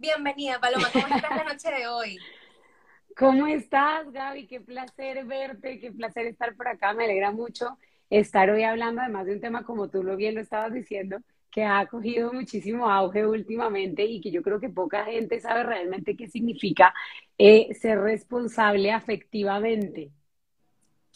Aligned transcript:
Bienvenida, 0.00 0.58
Paloma. 0.58 0.90
¿Cómo 0.94 1.06
estás 1.08 1.36
la 1.36 1.44
noche 1.44 1.70
de 1.70 1.86
hoy? 1.86 2.18
¿Cómo 3.18 3.46
estás, 3.46 4.10
Gaby? 4.10 4.46
Qué 4.46 4.58
placer 4.58 5.26
verte, 5.26 5.78
qué 5.78 5.92
placer 5.92 6.26
estar 6.26 6.56
por 6.56 6.68
acá. 6.68 6.94
Me 6.94 7.04
alegra 7.04 7.32
mucho 7.32 7.76
estar 8.08 8.48
hoy 8.48 8.62
hablando, 8.62 9.02
además 9.02 9.26
de 9.26 9.34
un 9.34 9.40
tema 9.42 9.62
como 9.62 9.90
tú 9.90 10.02
lo 10.02 10.16
bien 10.16 10.36
lo 10.36 10.40
estabas 10.40 10.72
diciendo, 10.72 11.18
que 11.50 11.64
ha 11.64 11.84
cogido 11.86 12.32
muchísimo 12.32 12.88
auge 12.90 13.26
últimamente 13.26 14.02
y 14.06 14.22
que 14.22 14.30
yo 14.30 14.40
creo 14.40 14.58
que 14.58 14.70
poca 14.70 15.04
gente 15.04 15.38
sabe 15.38 15.64
realmente 15.64 16.16
qué 16.16 16.28
significa 16.28 16.94
eh, 17.36 17.68
ser 17.74 18.00
responsable 18.00 18.92
afectivamente. 18.92 20.12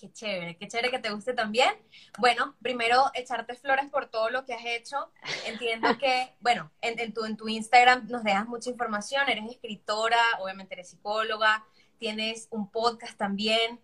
Qué 0.05 0.13
chévere, 0.13 0.57
qué 0.59 0.69
chévere 0.69 0.91
que 0.91 0.99
te 0.99 1.11
guste 1.11 1.33
también. 1.33 1.75
Bueno, 2.19 2.55
primero 2.61 3.11
echarte 3.15 3.55
flores 3.55 3.89
por 3.89 4.05
todo 4.05 4.29
lo 4.29 4.45
que 4.45 4.53
has 4.53 4.67
hecho. 4.67 5.11
Entiendo 5.47 5.97
que, 5.97 6.35
bueno, 6.41 6.71
en, 6.83 7.15
tu, 7.15 7.25
en 7.25 7.39
tu 7.39 7.49
Instagram 7.49 8.07
nos 8.11 8.23
dejas 8.23 8.47
mucha 8.47 8.69
información, 8.69 9.27
eres 9.31 9.51
escritora, 9.51 10.19
obviamente 10.41 10.75
eres 10.75 10.91
psicóloga, 10.91 11.65
tienes 11.99 12.49
un 12.51 12.71
podcast 12.71 13.17
también. 13.17 13.81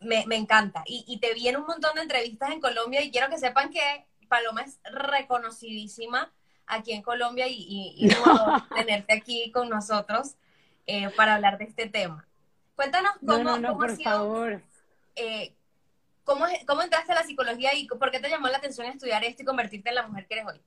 Me, 0.00 0.24
encanta. 0.34 0.82
Y, 0.86 1.18
te 1.20 1.34
vi 1.34 1.48
en 1.48 1.58
un 1.58 1.66
montón 1.66 1.94
de 1.96 2.00
entrevistas 2.00 2.50
en 2.52 2.62
Colombia 2.62 3.02
y 3.02 3.10
quiero 3.10 3.28
que 3.28 3.36
sepan 3.36 3.68
que 3.68 4.06
Paloma 4.28 4.62
es 4.62 4.80
reconocidísima 4.84 6.32
aquí 6.66 6.92
en 6.92 7.02
Colombia 7.02 7.46
y, 7.48 7.94
y, 7.98 8.08
tenerte 8.74 9.12
aquí 9.12 9.52
con 9.52 9.68
nosotros 9.68 10.36
eh, 10.86 11.10
para 11.18 11.34
hablar 11.34 11.58
de 11.58 11.64
este 11.64 11.86
tema. 11.86 12.26
Cuéntanos 12.76 13.12
cómo, 13.26 13.58
no, 13.58 13.76
por 13.76 14.02
favor 14.02 14.62
eh, 15.16 15.54
¿cómo, 16.24 16.46
¿cómo 16.66 16.82
entraste 16.82 17.12
a 17.12 17.16
la 17.16 17.24
psicología 17.24 17.70
y 17.74 17.86
por 17.86 18.10
qué 18.10 18.20
te 18.20 18.28
llamó 18.28 18.48
la 18.48 18.58
atención 18.58 18.86
estudiar 18.86 19.24
esto 19.24 19.42
y 19.42 19.46
convertirte 19.46 19.88
en 19.88 19.94
la 19.94 20.06
mujer 20.06 20.26
que 20.26 20.34
eres 20.34 20.46
hoy? 20.46 20.60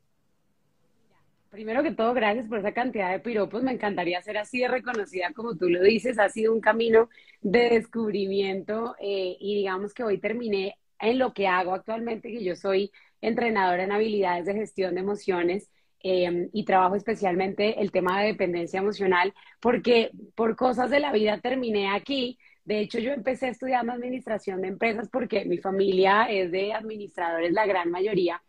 Primero 1.50 1.82
que 1.82 1.92
todo, 1.92 2.14
gracias 2.14 2.48
por 2.48 2.60
esa 2.60 2.74
cantidad 2.74 3.12
de 3.12 3.20
piropos. 3.20 3.64
Me 3.64 3.72
encantaría 3.72 4.22
ser 4.22 4.38
así 4.38 4.60
de 4.60 4.68
reconocida 4.68 5.32
como 5.34 5.56
tú 5.56 5.68
lo 5.68 5.82
dices. 5.82 6.20
Ha 6.20 6.30
sido 6.30 6.54
un 6.54 6.62
camino 6.62 7.10
de 7.42 7.70
descubrimiento 7.70 8.96
eh, 9.00 9.36
y 9.40 9.56
digamos 9.56 9.94
que 9.96 10.04
hoy 10.04 10.20
terminé 10.20 10.78
en 11.00 11.18
lo 11.18 11.34
que 11.34 11.48
hago 11.48 11.74
actualmente, 11.74 12.32
que 12.32 12.44
yo 12.44 12.56
soy 12.56 12.92
entrenadora 13.22 13.84
en 13.84 13.92
habilidades 13.92 14.46
de 14.46 14.54
gestión 14.54 14.94
de 14.94 15.02
emociones 15.02 15.70
em, 16.02 16.50
y 16.54 16.66
trabajo 16.66 16.96
especialmente 16.96 17.82
el 17.82 17.92
tema 17.92 18.22
de 18.22 18.28
dependencia 18.28 18.80
emocional, 18.80 19.34
porque 19.60 20.12
por 20.36 20.56
cosas 20.56 20.92
de 20.92 21.00
la 21.00 21.12
vida 21.12 21.40
terminé 21.40 21.90
aquí 21.90 22.38
de 22.70 22.82
hecho, 22.82 23.00
yo 23.00 23.14
empecé 23.14 23.48
estudiando 23.50 23.92
administración 23.94 24.62
de 24.62 24.68
empresas 24.68 25.10
porque 25.12 25.44
mi 25.44 25.58
familia 25.58 26.26
es 26.30 26.52
de 26.52 26.72
administradores, 26.72 27.52
la 27.52 27.66
gran 27.66 27.90
mayoría. 27.90 28.44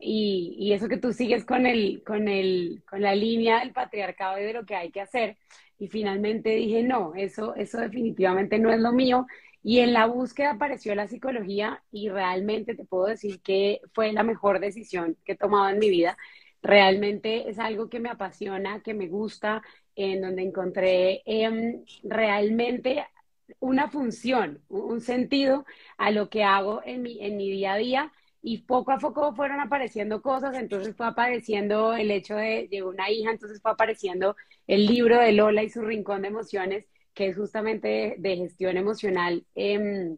Y, 0.00 0.72
eso 0.72 0.88
que 0.88 0.96
tú 0.96 1.12
sigues 1.12 1.44
con, 1.44 1.66
el, 1.66 2.02
con, 2.02 2.26
el, 2.26 2.82
con 2.88 3.02
la 3.02 3.14
línea 3.14 3.60
del 3.60 3.72
patriarcado 3.74 4.40
y 4.40 4.44
de 4.44 4.54
lo 4.54 4.64
que 4.64 4.76
hay 4.76 4.90
que 4.90 5.02
hacer. 5.02 5.36
Y 5.78 5.88
finalmente 5.88 6.54
dije, 6.54 6.82
no, 6.82 7.12
eso, 7.14 7.54
eso 7.54 7.76
definitivamente 7.80 8.58
no 8.58 8.72
es 8.72 8.80
lo 8.80 8.92
mío. 8.92 9.26
Y 9.62 9.80
en 9.80 9.92
la 9.92 10.06
búsqueda 10.06 10.52
apareció 10.52 10.94
la 10.94 11.06
psicología 11.06 11.82
y 11.92 12.08
realmente 12.08 12.74
te 12.74 12.86
puedo 12.86 13.08
decir 13.08 13.42
que 13.42 13.82
fue 13.92 14.10
la 14.14 14.22
mejor 14.22 14.60
decisión 14.60 15.18
que 15.22 15.32
he 15.32 15.36
tomado 15.36 15.68
en 15.68 15.78
mi 15.78 15.90
vida. 15.90 16.16
Realmente 16.62 17.50
es 17.50 17.58
algo 17.58 17.90
que 17.90 18.00
me 18.00 18.08
apasiona, 18.08 18.80
que 18.80 18.94
me 18.94 19.08
gusta, 19.08 19.60
en 19.96 20.22
donde 20.22 20.42
encontré 20.44 21.22
em, 21.26 21.84
realmente 22.04 23.04
una 23.58 23.88
función, 23.88 24.62
un 24.68 25.00
sentido 25.00 25.64
a 25.98 26.10
lo 26.10 26.30
que 26.30 26.44
hago 26.44 26.82
en 26.84 27.02
mi, 27.02 27.20
en 27.24 27.36
mi 27.36 27.50
día 27.50 27.74
a 27.74 27.76
día. 27.76 28.12
Y 28.42 28.58
poco 28.62 28.92
a 28.92 28.98
poco 28.98 29.34
fueron 29.34 29.60
apareciendo 29.60 30.22
cosas, 30.22 30.56
entonces 30.56 30.96
fue 30.96 31.06
apareciendo 31.06 31.92
el 31.94 32.10
hecho 32.10 32.36
de, 32.36 32.68
de 32.70 32.82
una 32.82 33.10
hija, 33.10 33.30
entonces 33.30 33.60
fue 33.60 33.72
apareciendo 33.72 34.34
el 34.66 34.86
libro 34.86 35.20
de 35.20 35.32
Lola 35.32 35.62
y 35.62 35.68
su 35.68 35.82
rincón 35.82 36.22
de 36.22 36.28
emociones, 36.28 36.86
que 37.14 37.28
es 37.28 37.36
justamente 37.36 38.16
de, 38.18 38.36
gestión 38.36 38.76
emocional, 38.76 39.44
em, 39.54 40.16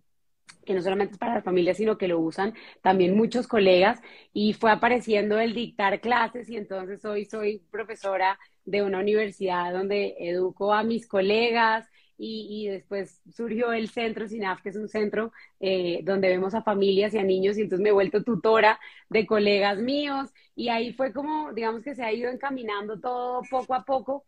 que 0.64 0.74
no 0.74 0.82
solamente 0.82 1.14
es 1.14 1.18
para 1.18 1.34
las 1.34 1.44
familias, 1.44 1.76
sino 1.78 1.98
que 1.98 2.08
lo 2.08 2.20
usan 2.20 2.54
también 2.82 3.16
muchos 3.16 3.48
colegas, 3.48 4.00
y 4.32 4.52
fue 4.52 4.70
apareciendo 4.70 5.40
el 5.40 5.54
dictar 5.54 6.00
clases, 6.00 6.48
y 6.48 6.56
entonces 6.56 7.04
hoy 7.04 7.24
soy 7.24 7.58
profesora 7.70 8.38
de 8.64 8.82
una 8.82 9.00
universidad 9.00 9.72
donde 9.72 10.14
educo 10.20 10.72
a 10.72 10.82
mis 10.84 11.06
colegas, 11.08 11.88
y, 12.24 12.68
después 12.68 13.20
surgió 13.34 13.72
el 13.72 13.88
centro 13.88 14.28
SINAF, 14.28 14.62
que 14.62 14.68
es 14.68 14.76
un 14.76 14.88
centro 14.88 15.32
eh, 15.58 16.00
donde 16.04 16.28
vemos 16.28 16.54
a 16.54 16.62
familias 16.62 17.14
y 17.14 17.18
a 17.18 17.24
niños, 17.24 17.58
y 17.58 17.62
entonces 17.62 17.82
me 17.82 17.88
he 17.88 17.92
vuelto 17.92 18.22
tutora 18.22 18.78
de 19.08 19.26
colegas 19.26 19.78
míos, 19.78 20.30
y 20.54 20.68
ahí 20.68 20.92
fue 20.92 21.12
como, 21.12 21.52
digamos 21.52 21.82
que 21.82 21.96
se 21.96 22.04
ha 22.04 22.12
ido 22.12 22.30
encaminando 22.30 23.00
todo 23.00 23.42
poco 23.50 23.74
a 23.74 23.84
poco, 23.84 24.24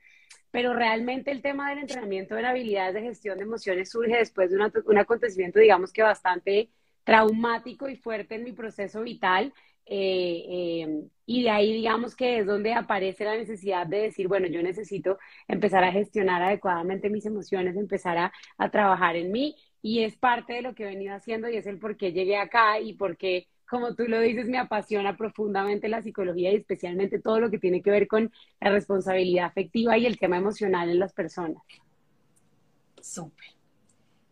pero 0.50 0.74
realmente 0.74 1.30
el 1.30 1.40
tema 1.40 1.70
del 1.70 1.80
entrenamiento 1.80 2.36
en 2.36 2.46
habilidades 2.46 2.94
de 2.94 3.02
gestión 3.02 3.38
de 3.38 3.44
emociones 3.44 3.90
surge 3.90 4.16
después 4.16 4.50
de 4.50 4.56
un 4.56 4.98
acontecimiento, 4.98 5.60
digamos 5.60 5.92
que 5.92 6.02
bastante 6.02 6.70
traumático 7.04 7.88
y 7.88 7.96
fuerte 7.96 8.34
en 8.34 8.44
mi 8.44 8.52
proceso 8.52 9.02
vital, 9.02 9.52
eh, 9.86 10.82
em, 10.82 11.08
y 11.26 11.42
de 11.42 11.50
ahí 11.50 11.72
digamos 11.72 12.16
que 12.16 12.38
es 12.38 12.46
donde 12.46 12.72
aparece 12.74 13.24
la 13.24 13.36
necesidad 13.36 13.86
de 13.86 14.02
decir, 14.02 14.28
bueno, 14.28 14.46
yo 14.46 14.62
necesito 14.62 15.18
empezar 15.48 15.84
a 15.84 15.92
gestionar 15.92 16.42
adecuadamente 16.42 17.10
mis 17.10 17.26
emociones, 17.26 17.76
empezar 17.76 18.18
a, 18.18 18.32
a 18.58 18.70
trabajar 18.70 19.16
en 19.16 19.32
mí 19.32 19.56
y 19.82 20.02
es 20.02 20.16
parte 20.16 20.54
de 20.54 20.62
lo 20.62 20.74
que 20.74 20.84
he 20.84 20.86
venido 20.86 21.14
haciendo 21.14 21.48
y 21.48 21.56
es 21.56 21.66
el 21.66 21.78
por 21.78 21.96
qué 21.96 22.12
llegué 22.12 22.36
acá 22.36 22.80
y 22.80 22.94
por 22.94 23.16
qué, 23.16 23.48
como 23.68 23.94
tú 23.94 24.04
lo 24.04 24.20
dices, 24.20 24.48
me 24.48 24.58
apasiona 24.58 25.16
profundamente 25.16 25.88
la 25.88 26.02
psicología 26.02 26.52
y 26.52 26.56
especialmente 26.56 27.20
todo 27.20 27.40
lo 27.40 27.50
que 27.50 27.58
tiene 27.58 27.82
que 27.82 27.90
ver 27.90 28.08
con 28.08 28.32
la 28.60 28.70
responsabilidad 28.70 29.46
afectiva 29.46 29.98
y 29.98 30.06
el 30.06 30.18
tema 30.18 30.38
emocional 30.38 30.88
en 30.88 30.98
las 30.98 31.12
personas. 31.12 31.62
Súper. 33.02 33.48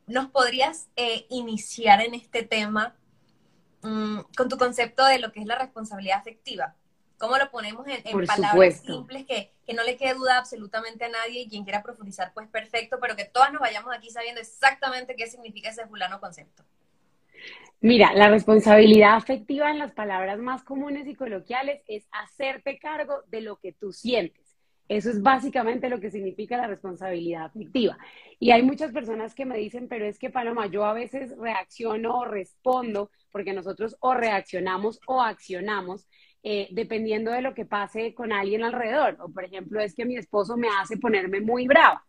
¿Nos 0.06 0.28
podrías 0.28 0.88
eh, 0.96 1.26
iniciar 1.28 2.00
en 2.00 2.14
este 2.14 2.42
tema 2.42 2.96
Mm, 3.82 4.20
con 4.37 4.48
tu 4.48 4.56
concepto 4.56 5.04
de 5.04 5.19
lo 5.19 5.32
que 5.32 5.41
es 5.41 5.47
la 5.47 5.59
responsabilidad 5.59 6.19
afectiva. 6.19 6.75
¿Cómo 7.19 7.37
lo 7.37 7.50
ponemos 7.50 7.87
en, 7.87 8.26
palabras 8.26 8.81
simples 8.81 9.26
que, 9.26 9.53
que, 9.65 9.75
no 9.75 9.84
le 9.84 9.97
quede 9.97 10.15
duda 10.15 10.38
absolutamente 10.38 11.04
a 11.04 11.09
nadie 11.09 11.43
y 11.43 11.48
quien 11.48 11.62
quiera 11.62 11.82
profundizar, 11.82 12.32
pues 12.34 12.48
perfecto, 12.48 12.98
pero 13.00 13.15
que 13.15 13.25
todas 13.26 13.53
nos 13.53 13.60
vayamos 13.60 13.94
aquí 13.94 14.10
sabiendo 14.10 14.41
exactamente 14.41 15.15
qué 15.15 15.28
significa 15.28 15.70
ese 15.70 15.87
fulano 15.87 16.19
concepto? 16.20 16.65
Mira, 17.81 18.12
la 18.15 18.28
responsabilidad 18.28 19.16
afectiva 19.16 19.70
en 19.70 19.78
las 19.78 19.93
palabras 19.93 20.38
más 20.38 20.62
comunes 20.62 21.06
y 21.06 21.14
coloquiales 21.14 21.82
es 21.88 22.06
hacerte 22.12 22.78
cargo 22.78 23.22
de 23.28 23.41
lo 23.41 23.56
que 23.56 23.72
tú 23.72 23.93
sientes. 23.93 24.41
Eso 24.88 25.10
es 25.10 25.22
básicamente 25.22 25.88
lo 25.88 26.00
que 26.00 26.10
significa 26.10 26.56
la 26.56 26.66
responsabilidad 26.66 27.44
afectiva. 27.44 27.97
Y 28.38 28.50
hay 28.50 28.62
muchas 28.62 28.93
personas 28.93 29.34
que 29.34 29.47
me 29.47 29.56
dicen, 29.56 29.88
pero 29.88 30.04
es 30.04 30.19
que 30.19 30.31
Paloma, 30.31 30.66
yo 30.66 30.84
a 30.84 30.93
veces 30.93 31.37
reacciono 31.38 32.19
o 32.19 32.25
respondo, 32.25 33.10
porque 33.31 33.53
nosotros 33.53 33.97
o 34.00 34.15
reaccionamos 34.15 35.00
o 35.06 35.22
accionamos, 35.22 36.06
eh, 36.43 36.69
dependiendo 36.72 37.31
de 37.31 37.43
lo 37.43 37.54
que 37.54 37.65
pase 37.65 38.15
con 38.15 38.32
alguien 38.32 38.65
alrededor. 38.65 39.16
O 39.20 39.31
por 39.32 39.44
ejemplo, 39.44 39.81
es 39.81 39.94
que 39.94 40.05
mi 40.05 40.17
esposo 40.17 40.56
me 40.56 40.69
hace 40.69 40.96
ponerme 40.96 41.40
muy 41.40 41.67
brava. 41.67 42.05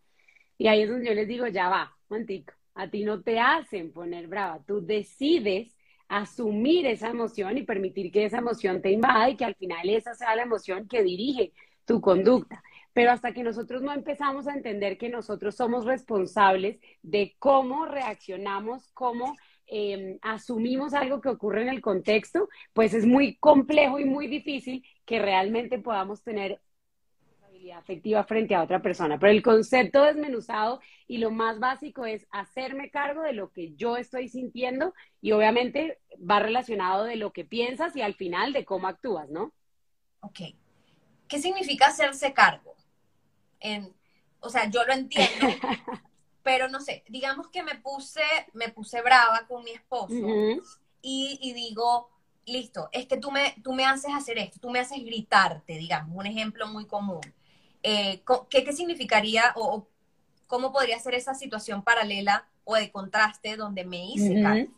Y 0.58 0.68
ahí 0.68 0.81
es 0.81 0.90
donde 0.90 1.08
yo 1.08 1.14
les 1.14 1.28
digo, 1.28 1.48
ya 1.48 1.69
va, 1.69 1.96
mantico, 2.10 2.54
a 2.76 2.90
ti 2.90 3.04
no 3.04 3.22
te 3.22 3.40
hacen 3.40 3.92
poner 3.92 4.28
brava, 4.28 4.64
tú 4.66 4.86
decides 4.86 5.76
asumir 6.08 6.86
esa 6.86 7.10
emoción 7.10 7.58
y 7.58 7.64
permitir 7.64 8.12
que 8.12 8.26
esa 8.26 8.38
emoción 8.38 8.81
te 8.81 8.92
invada 8.92 9.30
y 9.30 9.36
que 9.36 9.46
al 9.46 9.56
final 9.56 9.90
esa 9.90 10.14
sea 10.14 10.36
la 10.36 10.44
emoción 10.44 10.88
que 10.88 11.02
dirige 11.04 11.54
tu 11.85 12.01
conducta. 12.01 12.63
Pero 12.94 13.12
hasta 13.12 13.33
que 13.33 13.44
nosotros 13.44 13.81
no 13.81 13.91
empezamos 13.91 14.47
a 14.47 14.53
entender 14.53 14.97
que 14.97 15.09
nosotros 15.09 15.56
somos 15.56 15.85
responsables 15.85 16.80
de 17.01 17.35
cómo 17.39 17.85
reaccionamos, 17.85 18.91
cómo 18.94 19.35
em, 19.65 20.19
asumimos 20.21 20.94
algo 20.94 21.21
que 21.21 21.30
ocurre 21.30 21.63
en 21.63 21.69
el 21.69 21.81
contexto, 21.81 22.50
pues 22.74 22.94
es 22.94 23.06
muy 23.06 23.38
complejo 23.38 24.00
y 24.00 24.06
muy 24.06 24.27
difícil 24.27 24.85
que 25.06 25.19
realmente 25.19 25.80
podamos 25.80 26.21
tener 26.24 26.62
afectiva 27.71 28.24
frente 28.24 28.56
a 28.56 28.63
otra 28.63 28.81
persona. 28.81 29.19
Pero 29.19 29.31
el 29.31 29.41
concepto 29.41 30.03
desmenuzado 30.03 30.80
y 31.07 31.18
lo 31.19 31.31
más 31.31 31.59
básico 31.59 32.06
es 32.06 32.27
hacerme 32.31 32.89
cargo 32.89 33.21
de 33.21 33.33
lo 33.33 33.51
que 33.51 33.74
yo 33.75 33.97
estoy 33.97 34.27
sintiendo 34.27 34.94
y 35.21 35.31
obviamente 35.31 36.00
va 36.19 36.39
relacionado 36.39 37.06
de 37.06 37.15
lo 37.15 37.31
que 37.31 37.45
piensas 37.45 37.95
y 37.95 38.01
al 38.01 38.15
final 38.15 38.53
de 38.53 38.65
cómo 38.65 38.88
actúas, 38.88 39.30
¿no? 39.30 39.53
Ok. 40.21 40.39
¿Qué 41.33 41.41
significa 41.41 41.88
hacerse 41.88 42.31
cargo? 42.31 42.75
En, 43.59 43.91
o 44.39 44.50
sea, 44.50 44.69
yo 44.69 44.85
lo 44.85 44.94
entiendo, 44.94 45.47
pero 46.44 46.69
no 46.69 46.80
sé, 46.80 47.03
digamos 47.07 47.47
que 47.47 47.63
me 47.63 47.74
puse, 47.74 48.21
me 48.53 48.69
puse 48.69 49.01
brava 49.01 49.47
con 49.47 49.63
mi 49.63 49.71
esposo 49.71 50.13
y, 51.01 51.39
y, 51.41 51.53
digo, 51.53 52.12
listo, 52.45 52.88
es 52.91 53.07
que 53.07 53.18
tú 53.18 53.31
me, 53.31 53.56
tú 53.63 53.74
me 53.74 53.83
haces 53.83 54.12
hacer 54.13 54.38
esto, 54.38 54.59
tú 54.59 54.69
me 54.69 54.80
haces 54.80 55.03
gritarte, 55.03 55.74
digamos, 55.74 56.15
un 56.15 56.27
ejemplo 56.27 56.68
muy 56.68 56.85
común. 56.85 57.21
Eh, 57.81 58.21
¿qué, 58.50 58.63
¿qué, 58.63 58.71
significaría 58.71 59.53
o, 59.56 59.88
cómo 60.45 60.71
podría 60.71 61.00
ser 61.00 61.15
esa 61.15 61.33
situación 61.33 61.81
paralela 61.81 62.47
o 62.63 62.75
de 62.75 62.91
contraste 62.91 63.57
donde 63.57 63.85
me 63.85 64.06
hice 64.06 64.39
cargo? 64.39 64.71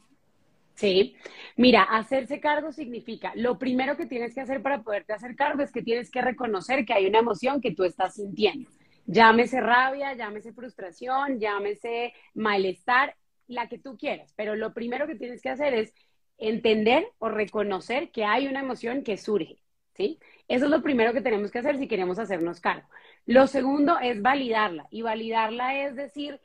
Sí, 0.76 1.16
mira, 1.56 1.84
hacerse 1.84 2.42
cargo 2.42 2.72
significa, 2.74 3.32
lo 3.36 3.58
primero 3.58 3.96
que 3.96 4.06
tienes 4.06 4.36
que 4.36 4.42
hacer 4.42 4.62
para 4.62 4.84
poderte 4.84 5.14
hacer 5.14 5.36
cargo 5.36 5.64
es 5.64 5.72
que 5.72 5.82
tienes 5.82 6.12
que 6.12 6.22
reconocer 6.22 6.86
que 6.86 6.94
hay 6.94 7.06
una 7.06 7.20
emoción 7.20 7.62
que 7.62 7.74
tú 7.74 7.86
estás 7.86 8.16
sintiendo. 8.16 8.70
Llámese 9.06 9.62
rabia, 9.62 10.14
llámese 10.16 10.52
frustración, 10.52 11.40
llámese 11.40 12.14
malestar, 12.34 13.16
la 13.48 13.70
que 13.70 13.78
tú 13.78 13.98
quieras, 13.98 14.34
pero 14.36 14.56
lo 14.56 14.74
primero 14.74 15.08
que 15.08 15.16
tienes 15.16 15.42
que 15.42 15.50
hacer 15.50 15.74
es 15.74 15.94
entender 16.38 17.08
o 17.20 17.30
reconocer 17.30 18.12
que 18.12 18.26
hay 18.26 18.48
una 18.48 18.60
emoción 18.62 19.04
que 19.04 19.18
surge, 19.18 19.58
¿sí? 19.94 20.20
Eso 20.48 20.66
es 20.66 20.72
lo 20.72 20.82
primero 20.82 21.14
que 21.14 21.22
tenemos 21.22 21.52
que 21.52 21.60
hacer 21.60 21.78
si 21.78 21.88
queremos 21.88 22.20
hacernos 22.20 22.60
cargo. 22.60 22.88
Lo 23.26 23.48
segundo 23.48 23.98
es 24.00 24.22
validarla, 24.22 24.88
y 24.90 25.04
validarla 25.04 25.84
es 25.86 25.96
decir, 25.96 26.42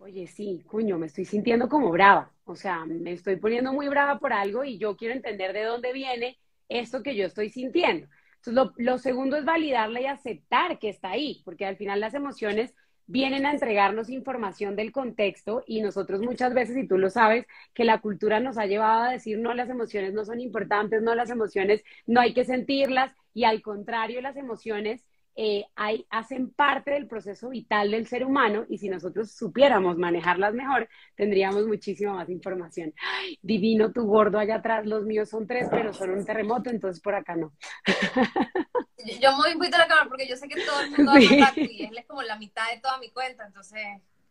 oye, 0.00 0.26
sí, 0.26 0.64
cuño, 0.66 0.98
me 0.98 1.06
estoy 1.06 1.24
sintiendo 1.26 1.68
como 1.68 1.90
brava, 1.90 2.32
o 2.44 2.56
sea, 2.56 2.84
me 2.86 3.12
estoy 3.12 3.36
poniendo 3.36 3.72
muy 3.72 3.88
brava 3.88 4.18
por 4.18 4.32
algo 4.32 4.64
y 4.64 4.78
yo 4.78 4.96
quiero 4.96 5.14
entender 5.14 5.52
de 5.52 5.64
dónde 5.64 5.92
viene 5.92 6.38
esto 6.68 7.02
que 7.02 7.14
yo 7.14 7.26
estoy 7.26 7.50
sintiendo. 7.50 8.08
Entonces, 8.36 8.54
lo, 8.54 8.72
lo 8.78 8.98
segundo 8.98 9.36
es 9.36 9.44
validarla 9.44 10.00
y 10.00 10.06
aceptar 10.06 10.78
que 10.78 10.88
está 10.88 11.10
ahí, 11.10 11.42
porque 11.44 11.66
al 11.66 11.76
final 11.76 12.00
las 12.00 12.14
emociones 12.14 12.74
vienen 13.06 13.44
a 13.44 13.50
entregarnos 13.50 14.08
información 14.08 14.74
del 14.74 14.92
contexto 14.92 15.64
y 15.66 15.82
nosotros 15.82 16.22
muchas 16.22 16.54
veces, 16.54 16.76
y 16.78 16.86
tú 16.86 16.96
lo 16.96 17.10
sabes, 17.10 17.44
que 17.74 17.84
la 17.84 18.00
cultura 18.00 18.40
nos 18.40 18.56
ha 18.56 18.66
llevado 18.66 19.02
a 19.02 19.12
decir, 19.12 19.38
no, 19.38 19.52
las 19.52 19.68
emociones 19.68 20.14
no 20.14 20.24
son 20.24 20.40
importantes, 20.40 21.02
no, 21.02 21.14
las 21.14 21.28
emociones 21.28 21.82
no 22.06 22.20
hay 22.20 22.32
que 22.32 22.44
sentirlas, 22.44 23.12
y 23.34 23.44
al 23.44 23.60
contrario, 23.62 24.22
las 24.22 24.36
emociones 24.36 25.04
eh, 25.36 25.64
hay, 25.76 26.06
hacen 26.10 26.50
parte 26.50 26.90
del 26.90 27.06
proceso 27.06 27.50
vital 27.50 27.90
del 27.90 28.06
ser 28.06 28.24
humano 28.24 28.66
y 28.68 28.78
si 28.78 28.88
nosotros 28.88 29.32
supiéramos 29.32 29.96
manejarlas 29.96 30.54
mejor, 30.54 30.88
tendríamos 31.14 31.66
muchísima 31.66 32.14
más 32.14 32.28
información. 32.28 32.92
divino 33.40 33.92
tu 33.92 34.04
gordo 34.06 34.38
allá 34.38 34.56
atrás, 34.56 34.86
los 34.86 35.04
míos 35.04 35.28
son 35.28 35.46
tres, 35.46 35.68
pero 35.70 35.92
son 35.92 36.10
un 36.10 36.24
terremoto, 36.24 36.70
entonces 36.70 37.00
por 37.02 37.14
acá 37.14 37.36
no. 37.36 37.52
Yo 39.20 39.30
me 39.32 39.54
voy 39.54 39.68
a 39.68 39.78
la 39.78 39.86
cámara 39.86 40.08
porque 40.08 40.28
yo 40.28 40.36
sé 40.36 40.48
que 40.48 40.60
todo 40.62 40.80
el 40.80 40.90
mundo 40.96 41.12
sí. 41.18 41.40
habla 41.40 41.62
y 41.62 41.84
él 41.84 41.96
es 41.96 42.06
como 42.06 42.22
la 42.22 42.36
mitad 42.36 42.70
de 42.74 42.80
toda 42.80 42.98
mi 42.98 43.10
cuenta, 43.10 43.46
entonces 43.46 43.80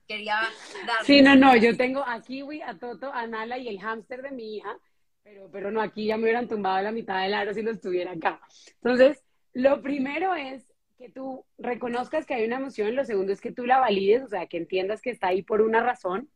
quería 0.08 0.42
dar. 0.86 1.06
Sí, 1.06 1.22
no, 1.22 1.36
no, 1.36 1.56
yo 1.56 1.76
tengo 1.76 2.04
a 2.06 2.22
Kiwi, 2.22 2.62
a 2.62 2.78
Toto, 2.78 3.12
a 3.14 3.26
Nala 3.26 3.58
y 3.58 3.68
el 3.68 3.80
hámster 3.80 4.22
de 4.22 4.32
mi 4.32 4.58
hija, 4.58 4.78
pero, 5.24 5.50
pero 5.52 5.72
no, 5.72 5.82
aquí 5.82 6.06
ya 6.08 6.18
me 6.18 6.24
hubieran 6.24 6.48
tumbado 6.48 6.82
la 6.82 6.92
mitad 6.92 7.22
del 7.22 7.34
aro 7.34 7.54
si 7.54 7.62
lo 7.62 7.72
estuviera 7.72 8.12
acá. 8.12 8.42
Entonces, 8.76 9.24
lo 9.54 9.82
primero 9.82 10.36
es 10.36 10.69
que 11.00 11.10
tú 11.10 11.46
reconozcas 11.58 12.26
que 12.26 12.34
hay 12.34 12.46
una 12.46 12.58
emoción, 12.58 12.94
lo 12.94 13.06
segundo 13.06 13.32
es 13.32 13.40
que 13.40 13.54
tú 13.54 13.66
la 13.66 13.80
valides, 13.80 14.22
o 14.22 14.28
sea, 14.28 14.48
que 14.48 14.58
entiendas 14.58 15.02
que 15.02 15.12
está 15.12 15.28
ahí 15.28 15.42
por 15.44 15.62
una 15.62 15.82
razón, 15.82 16.30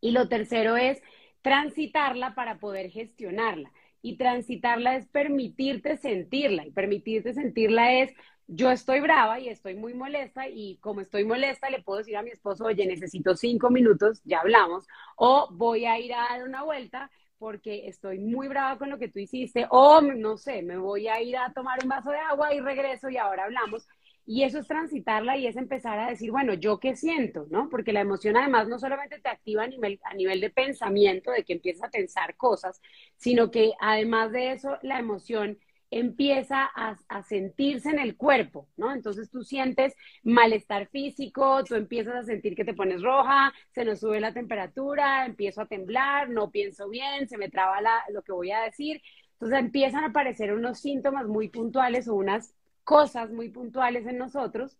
y 0.00 0.12
lo 0.12 0.26
tercero 0.26 0.78
es 0.78 1.02
transitarla 1.42 2.34
para 2.34 2.58
poder 2.58 2.90
gestionarla. 2.90 3.70
Y 4.00 4.16
transitarla 4.16 4.96
es 4.96 5.06
permitirte 5.08 5.98
sentirla, 5.98 6.66
y 6.66 6.70
permitirte 6.70 7.34
sentirla 7.34 8.00
es, 8.00 8.14
yo 8.46 8.70
estoy 8.70 9.00
brava 9.00 9.38
y 9.38 9.50
estoy 9.50 9.74
muy 9.74 9.92
molesta, 9.92 10.48
y 10.48 10.78
como 10.78 11.02
estoy 11.02 11.24
molesta, 11.24 11.68
le 11.68 11.82
puedo 11.82 11.98
decir 11.98 12.16
a 12.16 12.22
mi 12.22 12.30
esposo, 12.30 12.64
oye, 12.64 12.86
necesito 12.86 13.36
cinco 13.36 13.68
minutos, 13.68 14.22
ya 14.24 14.40
hablamos, 14.40 14.86
o 15.16 15.48
voy 15.52 15.84
a 15.84 15.98
ir 15.98 16.14
a 16.14 16.22
dar 16.30 16.44
una 16.44 16.62
vuelta, 16.62 17.10
porque 17.38 17.88
estoy 17.88 18.18
muy 18.18 18.48
brava 18.48 18.78
con 18.78 18.90
lo 18.90 18.98
que 18.98 19.08
tú 19.08 19.18
hiciste, 19.18 19.66
o 19.70 20.00
no 20.00 20.36
sé, 20.36 20.62
me 20.62 20.76
voy 20.78 21.08
a 21.08 21.20
ir 21.20 21.36
a 21.36 21.52
tomar 21.52 21.78
un 21.82 21.88
vaso 21.88 22.10
de 22.10 22.18
agua 22.18 22.54
y 22.54 22.60
regreso 22.60 23.08
y 23.10 23.16
ahora 23.16 23.44
hablamos. 23.44 23.86
Y 24.26 24.42
eso 24.44 24.58
es 24.58 24.66
transitarla 24.66 25.36
y 25.36 25.46
es 25.46 25.56
empezar 25.56 25.98
a 25.98 26.08
decir, 26.08 26.30
bueno, 26.30 26.54
¿yo 26.54 26.78
qué 26.80 26.96
siento? 26.96 27.46
¿No? 27.50 27.68
Porque 27.68 27.92
la 27.92 28.00
emoción 28.00 28.36
además 28.38 28.68
no 28.68 28.78
solamente 28.78 29.20
te 29.20 29.28
activa 29.28 29.64
a 29.64 29.68
nivel, 29.68 30.00
a 30.04 30.14
nivel 30.14 30.40
de 30.40 30.48
pensamiento, 30.50 31.30
de 31.30 31.44
que 31.44 31.52
empiezas 31.52 31.84
a 31.84 31.90
pensar 31.90 32.34
cosas, 32.36 32.80
sino 33.16 33.50
que 33.50 33.72
además 33.80 34.32
de 34.32 34.52
eso, 34.52 34.78
la 34.82 34.98
emoción 34.98 35.58
empieza 35.98 36.64
a, 36.74 37.22
sentirse 37.22 37.88
en 37.88 38.00
el 38.00 38.16
cuerpo, 38.16 38.68
¿no? 38.76 38.92
Entonces 38.92 39.30
tú 39.30 39.44
sientes 39.44 39.94
malestar 40.24 40.88
físico, 40.88 41.62
tú 41.62 41.76
empiezas 41.76 42.16
a 42.16 42.22
sentir 42.24 42.56
que 42.56 42.64
te 42.64 42.74
pones 42.74 43.00
roja, 43.00 43.52
se 43.70 43.84
nos 43.84 44.00
sube 44.00 44.18
la 44.18 44.34
temperatura, 44.34 45.24
empiezo 45.24 45.60
a 45.60 45.66
temblar, 45.66 46.30
no 46.30 46.50
pienso 46.50 46.88
bien, 46.88 47.28
se 47.28 47.38
me 47.38 47.48
traba 47.48 47.80
lo 48.10 48.22
que 48.22 48.32
voy 48.32 48.50
a 48.50 48.62
decir. 48.62 49.02
Entonces 49.34 49.58
empiezan 49.60 50.02
a 50.02 50.08
aparecer 50.08 50.52
unos 50.52 50.80
síntomas 50.80 51.28
muy 51.28 51.48
puntuales 51.48 52.08
o 52.08 52.14
unas 52.16 52.52
cosas 52.82 53.30
muy 53.30 53.50
puntuales 53.50 54.04
en 54.08 54.18
nosotros 54.18 54.76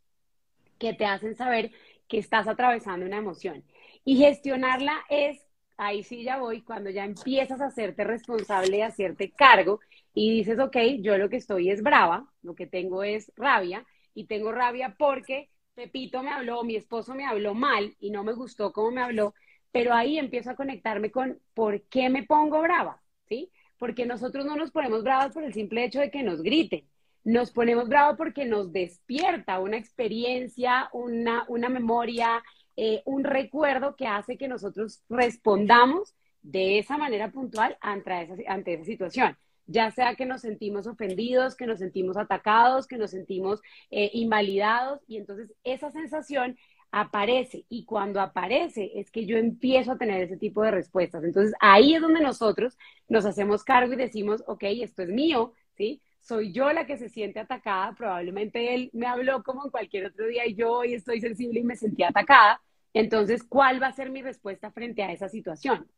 que 0.81 0.95
te 0.95 1.07
hacen 1.07 1.37
saber 1.37 1.71
que 2.09 2.19
estás 2.19 2.49
atravesando 2.49 3.07
una 3.07 3.19
emoción. 3.19 3.63
Y 4.05 4.17
gestionarla 4.17 5.05
es, 5.09 5.47
ahí 5.77 6.03
sí 6.03 6.25
ya 6.25 6.39
voy, 6.39 6.63
cuando 6.63 6.91
ya 6.91 7.05
empiezas 7.05 7.61
a 7.61 7.67
hacerte 7.67 8.03
responsable 8.03 8.79
y 8.79 8.81
a 8.81 8.89
hacerte 8.89 9.31
cargo 9.31 9.79
y 10.15 10.31
dices, 10.31 10.59
ok, 10.61 10.77
yo 11.01 11.19
lo 11.19 11.29
que 11.29 11.37
estoy 11.37 11.71
es 11.71 11.83
brava, 11.83 12.31
lo 12.43 12.55
que 12.55 12.67
tengo 12.67 13.03
es 13.03 13.33
rabia, 13.37 13.85
y 14.15 14.27
tengo 14.27 14.53
rabia 14.53 14.95
porque 14.97 15.51
Pepito 15.75 16.23
me 16.23 16.31
habló, 16.31 16.63
mi 16.63 16.77
esposo 16.77 17.15
me 17.15 17.27
habló 17.27 17.55
mal 17.55 17.97
y 17.99 18.11
no 18.11 18.23
me 18.23 18.33
gustó 18.33 18.73
cómo 18.73 18.93
me 18.93 19.03
habló, 19.03 19.35
pero 19.73 19.93
ahí 19.93 20.19
empiezo 20.19 20.51
a 20.51 20.57
conectarme 20.57 21.11
con 21.11 21.41
por 21.53 21.83
qué 21.89 22.09
me 22.11 22.23
pongo 22.23 22.63
brava, 22.63 23.03
¿sí? 23.29 23.51
Porque 23.77 24.07
nosotros 24.07 24.47
no 24.47 24.55
nos 24.55 24.71
ponemos 24.71 25.03
bravas 25.03 25.35
por 25.35 25.43
el 25.43 25.53
simple 25.53 25.85
hecho 25.85 25.99
de 25.99 26.13
que 26.13 26.23
nos 26.23 26.43
griten, 26.43 26.89
nos 27.25 27.51
ponemos 27.51 27.89
bravos 27.89 28.17
porque 28.17 28.45
nos 28.45 28.73
despierta 28.73 29.59
una 29.59 29.79
experiencia, 29.79 30.89
una, 30.93 31.45
una 31.49 31.69
memoria, 31.69 32.41
eh, 32.77 33.03
un 33.05 33.25
recuerdo 33.25 33.97
que 33.97 34.07
hace 34.07 34.37
que 34.37 34.47
nosotros 34.47 35.03
respondamos 35.09 36.15
de 36.43 36.79
esa 36.79 36.99
manera 36.99 37.33
puntual 37.33 37.77
ante 37.81 38.23
esa, 38.23 38.35
ante 38.47 38.75
esa 38.75 38.85
situación 38.85 39.37
ya 39.67 39.91
sea 39.91 40.15
que 40.15 40.27
nos 40.27 40.43
sentimos 40.43 40.87
ofendidos, 40.87 41.57
que 41.57 41.67
nos 41.67 41.79
sentimos 41.79 42.17
atacados, 42.17 42.87
que 42.87 42.99
nos 42.99 43.11
sentimos 43.11 43.61
eh, 43.91 44.11
invalidados, 44.13 45.01
y 45.07 45.17
entonces 45.17 45.53
esa 45.65 45.91
sensación 45.91 46.57
aparece 46.91 47.65
y 47.69 47.85
cuando 47.85 48.21
aparece 48.21 48.93
es 48.95 49.11
que 49.11 49.27
yo 49.27 49.37
empiezo 49.37 49.93
a 49.93 49.99
tener 49.99 50.23
ese 50.23 50.37
tipo 50.37 50.63
de 50.63 50.71
respuestas. 50.71 51.25
Entonces 51.25 51.53
ahí 51.61 51.95
es 51.95 52.01
donde 52.01 52.21
nosotros 52.21 52.79
nos 53.09 53.25
hacemos 53.25 53.65
cargo 53.65 53.95
y 53.95 53.97
decimos, 53.97 54.45
ok, 54.47 54.63
esto 54.63 55.03
es 55.03 55.09
mío, 55.09 55.55
¿sí? 55.77 56.01
Soy 56.21 56.53
yo 56.53 56.73
la 56.73 56.87
que 56.87 56.97
se 56.97 57.09
siente 57.09 57.41
atacada, 57.41 57.95
probablemente 57.95 58.75
él 58.75 58.91
me 58.93 59.07
habló 59.07 59.43
como 59.43 59.65
en 59.65 59.71
cualquier 59.73 60.07
otro 60.07 60.27
día 60.29 60.47
y 60.47 60.55
yo 60.55 60.73
hoy 60.73 60.95
estoy 60.95 61.21
sensible 61.21 61.61
y 61.61 61.65
me 61.65 61.77
sentí 61.77 62.05
atacada. 62.05 62.63
Entonces, 62.93 63.43
¿cuál 63.43 63.83
va 63.83 63.89
a 63.89 63.93
ser 63.93 64.11
mi 64.11 64.23
respuesta 64.23 64.71
frente 64.71 65.03
a 65.03 65.13
esa 65.13 65.29
situación? 65.29 65.91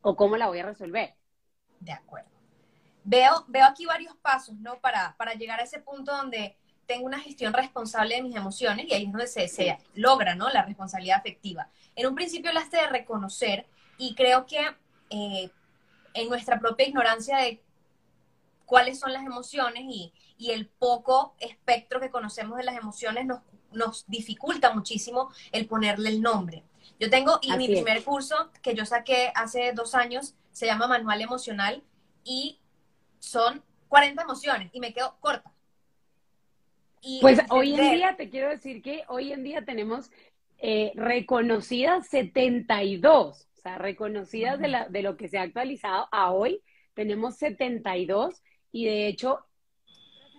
¿O 0.00 0.16
cómo 0.16 0.38
la 0.38 0.48
voy 0.48 0.60
a 0.60 0.66
resolver? 0.66 1.14
De 1.78 1.92
acuerdo 1.92 2.31
veo, 3.04 3.44
veo 3.48 3.64
aquí 3.64 3.86
varios 3.86 4.16
pasos, 4.16 4.56
¿no? 4.58 4.78
Para, 4.80 5.16
para 5.16 5.34
llegar 5.34 5.60
a 5.60 5.64
ese 5.64 5.80
punto 5.80 6.14
donde 6.16 6.56
tengo 6.86 7.06
una 7.06 7.20
gestión 7.20 7.52
responsable 7.52 8.16
de 8.16 8.22
mis 8.22 8.36
emociones 8.36 8.86
y 8.88 8.94
ahí 8.94 9.04
es 9.04 9.12
donde 9.12 9.26
se, 9.26 9.48
se 9.48 9.78
logra, 9.94 10.34
¿no? 10.34 10.48
La 10.50 10.62
responsabilidad 10.62 11.18
afectiva. 11.18 11.68
En 11.96 12.06
un 12.06 12.14
principio 12.14 12.50
hablaste 12.50 12.78
de 12.78 12.86
reconocer 12.88 13.66
y 13.98 14.14
creo 14.14 14.46
que 14.46 14.60
eh, 15.10 15.50
en 16.14 16.28
nuestra 16.28 16.58
propia 16.58 16.86
ignorancia 16.86 17.38
de 17.38 17.62
cuáles 18.66 18.98
son 18.98 19.12
las 19.12 19.24
emociones 19.24 19.84
y, 19.86 20.12
y, 20.38 20.50
el 20.50 20.66
poco 20.66 21.34
espectro 21.38 22.00
que 22.00 22.10
conocemos 22.10 22.56
de 22.56 22.64
las 22.64 22.76
emociones 22.76 23.26
nos, 23.26 23.40
nos 23.72 24.06
dificulta 24.06 24.72
muchísimo 24.72 25.30
el 25.52 25.66
ponerle 25.66 26.08
el 26.08 26.22
nombre. 26.22 26.64
Yo 26.98 27.10
tengo, 27.10 27.38
y 27.42 27.52
mi 27.56 27.68
primer 27.68 28.02
curso 28.04 28.50
que 28.62 28.74
yo 28.74 28.86
saqué 28.86 29.32
hace 29.34 29.72
dos 29.72 29.94
años 29.94 30.34
se 30.52 30.66
llama 30.66 30.86
Manual 30.86 31.20
Emocional 31.20 31.82
y 32.24 32.60
son 33.22 33.62
40 33.88 34.22
emociones 34.22 34.70
y 34.72 34.80
me 34.80 34.92
quedo 34.92 35.16
corta. 35.20 35.52
pues 37.20 37.40
hoy 37.50 37.74
en 37.74 37.94
día 37.94 38.16
te 38.16 38.28
quiero 38.28 38.50
decir 38.50 38.82
que 38.82 39.04
hoy 39.08 39.32
en 39.32 39.44
día 39.44 39.64
tenemos 39.64 40.10
eh, 40.58 40.92
reconocidas 40.96 42.08
72, 42.08 43.48
o 43.56 43.60
sea, 43.60 43.78
reconocidas 43.78 44.58
de, 44.58 44.68
la, 44.68 44.88
de 44.88 45.02
lo 45.02 45.16
que 45.16 45.28
se 45.28 45.38
ha 45.38 45.42
actualizado 45.42 46.08
a 46.10 46.32
hoy, 46.32 46.62
tenemos 46.94 47.36
72 47.36 48.42
y 48.72 48.86
de 48.86 49.06
hecho, 49.06 49.38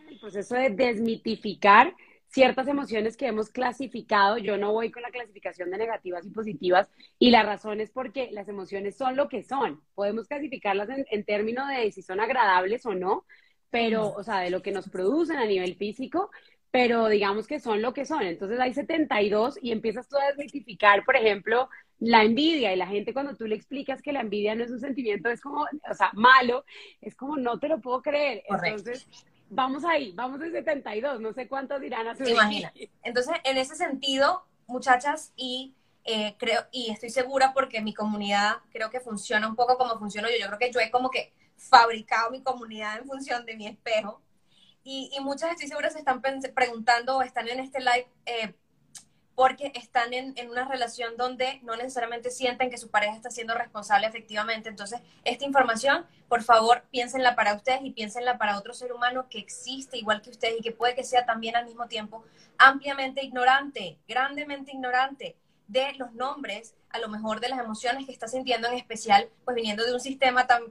en 0.02 0.10
el 0.10 0.20
proceso 0.20 0.56
de 0.56 0.70
desmitificar 0.70 1.96
ciertas 2.34 2.68
emociones 2.68 3.16
que 3.16 3.28
hemos 3.28 3.50
clasificado. 3.50 4.38
Yo 4.40 4.58
no 4.58 4.74
voy 4.74 4.92
con 4.92 5.04
la 5.04 5.12
clasificación 5.12 5.70
de 5.70 5.78
negativas 5.78 6.26
y 6.26 6.32
positivas 6.32 6.90
y 7.20 7.30
la 7.30 7.44
razón 7.44 7.80
es 7.80 7.92
porque 7.92 8.30
las 8.32 8.50
emociones 8.50 8.98
son 8.98 9.16
lo 9.16 9.30
que 9.30 9.44
son. 9.44 9.82
Podemos 9.94 10.28
clasificarlas 10.28 10.90
en, 10.90 11.24
términos 11.26 11.68
de 11.70 11.92
si 11.92 12.02
son 12.02 12.20
agradables 12.20 12.86
o 12.88 12.96
no, 12.96 13.26
pero, 13.70 14.14
o 14.14 14.24
sea, 14.24 14.40
de 14.40 14.50
lo 14.50 14.64
que 14.64 14.72
nos 14.72 14.90
producen 14.90 15.38
a 15.38 15.46
nivel 15.46 15.76
físico, 15.76 16.32
pero 16.72 17.08
digamos 17.08 17.46
que 17.46 17.60
son 17.60 17.84
lo 17.84 17.94
que 17.94 18.06
son. 18.06 18.24
Entonces 18.24 18.60
hay 18.60 18.74
72 18.74 19.60
y 19.62 19.72
empiezas 19.72 20.10
tú 20.10 20.18
a 20.18 20.26
desmitificar, 20.28 21.06
por 21.06 21.16
ejemplo, 21.16 21.70
la 22.00 22.24
envidia 22.24 22.74
y 22.74 22.78
la 22.78 22.88
gente 22.88 23.14
cuando 23.14 23.36
tú 23.36 23.46
le 23.46 23.56
explicas 23.56 24.02
que 24.02 24.12
la 24.12 24.22
envidia 24.22 24.56
no 24.56 24.64
es 24.64 24.72
un 24.72 24.80
sentimiento, 24.80 25.30
es 25.30 25.40
como, 25.40 25.62
o 25.62 25.94
sea, 25.94 26.10
malo, 26.14 26.66
es 27.00 27.16
como 27.16 27.38
no 27.38 27.60
te 27.60 27.68
lo 27.68 27.80
puedo 27.80 28.02
creer. 28.02 28.44
Entonces, 28.50 29.08
vamos 29.50 29.84
ahí, 29.86 30.12
vamos 30.14 30.42
en 30.42 30.52
72, 30.52 31.22
no 31.22 31.34
sé 31.34 31.48
cuántos 31.48 31.82
dirán 31.82 32.08
a 32.08 32.16
su 32.16 32.24
Imagina. 32.24 32.74
Entonces, 33.04 33.36
en 33.44 33.58
ese 33.58 33.76
sentido, 33.76 34.46
muchachas, 34.68 35.32
y 35.36 35.74
eh, 36.06 36.36
creo, 36.38 36.66
y 36.72 36.92
estoy 36.92 37.10
segura 37.10 37.54
porque 37.54 37.82
mi 37.82 37.94
comunidad 37.94 38.58
creo 38.72 38.90
que 38.90 39.00
funciona 39.00 39.48
un 39.48 39.56
poco 39.56 39.78
como 39.78 39.98
funciono 39.98 40.28
yo. 40.30 40.36
Yo 40.40 40.48
creo 40.48 40.60
que 40.60 40.72
yo 40.72 40.80
he 40.80 40.92
como 40.92 41.10
que 41.10 41.34
fabricado 41.58 42.32
mi 42.32 42.42
comunidad 42.42 42.98
en 42.98 43.06
función 43.06 43.46
de 43.46 43.56
mi 43.56 43.68
espejo. 43.68 44.22
Y, 44.84 45.10
y 45.16 45.22
muchas 45.22 45.52
estoy 45.52 45.68
segura 45.70 45.90
se 45.90 46.00
están 46.00 46.22
preguntando 46.22 47.18
o 47.18 47.22
están 47.22 47.48
en 47.48 47.60
este 47.62 47.80
live 47.80 48.08
eh, 48.26 48.54
porque 49.36 49.72
están 49.76 50.14
en, 50.14 50.34
en, 50.36 50.50
una 50.50 50.68
relación 50.68 51.18
donde 51.18 51.60
no 51.64 51.76
necesariamente 51.76 52.30
sienten 52.30 52.70
que 52.70 52.78
su 52.78 52.90
pareja 52.90 53.16
está 53.16 53.32
siendo 53.32 53.56
responsable 53.56 54.06
efectivamente. 54.06 54.70
Entonces, 54.70 55.02
esta 55.24 55.46
información, 55.46 56.06
por 56.30 56.44
favor, 56.44 56.84
piénsenla 56.92 57.36
para 57.36 57.56
ustedes 57.56 57.82
y 57.84 57.92
piénsenla 57.92 58.38
para 58.38 58.58
otro 58.58 58.74
ser 58.74 58.94
humano 58.94 59.28
que 59.30 59.40
existe 59.40 59.98
igual 59.98 60.22
que 60.22 60.30
ustedes 60.30 60.60
y 60.60 60.62
que 60.62 60.72
puede 60.72 60.94
que 60.96 61.04
sea 61.04 61.26
también 61.26 61.56
al 61.56 61.66
mismo 61.66 61.88
tiempo 61.88 62.24
ampliamente 62.58 63.24
ignorante, 63.24 63.98
grandemente 64.08 64.72
ignorante 64.72 65.36
de 65.68 65.94
los 65.94 66.14
nombres, 66.14 66.76
a 66.90 67.00
lo 67.00 67.10
mejor 67.10 67.40
de 67.40 67.50
las 67.50 67.60
emociones 67.60 68.06
que 68.06 68.12
está 68.12 68.28
sintiendo 68.28 68.68
en 68.68 68.76
especial, 68.76 69.30
pues 69.44 69.56
viniendo 69.56 69.84
de 69.84 69.94
un 69.94 70.00
sistema 70.00 70.46
tan 70.46 70.62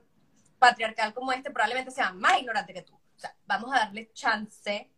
patriarcal 0.61 1.12
como 1.12 1.33
este, 1.33 1.50
probablemente 1.50 1.90
sea 1.90 2.12
más 2.12 2.38
ignorante 2.38 2.73
que 2.73 2.83
tú. 2.83 2.95
O 2.95 3.19
sea, 3.19 3.35
vamos 3.47 3.75
a 3.75 3.81
darle 3.81 4.12
chance 4.12 4.88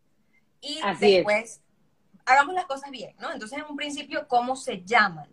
y 0.61 0.81
después 1.01 1.63
hagamos 2.25 2.55
las 2.55 2.67
cosas 2.67 2.91
bien, 2.91 3.15
¿no? 3.19 3.33
Entonces, 3.33 3.59
en 3.59 3.65
un 3.69 3.77
principio, 3.77 4.27
¿cómo 4.29 4.57
se 4.57 4.83
llaman? 4.83 5.29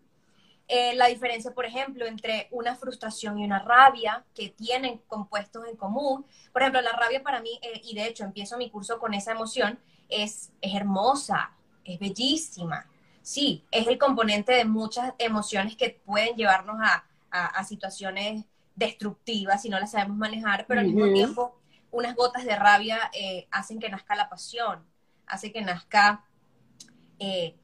Eh, 0.68 0.96
la 0.96 1.08
diferencia, 1.08 1.54
por 1.54 1.66
ejemplo, 1.66 2.06
entre 2.06 2.48
una 2.52 2.76
frustración 2.76 3.38
y 3.40 3.44
una 3.44 3.60
rabia 3.60 4.24
que 4.34 4.50
tienen 4.50 5.02
compuestos 5.08 5.68
en 5.68 5.76
común. 5.76 6.26
Por 6.54 6.62
ejemplo, 6.62 6.82
la 6.82 6.94
rabia 6.94 7.22
para 7.22 7.42
mí, 7.42 7.60
eh, 7.62 7.82
y 7.84 7.94
de 7.94 8.06
hecho 8.06 8.24
empiezo 8.24 8.58
mi 8.58 8.70
curso 8.70 8.98
con 8.98 9.14
esa 9.14 9.32
emoción, 9.32 9.80
es, 10.08 10.52
es 10.62 10.74
hermosa, 10.74 11.52
es 11.84 12.00
bellísima. 12.00 12.86
Sí, 13.22 13.66
es 13.70 13.88
el 13.88 13.98
componente 13.98 14.54
de 14.54 14.66
muchas 14.66 15.14
emociones 15.18 15.76
que 15.76 16.02
pueden 16.06 16.36
llevarnos 16.36 16.78
a, 16.82 17.04
a, 17.30 17.64
situaciones 17.64 18.46
destructivas 18.76 19.62
si 19.62 19.70
no 19.70 19.80
las 19.80 19.92
sabemos 19.92 20.18
manejar, 20.18 20.66
pero 20.68 20.80
al 20.80 20.88
mismo 20.88 21.14
tiempo 21.14 21.56
unas 21.92 22.16
gotas 22.16 22.46
de 22.46 22.56
rabia 22.56 23.12
eh, 23.14 23.48
hacen 23.52 23.80
que 23.80 23.90
nazca 23.90 24.16
la 24.16 24.30
pasión, 24.30 24.84
hace 25.28 25.52
que 25.52 25.62
nazca 25.62 26.24
eh, 27.24 27.56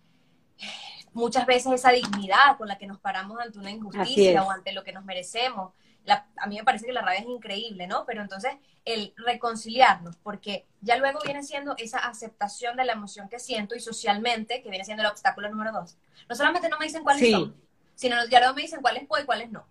muchas 1.13 1.47
veces 1.47 1.73
esa 1.73 1.91
dignidad 1.91 2.57
con 2.57 2.67
la 2.67 2.77
que 2.77 2.85
nos 2.85 2.99
paramos 2.99 3.39
ante 3.39 3.57
una 3.57 3.71
injusticia 3.71 4.43
o 4.43 4.51
ante 4.51 4.71
lo 4.71 4.83
que 4.83 4.93
nos 4.93 5.03
merecemos. 5.03 5.73
a 6.05 6.47
mí 6.47 6.57
me 6.57 6.63
parece 6.63 6.85
que 6.85 6.93
la 6.93 7.01
rabia 7.01 7.21
es 7.21 7.25
increíble, 7.25 7.87
¿no? 7.87 8.05
Pero 8.05 8.21
entonces 8.21 8.53
el 8.85 9.15
reconciliarnos, 9.17 10.15
porque 10.17 10.67
ya 10.81 10.95
luego 10.97 11.19
viene 11.25 11.41
siendo 11.41 11.75
esa 11.77 11.97
aceptación 11.97 12.77
de 12.77 12.85
la 12.85 12.93
emoción 12.93 13.29
que 13.29 13.39
siento 13.39 13.75
y 13.75 13.79
socialmente, 13.79 14.61
que 14.61 14.69
viene 14.69 14.85
siendo 14.85 15.01
el 15.01 15.09
obstáculo 15.09 15.49
número 15.49 15.71
dos. 15.71 15.97
No 16.29 16.35
solamente 16.35 16.69
no 16.69 16.77
me 16.77 16.85
dicen 16.85 17.03
cuáles 17.03 17.31
son, 17.31 17.55
sino 17.95 18.15
ya 18.27 18.39
luego 18.39 18.53
me 18.53 18.61
dicen 18.61 18.81
cuáles 18.81 19.07
puedo 19.07 19.23
y 19.23 19.25
cuáles 19.25 19.49
no. 19.51 19.65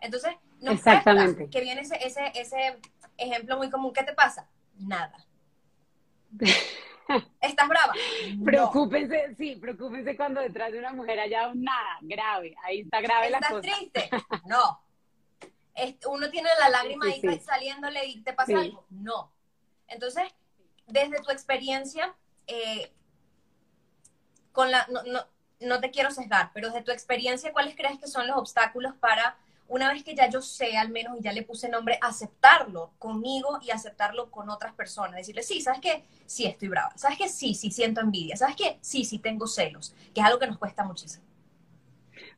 Entonces, 0.00 0.34
no 0.60 0.70
Exactamente. 0.70 1.50
que 1.50 1.60
viene 1.60 1.80
ese, 1.80 1.98
ese, 2.06 2.30
ese 2.36 2.78
ejemplo 3.18 3.58
muy 3.58 3.70
común. 3.70 3.92
¿Qué 3.92 4.04
te 4.04 4.14
pasa? 4.14 4.48
Nada. 4.78 5.26
¿Estás 7.40 7.68
brava? 7.68 7.92
Preocúpense, 8.44 9.34
sí, 9.36 9.56
preocúpense 9.56 10.16
cuando 10.16 10.40
detrás 10.40 10.72
de 10.72 10.78
una 10.78 10.92
mujer 10.92 11.20
haya 11.20 11.48
un 11.48 11.62
nada 11.62 11.98
grave. 12.00 12.54
Ahí 12.64 12.80
está 12.80 13.00
grave 13.00 13.30
la 13.30 13.40
cosa. 13.40 13.60
¿Estás 13.60 13.78
triste? 13.78 14.10
No. 14.46 14.80
Uno 16.06 16.30
tiene 16.30 16.50
la 16.60 16.68
lágrima 16.68 17.06
ahí 17.06 17.40
saliéndole 17.40 18.04
y 18.06 18.20
te 18.22 18.32
pasa 18.32 18.58
algo. 18.58 18.84
No. 18.90 19.32
Entonces, 19.88 20.24
desde 20.86 21.20
tu 21.22 21.30
experiencia, 21.30 22.14
eh, 22.46 22.92
con 24.52 24.70
la, 24.70 24.86
no, 24.90 25.02
no, 25.04 25.26
no 25.60 25.80
te 25.80 25.90
quiero 25.90 26.10
sesgar, 26.10 26.50
pero 26.52 26.68
desde 26.68 26.82
tu 26.82 26.92
experiencia, 26.92 27.52
¿cuáles 27.52 27.74
crees 27.74 27.98
que 27.98 28.06
son 28.06 28.26
los 28.26 28.36
obstáculos 28.36 28.94
para 28.96 29.36
una 29.68 29.92
vez 29.92 30.04
que 30.04 30.14
ya 30.14 30.28
yo 30.28 30.42
sé 30.42 30.76
al 30.76 30.90
menos 30.90 31.18
y 31.18 31.22
ya 31.22 31.32
le 31.32 31.42
puse 31.42 31.68
nombre, 31.68 31.98
aceptarlo 32.02 32.92
conmigo 32.98 33.58
y 33.62 33.70
aceptarlo 33.70 34.30
con 34.30 34.50
otras 34.50 34.74
personas. 34.74 35.16
Decirle, 35.16 35.42
sí, 35.42 35.60
¿sabes 35.60 35.80
qué? 35.80 36.04
Sí, 36.26 36.46
estoy 36.46 36.68
brava. 36.68 36.92
¿Sabes 36.96 37.18
qué? 37.18 37.28
Sí, 37.28 37.54
sí, 37.54 37.70
siento 37.70 38.00
envidia. 38.00 38.36
¿Sabes 38.36 38.56
qué? 38.56 38.78
Sí, 38.80 39.04
sí, 39.04 39.18
tengo 39.18 39.46
celos, 39.46 39.94
que 40.14 40.20
es 40.20 40.26
algo 40.26 40.38
que 40.38 40.46
nos 40.46 40.58
cuesta 40.58 40.84
muchísimo. 40.84 41.24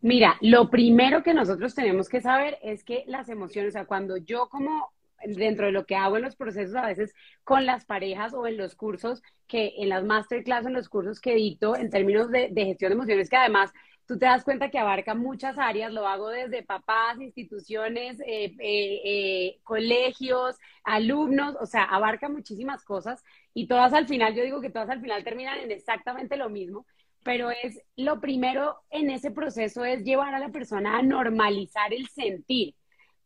Mira, 0.00 0.37
lo 0.43 0.71
primero 0.71 1.23
que 1.23 1.35
nosotros 1.35 1.75
tenemos 1.75 2.09
que 2.09 2.21
saber 2.21 2.59
es 2.62 2.85
que 2.85 3.04
las 3.07 3.28
emociones, 3.28 3.71
o 3.71 3.73
sea, 3.73 3.87
cuando 3.87 4.16
yo 4.16 4.49
como 4.49 4.93
dentro 5.26 5.66
de 5.66 5.73
lo 5.73 5.87
que 5.87 5.97
hago 5.97 6.16
en 6.16 6.23
los 6.23 6.37
procesos 6.37 6.76
a 6.76 6.87
veces 6.87 7.14
con 7.45 7.64
las 7.64 7.87
parejas 7.87 8.35
o 8.35 8.47
en 8.47 8.59
los 8.59 8.75
cursos 8.75 9.23
que 9.47 9.73
en 9.78 9.88
las 9.88 10.04
masterclass, 10.04 10.66
en 10.66 10.75
los 10.75 10.88
cursos 10.88 11.21
que 11.21 11.35
dicto 11.35 11.76
en 11.76 11.88
términos 11.88 12.31
de 12.31 12.50
gestión 12.54 12.90
de 12.90 12.95
emociones, 12.95 13.31
que 13.31 13.37
además 13.37 13.73
tú 14.06 14.18
te 14.18 14.26
das 14.26 14.44
cuenta 14.44 14.70
que 14.70 14.78
abarca 14.78 15.14
muchas 15.14 15.58
áreas, 15.58 15.92
lo 15.92 16.06
hago 16.06 16.28
desde 16.28 16.62
papás, 16.62 17.20
instituciones, 17.20 18.20
eh, 18.20 18.54
eh, 18.58 19.00
eh, 19.04 19.61
colegios, 19.62 20.56
alumnos, 20.84 21.56
o 21.61 21.66
sea, 21.66 21.84
abarca 21.84 22.28
muchísimas 22.28 22.84
cosas 22.84 23.23
y 23.54 23.66
todas 23.66 23.92
al 23.94 24.06
final, 24.06 24.34
yo 24.34 24.44
digo 24.44 24.61
que 24.61 24.70
todas 24.70 24.90
al 24.90 25.00
final 25.00 25.25
terminan 25.25 25.58
en 25.58 25.70
exactamente 25.70 26.37
lo 26.37 26.50
mismo, 26.50 26.87
pero 27.23 27.50
es 27.50 27.80
lo 27.96 28.20
primero 28.20 28.76
en 28.90 29.11
ese 29.11 29.30
proceso 29.30 29.84
es 29.84 30.04
llevar 30.04 30.34
a 30.34 30.38
la 30.38 30.50
persona 30.50 30.99
a 30.99 31.02
normalizar 31.02 31.94
el 31.94 32.06
sentir. 32.08 32.75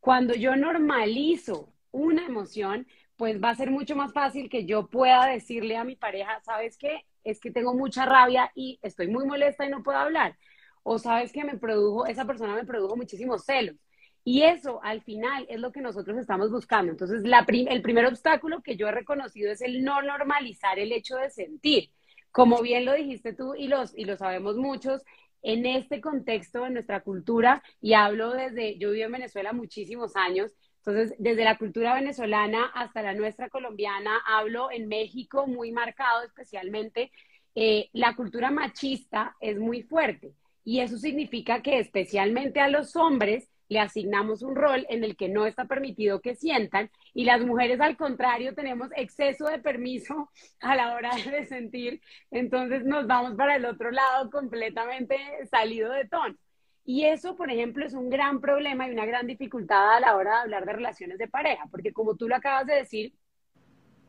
Cuando 0.00 0.34
yo 0.34 0.54
normalizo 0.54 1.72
una 1.90 2.24
emoción, 2.26 2.86
pues 3.16 3.42
va 3.42 3.50
a 3.50 3.56
ser 3.56 3.70
mucho 3.72 3.96
más 3.96 4.12
fácil 4.12 4.48
que 4.48 4.64
yo 4.64 4.86
pueda 4.88 5.26
decirle 5.26 5.76
a 5.76 5.82
mi 5.84 5.96
pareja, 5.96 6.40
¿sabes 6.44 6.78
qué? 6.78 7.04
Es 7.24 7.40
que 7.40 7.50
tengo 7.50 7.74
mucha 7.74 8.06
rabia 8.06 8.52
y 8.54 8.78
estoy 8.82 9.08
muy 9.08 9.26
molesta 9.26 9.66
y 9.66 9.70
no 9.70 9.82
puedo 9.82 9.98
hablar 9.98 10.36
o 10.82 10.98
sabes 10.98 11.32
que 11.32 11.44
me 11.44 11.58
produjo, 11.58 12.06
esa 12.06 12.24
persona 12.24 12.54
me 12.54 12.64
produjo 12.64 12.96
muchísimos 12.96 13.44
celos. 13.44 13.76
Y 14.24 14.42
eso 14.42 14.80
al 14.82 15.00
final 15.02 15.46
es 15.48 15.58
lo 15.58 15.72
que 15.72 15.80
nosotros 15.80 16.18
estamos 16.18 16.50
buscando. 16.50 16.92
Entonces, 16.92 17.22
la 17.24 17.46
el 17.48 17.82
primer 17.82 18.04
obstáculo 18.06 18.62
que 18.62 18.76
yo 18.76 18.88
he 18.88 18.92
reconocido 18.92 19.50
es 19.50 19.62
el 19.62 19.82
no 19.82 20.02
normalizar 20.02 20.78
el 20.78 20.92
hecho 20.92 21.16
de 21.16 21.30
sentir. 21.30 21.90
Como 22.30 22.60
bien 22.60 22.84
lo 22.84 22.92
dijiste 22.92 23.32
tú 23.32 23.54
y, 23.54 23.68
los, 23.68 23.96
y 23.96 24.04
lo 24.04 24.16
sabemos 24.16 24.56
muchos, 24.56 25.02
en 25.42 25.66
este 25.66 26.00
contexto, 26.00 26.66
en 26.66 26.74
nuestra 26.74 27.00
cultura, 27.00 27.62
y 27.80 27.94
hablo 27.94 28.32
desde, 28.32 28.76
yo 28.78 28.90
vivo 28.90 29.06
en 29.06 29.12
Venezuela 29.12 29.52
muchísimos 29.52 30.16
años, 30.16 30.52
entonces 30.78 31.14
desde 31.18 31.44
la 31.44 31.58
cultura 31.58 31.94
venezolana 31.94 32.66
hasta 32.74 33.02
la 33.02 33.14
nuestra 33.14 33.48
colombiana, 33.48 34.20
hablo 34.26 34.70
en 34.70 34.88
México 34.88 35.46
muy 35.46 35.70
marcado 35.70 36.22
especialmente, 36.24 37.12
eh, 37.54 37.88
la 37.92 38.14
cultura 38.14 38.50
machista 38.50 39.36
es 39.40 39.58
muy 39.58 39.82
fuerte. 39.82 40.32
Y 40.68 40.80
eso 40.80 40.98
significa 40.98 41.62
que 41.62 41.78
especialmente 41.78 42.60
a 42.60 42.68
los 42.68 42.94
hombres 42.94 43.48
le 43.70 43.80
asignamos 43.80 44.42
un 44.42 44.54
rol 44.54 44.84
en 44.90 45.02
el 45.02 45.16
que 45.16 45.30
no 45.30 45.46
está 45.46 45.64
permitido 45.64 46.20
que 46.20 46.34
sientan 46.34 46.90
y 47.14 47.24
las 47.24 47.40
mujeres 47.40 47.80
al 47.80 47.96
contrario 47.96 48.54
tenemos 48.54 48.90
exceso 48.94 49.46
de 49.46 49.60
permiso 49.60 50.30
a 50.60 50.76
la 50.76 50.94
hora 50.94 51.12
de 51.30 51.46
sentir, 51.46 52.02
entonces 52.30 52.84
nos 52.84 53.06
vamos 53.06 53.34
para 53.34 53.56
el 53.56 53.64
otro 53.64 53.90
lado 53.90 54.28
completamente 54.30 55.16
salido 55.50 55.90
de 55.90 56.06
tono. 56.06 56.36
Y 56.84 57.06
eso, 57.06 57.34
por 57.34 57.50
ejemplo, 57.50 57.86
es 57.86 57.94
un 57.94 58.10
gran 58.10 58.38
problema 58.42 58.86
y 58.86 58.92
una 58.92 59.06
gran 59.06 59.26
dificultad 59.26 59.96
a 59.96 60.00
la 60.00 60.16
hora 60.16 60.32
de 60.32 60.40
hablar 60.42 60.66
de 60.66 60.72
relaciones 60.74 61.16
de 61.16 61.28
pareja, 61.28 61.64
porque 61.70 61.94
como 61.94 62.14
tú 62.14 62.28
lo 62.28 62.36
acabas 62.36 62.66
de 62.66 62.74
decir, 62.74 63.14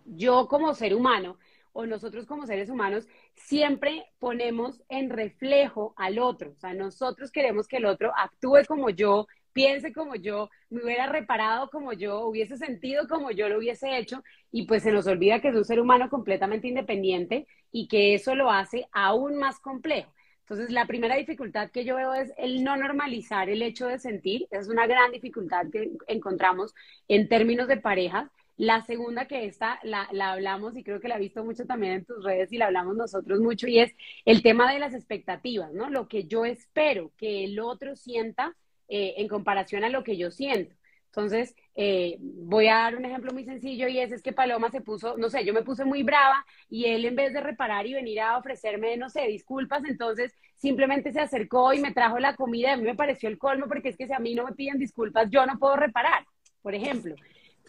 yo 0.03 0.49
como 0.49 0.73
ser 0.73 0.93
humano 0.93 1.37
o 1.73 1.85
nosotros 1.85 2.25
como 2.25 2.45
seres 2.45 2.69
humanos 2.69 3.07
siempre 3.35 4.05
ponemos 4.19 4.81
en 4.89 5.09
reflejo 5.09 5.93
al 5.97 6.19
otro. 6.19 6.51
O 6.51 6.59
sea, 6.59 6.73
nosotros 6.73 7.31
queremos 7.31 7.67
que 7.67 7.77
el 7.77 7.85
otro 7.85 8.11
actúe 8.15 8.65
como 8.67 8.89
yo, 8.89 9.27
piense 9.53 9.93
como 9.93 10.15
yo, 10.15 10.49
me 10.69 10.83
hubiera 10.83 11.07
reparado 11.07 11.69
como 11.69 11.93
yo, 11.93 12.25
hubiese 12.25 12.57
sentido 12.57 13.07
como 13.07 13.31
yo 13.31 13.49
lo 13.49 13.57
hubiese 13.57 13.97
hecho 13.97 14.23
y 14.51 14.65
pues 14.65 14.83
se 14.83 14.91
nos 14.91 15.07
olvida 15.07 15.41
que 15.41 15.49
es 15.49 15.55
un 15.55 15.65
ser 15.65 15.79
humano 15.79 16.09
completamente 16.09 16.67
independiente 16.67 17.47
y 17.71 17.88
que 17.88 18.13
eso 18.13 18.35
lo 18.35 18.51
hace 18.51 18.88
aún 18.91 19.38
más 19.38 19.59
complejo. 19.59 20.13
Entonces, 20.49 20.71
la 20.71 20.88
primera 20.88 21.15
dificultad 21.15 21.69
que 21.69 21.85
yo 21.85 21.95
veo 21.95 22.11
es 22.15 22.33
el 22.35 22.63
no 22.63 22.75
normalizar 22.75 23.49
el 23.49 23.61
hecho 23.61 23.85
de 23.85 23.99
sentir. 23.99 24.47
Esa 24.49 24.61
es 24.61 24.67
una 24.67 24.88
gran 24.88 25.11
dificultad 25.11 25.67
que 25.71 25.91
encontramos 26.07 26.73
en 27.07 27.29
términos 27.29 27.67
de 27.67 27.77
parejas 27.77 28.31
la 28.59 28.81
segunda 28.81 29.25
que 29.25 29.45
esta 29.45 29.79
la, 29.83 30.09
hablamos 30.31 30.75
y 30.75 30.83
creo 30.83 30.99
que 30.99 31.07
la 31.07 31.15
he 31.15 31.19
visto 31.19 31.45
mucho 31.45 31.65
también 31.65 31.93
en 31.93 32.05
tus 32.05 32.21
redes 32.21 32.51
y 32.51 32.57
la 32.57 32.65
hablamos 32.65 32.93
nosotros 32.93 33.39
mucho 33.39 33.67
y 33.67 33.79
es 33.79 33.95
el 34.25 34.43
tema 34.43 34.69
de 34.69 34.79
las 34.79 34.93
expectativas, 34.93 35.71
¿no? 35.71 35.89
Lo 35.89 36.09
que 36.09 36.25
yo 36.25 36.43
espero 36.43 37.13
que 37.15 37.45
el 37.45 37.61
otro 37.61 37.95
sienta 37.95 38.53
eh, 38.89 39.13
en 39.15 39.29
comparación 39.29 39.85
a 39.85 39.89
lo 39.89 40.03
que 40.03 40.17
yo 40.17 40.29
siento. 40.29 40.75
Entonces, 41.05 41.55
eh, 41.73 42.17
voy 42.19 42.67
a 42.67 42.79
dar 42.79 42.97
un 42.97 43.05
ejemplo 43.05 43.31
muy 43.31 43.45
sencillo 43.45 43.87
y 43.87 43.97
es, 43.97 44.11
es 44.11 44.21
que 44.21 44.33
Paloma 44.33 44.69
se 44.71 44.81
puso, 44.81 45.15
no 45.17 45.29
sé, 45.29 45.45
yo 45.45 45.53
me 45.53 45.63
puse 45.63 45.85
muy 45.85 46.03
brava 46.03 46.45
y 46.69 46.83
él 46.83 47.05
en 47.05 47.15
vez 47.15 47.31
de 47.31 47.39
reparar 47.39 47.87
y 47.87 47.93
venir 47.93 48.19
a 48.19 48.37
ofrecerme, 48.37 48.97
no 48.97 49.09
sé, 49.09 49.21
disculpas, 49.27 49.85
entonces 49.85 50.35
simplemente 50.57 51.13
se 51.13 51.21
acercó 51.21 51.71
y 51.71 51.79
me 51.79 51.93
trajo 51.93 52.19
la 52.19 52.35
comida 52.35 52.73
a 52.73 52.77
mí 52.77 52.83
me 52.83 52.95
pareció 52.95 53.29
el 53.29 53.37
colmo 53.37 53.67
porque 53.69 53.87
es 53.87 53.95
que 53.95 54.05
si 54.05 54.11
a 54.11 54.19
mí 54.19 54.35
no 54.35 54.43
me 54.43 54.51
piden 54.51 54.79
disculpas, 54.79 55.29
yo 55.29 55.45
no 55.45 55.57
puedo 55.57 55.77
reparar, 55.77 56.25
por 56.61 56.75
ejemplo. 56.75 57.15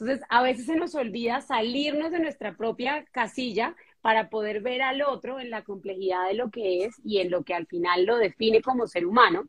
Entonces, 0.01 0.27
a 0.31 0.43
veces 0.43 0.65
se 0.65 0.77
nos 0.77 0.95
olvida 0.95 1.43
salirnos 1.43 2.11
de 2.11 2.21
nuestra 2.21 2.57
propia 2.57 3.05
casilla 3.13 3.77
para 4.01 4.31
poder 4.31 4.63
ver 4.63 4.81
al 4.81 5.03
otro 5.03 5.39
en 5.39 5.51
la 5.51 5.63
complejidad 5.63 6.27
de 6.27 6.35
lo 6.35 6.51
que 6.51 6.85
es 6.85 6.95
y 7.05 7.19
en 7.19 7.31
lo 7.31 7.45
que 7.45 7.53
al 7.53 7.67
final 7.67 8.07
lo 8.07 8.17
define 8.17 8.63
como 8.63 8.87
ser 8.87 9.05
humano, 9.05 9.47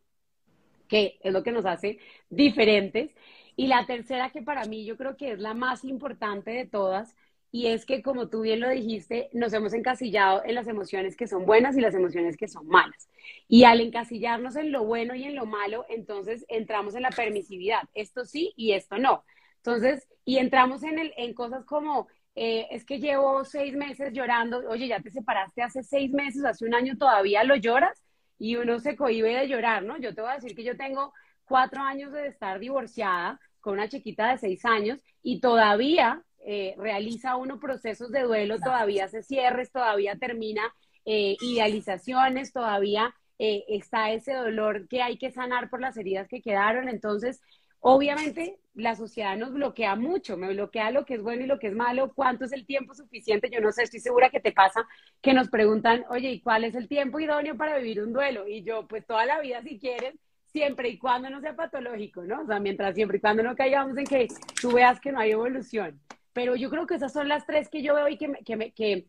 que 0.89 1.19
es 1.21 1.31
lo 1.31 1.41
que 1.41 1.53
nos 1.53 1.65
hace 1.65 1.99
diferentes. 2.29 3.15
Y 3.55 3.67
la 3.67 3.85
tercera, 3.85 4.31
que 4.31 4.41
para 4.41 4.65
mí 4.65 4.83
yo 4.83 4.97
creo 4.97 5.15
que 5.15 5.31
es 5.31 5.39
la 5.39 5.53
más 5.53 5.85
importante 5.85 6.51
de 6.51 6.65
todas, 6.65 7.15
y 7.53 7.67
es 7.67 7.85
que, 7.85 8.01
como 8.01 8.27
tú 8.27 8.41
bien 8.41 8.59
lo 8.59 8.69
dijiste, 8.69 9.29
nos 9.33 9.53
hemos 9.53 9.73
encasillado 9.73 10.41
en 10.45 10.55
las 10.55 10.67
emociones 10.67 11.15
que 11.15 11.27
son 11.27 11.45
buenas 11.45 11.77
y 11.77 11.81
las 11.81 11.95
emociones 11.95 12.35
que 12.35 12.47
son 12.49 12.67
malas. 12.67 13.09
Y 13.47 13.63
al 13.63 13.79
encasillarnos 13.79 14.57
en 14.57 14.73
lo 14.73 14.83
bueno 14.83 15.15
y 15.15 15.23
en 15.23 15.35
lo 15.35 15.45
malo, 15.45 15.85
entonces 15.89 16.45
entramos 16.49 16.95
en 16.95 17.03
la 17.03 17.09
permisividad. 17.09 17.83
Esto 17.93 18.25
sí 18.25 18.53
y 18.57 18.71
esto 18.71 18.97
no. 18.97 19.23
Entonces, 19.57 20.07
y 20.25 20.37
entramos 20.37 20.83
en, 20.83 20.99
el, 20.99 21.13
en 21.17 21.33
cosas 21.33 21.65
como, 21.65 22.07
eh, 22.35 22.67
es 22.71 22.85
que 22.85 22.99
llevo 22.99 23.43
seis 23.45 23.75
meses 23.75 24.13
llorando, 24.13 24.59
oye, 24.69 24.87
ya 24.87 25.01
te 25.01 25.11
separaste 25.11 25.61
hace 25.61 25.83
seis 25.83 26.11
meses, 26.11 26.43
hace 26.45 26.65
un 26.65 26.75
año 26.75 26.97
todavía 26.97 27.43
lo 27.43 27.55
lloras, 27.55 28.03
y 28.37 28.55
uno 28.55 28.79
se 28.79 28.95
cohíbe 28.95 29.35
de 29.35 29.47
llorar, 29.47 29.83
¿no? 29.83 29.99
Yo 29.99 30.15
te 30.15 30.21
voy 30.21 30.31
a 30.31 30.35
decir 30.35 30.55
que 30.55 30.63
yo 30.63 30.75
tengo 30.75 31.13
cuatro 31.45 31.81
años 31.81 32.11
de 32.11 32.27
estar 32.27 32.59
divorciada 32.59 33.39
con 33.59 33.73
una 33.73 33.87
chiquita 33.87 34.31
de 34.31 34.39
seis 34.39 34.65
años 34.65 34.99
y 35.21 35.39
todavía 35.41 36.23
eh, 36.39 36.73
realiza 36.77 37.35
uno 37.35 37.59
procesos 37.59 38.11
de 38.11 38.23
duelo, 38.23 38.59
todavía 38.59 39.05
hace 39.05 39.21
cierres, 39.21 39.71
todavía 39.71 40.15
termina 40.15 40.63
eh, 41.05 41.35
idealizaciones, 41.41 42.51
todavía 42.51 43.13
eh, 43.37 43.63
está 43.67 44.11
ese 44.11 44.33
dolor 44.33 44.87
que 44.87 45.03
hay 45.03 45.17
que 45.17 45.31
sanar 45.31 45.69
por 45.69 45.81
las 45.81 45.97
heridas 45.97 46.27
que 46.27 46.41
quedaron. 46.41 46.89
Entonces, 46.89 47.41
obviamente, 47.81 48.57
la 48.73 48.95
sociedad 48.95 49.37
nos 49.37 49.53
bloquea 49.53 49.95
mucho, 49.95 50.37
me 50.37 50.53
bloquea 50.53 50.91
lo 50.91 51.05
que 51.05 51.15
es 51.15 51.21
bueno 51.21 51.43
y 51.43 51.47
lo 51.47 51.59
que 51.59 51.67
es 51.67 51.75
malo, 51.75 52.13
cuánto 52.13 52.45
es 52.45 52.53
el 52.53 52.65
tiempo 52.65 52.93
suficiente. 52.93 53.49
Yo 53.51 53.59
no 53.59 53.71
sé, 53.71 53.83
estoy 53.83 53.99
segura 53.99 54.29
que 54.29 54.39
te 54.39 54.53
pasa 54.53 54.87
que 55.21 55.33
nos 55.33 55.49
preguntan, 55.49 56.05
oye, 56.09 56.31
¿y 56.31 56.41
cuál 56.41 56.63
es 56.63 56.75
el 56.75 56.87
tiempo 56.87 57.19
idóneo 57.19 57.57
para 57.57 57.77
vivir 57.77 58.01
un 58.01 58.13
duelo? 58.13 58.47
Y 58.47 58.63
yo, 58.63 58.87
pues 58.87 59.05
toda 59.05 59.25
la 59.25 59.41
vida 59.41 59.61
si 59.61 59.77
quieres 59.77 60.15
siempre 60.45 60.89
y 60.89 60.97
cuando 60.97 61.29
no 61.29 61.41
sea 61.41 61.55
patológico, 61.55 62.23
¿no? 62.23 62.41
O 62.41 62.45
sea, 62.45 62.59
mientras 62.59 62.95
siempre 62.95 63.17
y 63.17 63.21
cuando 63.21 63.43
no 63.43 63.55
caigamos 63.55 63.97
en 63.97 64.05
que 64.05 64.27
tú 64.61 64.71
veas 64.71 64.99
que 64.99 65.11
no 65.11 65.19
hay 65.19 65.31
evolución. 65.31 65.99
Pero 66.33 66.55
yo 66.55 66.69
creo 66.69 66.87
que 66.87 66.95
esas 66.95 67.13
son 67.13 67.27
las 67.27 67.45
tres 67.45 67.69
que 67.69 67.81
yo 67.81 67.95
veo 67.95 68.07
y 68.07 68.17
que, 68.17 68.31
que, 68.45 68.71
que 68.73 69.07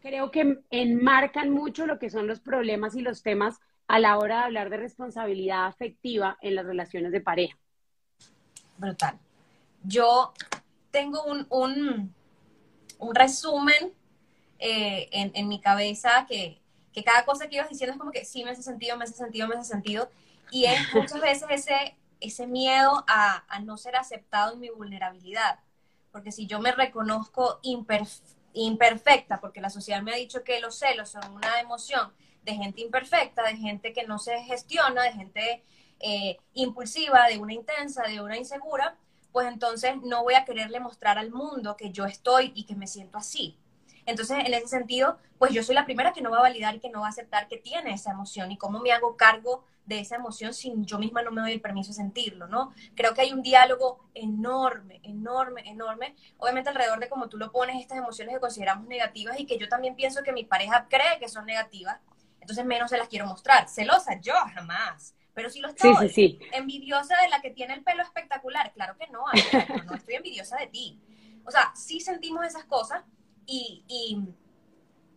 creo 0.00 0.30
que 0.30 0.58
enmarcan 0.70 1.50
mucho 1.50 1.86
lo 1.86 1.98
que 1.98 2.10
son 2.10 2.26
los 2.26 2.40
problemas 2.40 2.94
y 2.94 3.02
los 3.02 3.22
temas 3.22 3.60
a 3.90 3.98
la 3.98 4.18
hora 4.18 4.36
de 4.36 4.44
hablar 4.44 4.70
de 4.70 4.76
responsabilidad 4.76 5.66
afectiva 5.66 6.38
en 6.42 6.54
las 6.54 6.64
relaciones 6.64 7.10
de 7.10 7.20
pareja. 7.20 7.58
Brutal. 8.78 9.18
Yo 9.82 10.32
tengo 10.92 11.24
un, 11.24 11.44
un, 11.50 12.14
un 13.00 13.14
resumen 13.16 13.92
eh, 14.60 15.08
en, 15.10 15.32
en, 15.34 15.48
mi 15.48 15.60
cabeza 15.60 16.24
que, 16.28 16.60
que 16.92 17.02
cada 17.02 17.24
cosa 17.24 17.48
que 17.48 17.56
ibas 17.56 17.68
diciendo 17.68 17.94
es 17.94 17.98
como 17.98 18.12
que 18.12 18.24
sí 18.24 18.44
me 18.44 18.52
hace 18.52 18.62
sentido, 18.62 18.96
me 18.96 19.02
hace 19.02 19.14
sentido, 19.14 19.48
me 19.48 19.56
hace 19.56 19.72
sentido. 19.72 20.08
Y 20.52 20.66
es 20.66 20.78
muchas 20.94 21.20
veces 21.20 21.48
ese, 21.50 21.96
ese 22.20 22.46
miedo 22.46 23.04
a, 23.08 23.42
a 23.48 23.58
no 23.58 23.76
ser 23.76 23.96
aceptado 23.96 24.52
en 24.52 24.60
mi 24.60 24.68
vulnerabilidad. 24.68 25.58
Porque 26.12 26.30
si 26.30 26.46
yo 26.46 26.60
me 26.60 26.70
reconozco 26.70 27.58
imperfecta, 28.52 29.40
porque 29.40 29.60
la 29.60 29.68
sociedad 29.68 30.00
me 30.00 30.12
ha 30.12 30.16
dicho 30.16 30.44
que 30.44 30.60
los 30.60 30.78
celos 30.78 31.08
son 31.08 31.28
una 31.32 31.58
emoción 31.58 32.12
de 32.42 32.54
gente 32.54 32.80
imperfecta, 32.80 33.42
de 33.44 33.56
gente 33.56 33.92
que 33.92 34.04
no 34.04 34.18
se 34.18 34.38
gestiona, 34.44 35.02
de 35.02 35.12
gente 35.12 35.64
eh, 36.00 36.38
impulsiva, 36.54 37.26
de 37.28 37.38
una 37.38 37.52
intensa, 37.52 38.02
de 38.04 38.20
una 38.20 38.36
insegura, 38.36 38.96
pues 39.32 39.46
entonces 39.48 39.94
no 40.02 40.22
voy 40.22 40.34
a 40.34 40.44
quererle 40.44 40.80
mostrar 40.80 41.18
al 41.18 41.30
mundo 41.30 41.76
que 41.76 41.90
yo 41.90 42.06
estoy 42.06 42.52
y 42.54 42.64
que 42.64 42.74
me 42.74 42.86
siento 42.86 43.18
así. 43.18 43.56
Entonces, 44.06 44.38
en 44.44 44.54
ese 44.54 44.66
sentido, 44.66 45.18
pues 45.38 45.52
yo 45.52 45.62
soy 45.62 45.74
la 45.74 45.84
primera 45.84 46.12
que 46.12 46.22
no 46.22 46.30
va 46.30 46.38
a 46.38 46.42
validar 46.42 46.74
y 46.74 46.80
que 46.80 46.90
no 46.90 47.00
va 47.00 47.06
a 47.06 47.10
aceptar 47.10 47.48
que 47.48 47.58
tiene 47.58 47.92
esa 47.92 48.10
emoción 48.10 48.50
y 48.50 48.56
cómo 48.56 48.80
me 48.80 48.92
hago 48.92 49.16
cargo 49.16 49.64
de 49.86 50.00
esa 50.00 50.16
emoción 50.16 50.54
sin 50.54 50.84
yo 50.84 50.98
misma 50.98 51.22
no 51.22 51.32
me 51.32 51.40
doy 51.40 51.52
el 51.52 51.60
permiso 51.60 51.88
de 51.88 51.94
sentirlo, 51.94 52.46
¿no? 52.46 52.72
Creo 52.94 53.12
que 53.12 53.22
hay 53.22 53.32
un 53.32 53.42
diálogo 53.42 54.04
enorme, 54.14 55.00
enorme, 55.02 55.68
enorme, 55.68 56.14
obviamente 56.38 56.70
alrededor 56.70 57.00
de 57.00 57.08
cómo 57.08 57.28
tú 57.28 57.36
lo 57.36 57.50
pones, 57.50 57.80
estas 57.80 57.98
emociones 57.98 58.34
que 58.34 58.40
consideramos 58.40 58.86
negativas 58.86 59.38
y 59.38 59.46
que 59.46 59.58
yo 59.58 59.68
también 59.68 59.96
pienso 59.96 60.22
que 60.22 60.32
mi 60.32 60.44
pareja 60.44 60.86
cree 60.88 61.18
que 61.18 61.28
son 61.28 61.44
negativas, 61.44 61.98
entonces 62.50 62.66
menos 62.66 62.90
se 62.90 62.98
las 62.98 63.08
quiero 63.08 63.26
mostrar. 63.26 63.68
Celosa, 63.68 64.20
yo 64.20 64.34
jamás. 64.54 65.14
Pero 65.34 65.48
si 65.48 65.60
lo 65.60 65.68
estoy. 65.68 65.94
Sí, 65.94 66.08
sí, 66.08 66.14
sí. 66.14 66.40
Envidiosa 66.52 67.14
de 67.22 67.28
la 67.28 67.40
que 67.40 67.50
tiene 67.50 67.74
el 67.74 67.82
pelo 67.82 68.02
espectacular. 68.02 68.72
Claro 68.72 68.96
que 68.98 69.06
no, 69.06 69.24
no 69.86 69.94
estoy 69.94 70.16
envidiosa 70.16 70.56
de 70.58 70.66
ti. 70.66 71.00
O 71.44 71.50
sea, 71.50 71.72
sí 71.74 72.00
sentimos 72.00 72.44
esas 72.44 72.64
cosas, 72.64 73.02
y, 73.46 74.22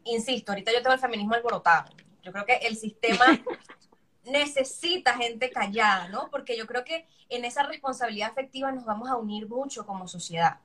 insisto, 0.06 0.52
ahorita 0.52 0.72
yo 0.72 0.82
tengo 0.82 0.94
el 0.94 1.00
feminismo 1.00 1.36
alborotado. 1.36 1.92
Yo 2.24 2.32
creo 2.32 2.46
que 2.46 2.56
el 2.68 2.76
sistema 2.76 3.26
necesita 4.26 5.16
gente 5.16 5.52
callada, 5.52 6.08
¿no? 6.10 6.30
Porque 6.32 6.58
yo 6.58 6.66
creo 6.66 6.84
que 6.84 7.06
en 7.30 7.46
esa 7.46 7.64
responsabilidad 7.64 8.32
afectiva 8.32 8.72
nos 8.72 8.86
vamos 8.86 9.10
a 9.10 9.18
unir 9.18 9.48
mucho 9.48 9.86
como 9.86 10.08
sociedad 10.08 10.60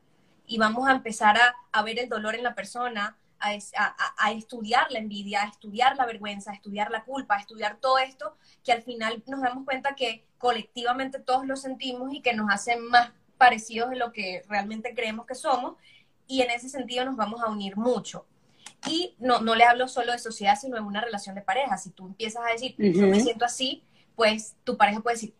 y 0.46 0.56
vamos 0.56 0.88
a 0.88 0.92
empezar 0.92 1.36
a, 1.72 1.82
ver 1.82 1.98
el 1.98 2.08
dolor 2.08 2.34
en 2.34 2.42
la 2.42 2.54
persona, 2.54 3.18
a, 3.40 3.96
a, 4.18 4.32
estudiar 4.32 4.90
la 4.90 4.98
envidia, 4.98 5.42
a 5.42 5.48
estudiar 5.48 5.96
la 5.96 6.06
vergüenza, 6.06 6.50
a 6.50 6.54
estudiar 6.54 6.90
la 6.90 7.04
culpa, 7.04 7.36
a 7.36 7.40
estudiar 7.40 7.78
todo 7.80 7.98
esto, 7.98 8.36
que 8.64 8.72
al 8.72 8.82
final 8.82 9.22
nos 9.26 9.40
damos 9.40 9.64
cuenta 9.64 9.94
que 9.94 10.24
colectivamente 10.38 11.18
todos 11.18 11.46
lo 11.46 11.56
sentimos 11.56 12.12
y 12.12 12.20
que 12.20 12.34
nos 12.34 12.50
hacen 12.50 12.84
más 12.88 13.12
parecidos 13.36 13.90
de 13.90 13.96
lo 13.96 14.12
que 14.12 14.44
realmente 14.48 14.94
creemos 14.94 15.26
que 15.26 15.34
somos 15.34 15.76
y 16.26 16.42
en 16.42 16.50
ese 16.50 16.68
sentido 16.68 17.04
nos 17.04 17.16
vamos 17.16 17.42
a 17.42 17.48
unir 17.48 17.76
mucho. 17.76 18.26
Y 18.86 19.14
no, 19.18 19.40
no 19.40 19.54
le 19.54 19.64
hablo 19.64 19.88
solo 19.88 20.12
de 20.12 20.18
sociedad, 20.18 20.58
sino 20.60 20.76
en 20.76 20.84
una 20.84 21.00
relación 21.00 21.34
de 21.34 21.42
pareja. 21.42 21.78
Si 21.78 21.90
tú 21.90 22.06
empiezas 22.06 22.42
a 22.46 22.52
decir, 22.52 22.74
yo 22.78 23.06
me 23.06 23.20
siento 23.20 23.44
así, 23.44 23.82
pues 24.14 24.54
tu 24.62 24.76
pareja 24.76 25.00
puede 25.00 25.16
decir, 25.16 25.34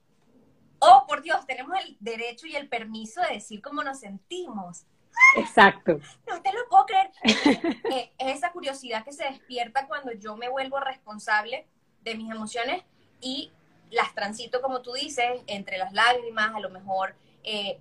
oh, 0.78 1.04
por 1.06 1.22
Dios, 1.22 1.46
tenemos 1.46 1.76
el 1.84 1.96
derecho 2.00 2.46
y 2.46 2.56
el 2.56 2.68
permiso 2.68 3.20
de 3.20 3.34
decir 3.34 3.60
cómo 3.60 3.84
nos 3.84 4.00
sentimos. 4.00 4.84
Exacto. 5.36 6.00
No 6.26 6.42
te 6.42 6.52
lo 6.52 6.68
puedo 6.68 6.86
creer. 6.86 7.10
Eh, 7.90 8.12
es 8.18 8.36
esa 8.36 8.52
curiosidad 8.52 9.04
que 9.04 9.12
se 9.12 9.24
despierta 9.24 9.86
cuando 9.86 10.12
yo 10.12 10.36
me 10.36 10.48
vuelvo 10.48 10.78
responsable 10.78 11.66
de 12.02 12.14
mis 12.14 12.30
emociones 12.30 12.82
y 13.20 13.50
las 13.90 14.14
transito, 14.14 14.60
como 14.60 14.82
tú 14.82 14.92
dices, 14.92 15.42
entre 15.46 15.78
las 15.78 15.92
lágrimas, 15.92 16.54
a 16.54 16.60
lo 16.60 16.70
mejor 16.70 17.14
eh, 17.42 17.78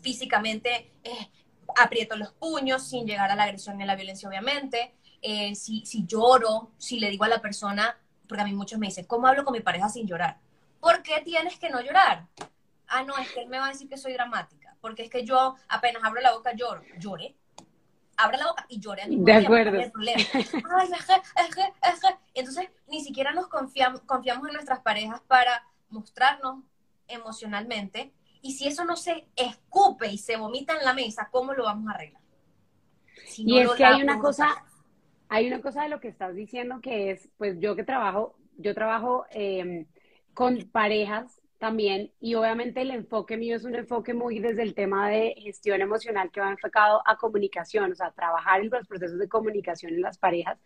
físicamente, 0.00 0.90
eh, 1.04 1.30
aprieto 1.76 2.16
los 2.16 2.32
puños 2.32 2.88
sin 2.88 3.06
llegar 3.06 3.30
a 3.30 3.36
la 3.36 3.44
agresión 3.44 3.76
ni 3.76 3.84
a 3.84 3.86
la 3.86 3.96
violencia, 3.96 4.28
obviamente. 4.28 4.94
Eh, 5.20 5.54
si, 5.54 5.84
si 5.84 6.06
lloro, 6.06 6.70
si 6.78 7.00
le 7.00 7.10
digo 7.10 7.24
a 7.24 7.28
la 7.28 7.40
persona, 7.40 7.98
porque 8.28 8.42
a 8.42 8.46
mí 8.46 8.52
muchos 8.52 8.78
me 8.78 8.86
dicen, 8.86 9.04
¿cómo 9.06 9.26
hablo 9.26 9.44
con 9.44 9.52
mi 9.52 9.60
pareja 9.60 9.88
sin 9.88 10.06
llorar? 10.06 10.38
¿Por 10.80 11.02
qué 11.02 11.20
tienes 11.22 11.58
que 11.58 11.70
no 11.70 11.80
llorar? 11.80 12.26
Ah, 12.86 13.02
no, 13.02 13.18
es 13.18 13.30
que 13.32 13.42
él 13.42 13.48
me 13.48 13.58
va 13.58 13.66
a 13.66 13.72
decir 13.72 13.88
que 13.88 13.98
soy 13.98 14.12
dramática, 14.12 14.57
porque 14.80 15.04
es 15.04 15.10
que 15.10 15.24
yo 15.24 15.56
apenas 15.68 16.02
abro 16.04 16.20
la 16.20 16.32
boca 16.34 16.52
lloro. 16.54 16.82
Lloré. 16.98 17.36
Abre 18.16 18.38
la 18.38 18.48
boca 18.48 18.66
y 18.68 18.80
lloré 18.80 19.02
al 19.02 19.10
mismo 19.10 19.24
De 19.24 19.32
acuerdo. 19.32 19.78
Ay, 19.78 19.90
Entonces, 22.34 22.68
ni 22.88 23.00
siquiera 23.02 23.32
nos 23.32 23.46
confiamos, 23.48 24.00
confiamos 24.02 24.48
en 24.48 24.54
nuestras 24.54 24.80
parejas 24.80 25.20
para 25.28 25.64
mostrarnos 25.90 26.64
emocionalmente 27.06 28.12
y 28.42 28.52
si 28.52 28.66
eso 28.66 28.84
no 28.84 28.96
se 28.96 29.26
escupe 29.36 30.08
y 30.08 30.18
se 30.18 30.36
vomita 30.36 30.76
en 30.76 30.84
la 30.84 30.94
mesa, 30.94 31.28
¿cómo 31.30 31.54
lo 31.54 31.64
vamos 31.64 31.88
a 31.88 31.94
arreglar? 31.94 32.22
y 33.36 33.58
es 33.58 33.70
que 33.72 33.84
hay 33.84 34.02
una 34.02 34.18
cosa, 34.18 34.64
hay 35.28 35.48
una 35.48 35.60
cosa 35.60 35.82
de 35.82 35.88
lo 35.88 36.00
que 36.00 36.08
estás 36.08 36.34
diciendo 36.34 36.80
que 36.80 37.10
es, 37.10 37.28
pues 37.36 37.58
yo 37.60 37.76
que 37.76 37.84
trabajo, 37.84 38.36
yo 38.56 38.74
trabajo 38.74 39.26
em, 39.30 39.86
con 40.34 40.68
parejas 40.70 41.40
también 41.58 42.12
y 42.20 42.34
obviamente 42.34 42.82
el 42.82 42.90
enfoque 42.90 43.36
mío 43.36 43.56
es 43.56 43.64
un 43.64 43.74
enfoque 43.74 44.14
muy 44.14 44.38
desde 44.38 44.62
el 44.62 44.74
tema 44.74 45.08
de 45.10 45.34
gestión 45.38 45.80
emocional 45.80 46.30
que 46.30 46.40
va 46.40 46.50
enfocado 46.50 47.02
a 47.04 47.16
comunicación, 47.16 47.92
o 47.92 47.94
sea, 47.94 48.12
trabajar 48.12 48.60
en 48.60 48.70
los 48.70 48.86
procesos 48.86 49.18
de 49.18 49.28
comunicación 49.28 49.94
en 49.94 50.02
las 50.02 50.18
parejas 50.18 50.58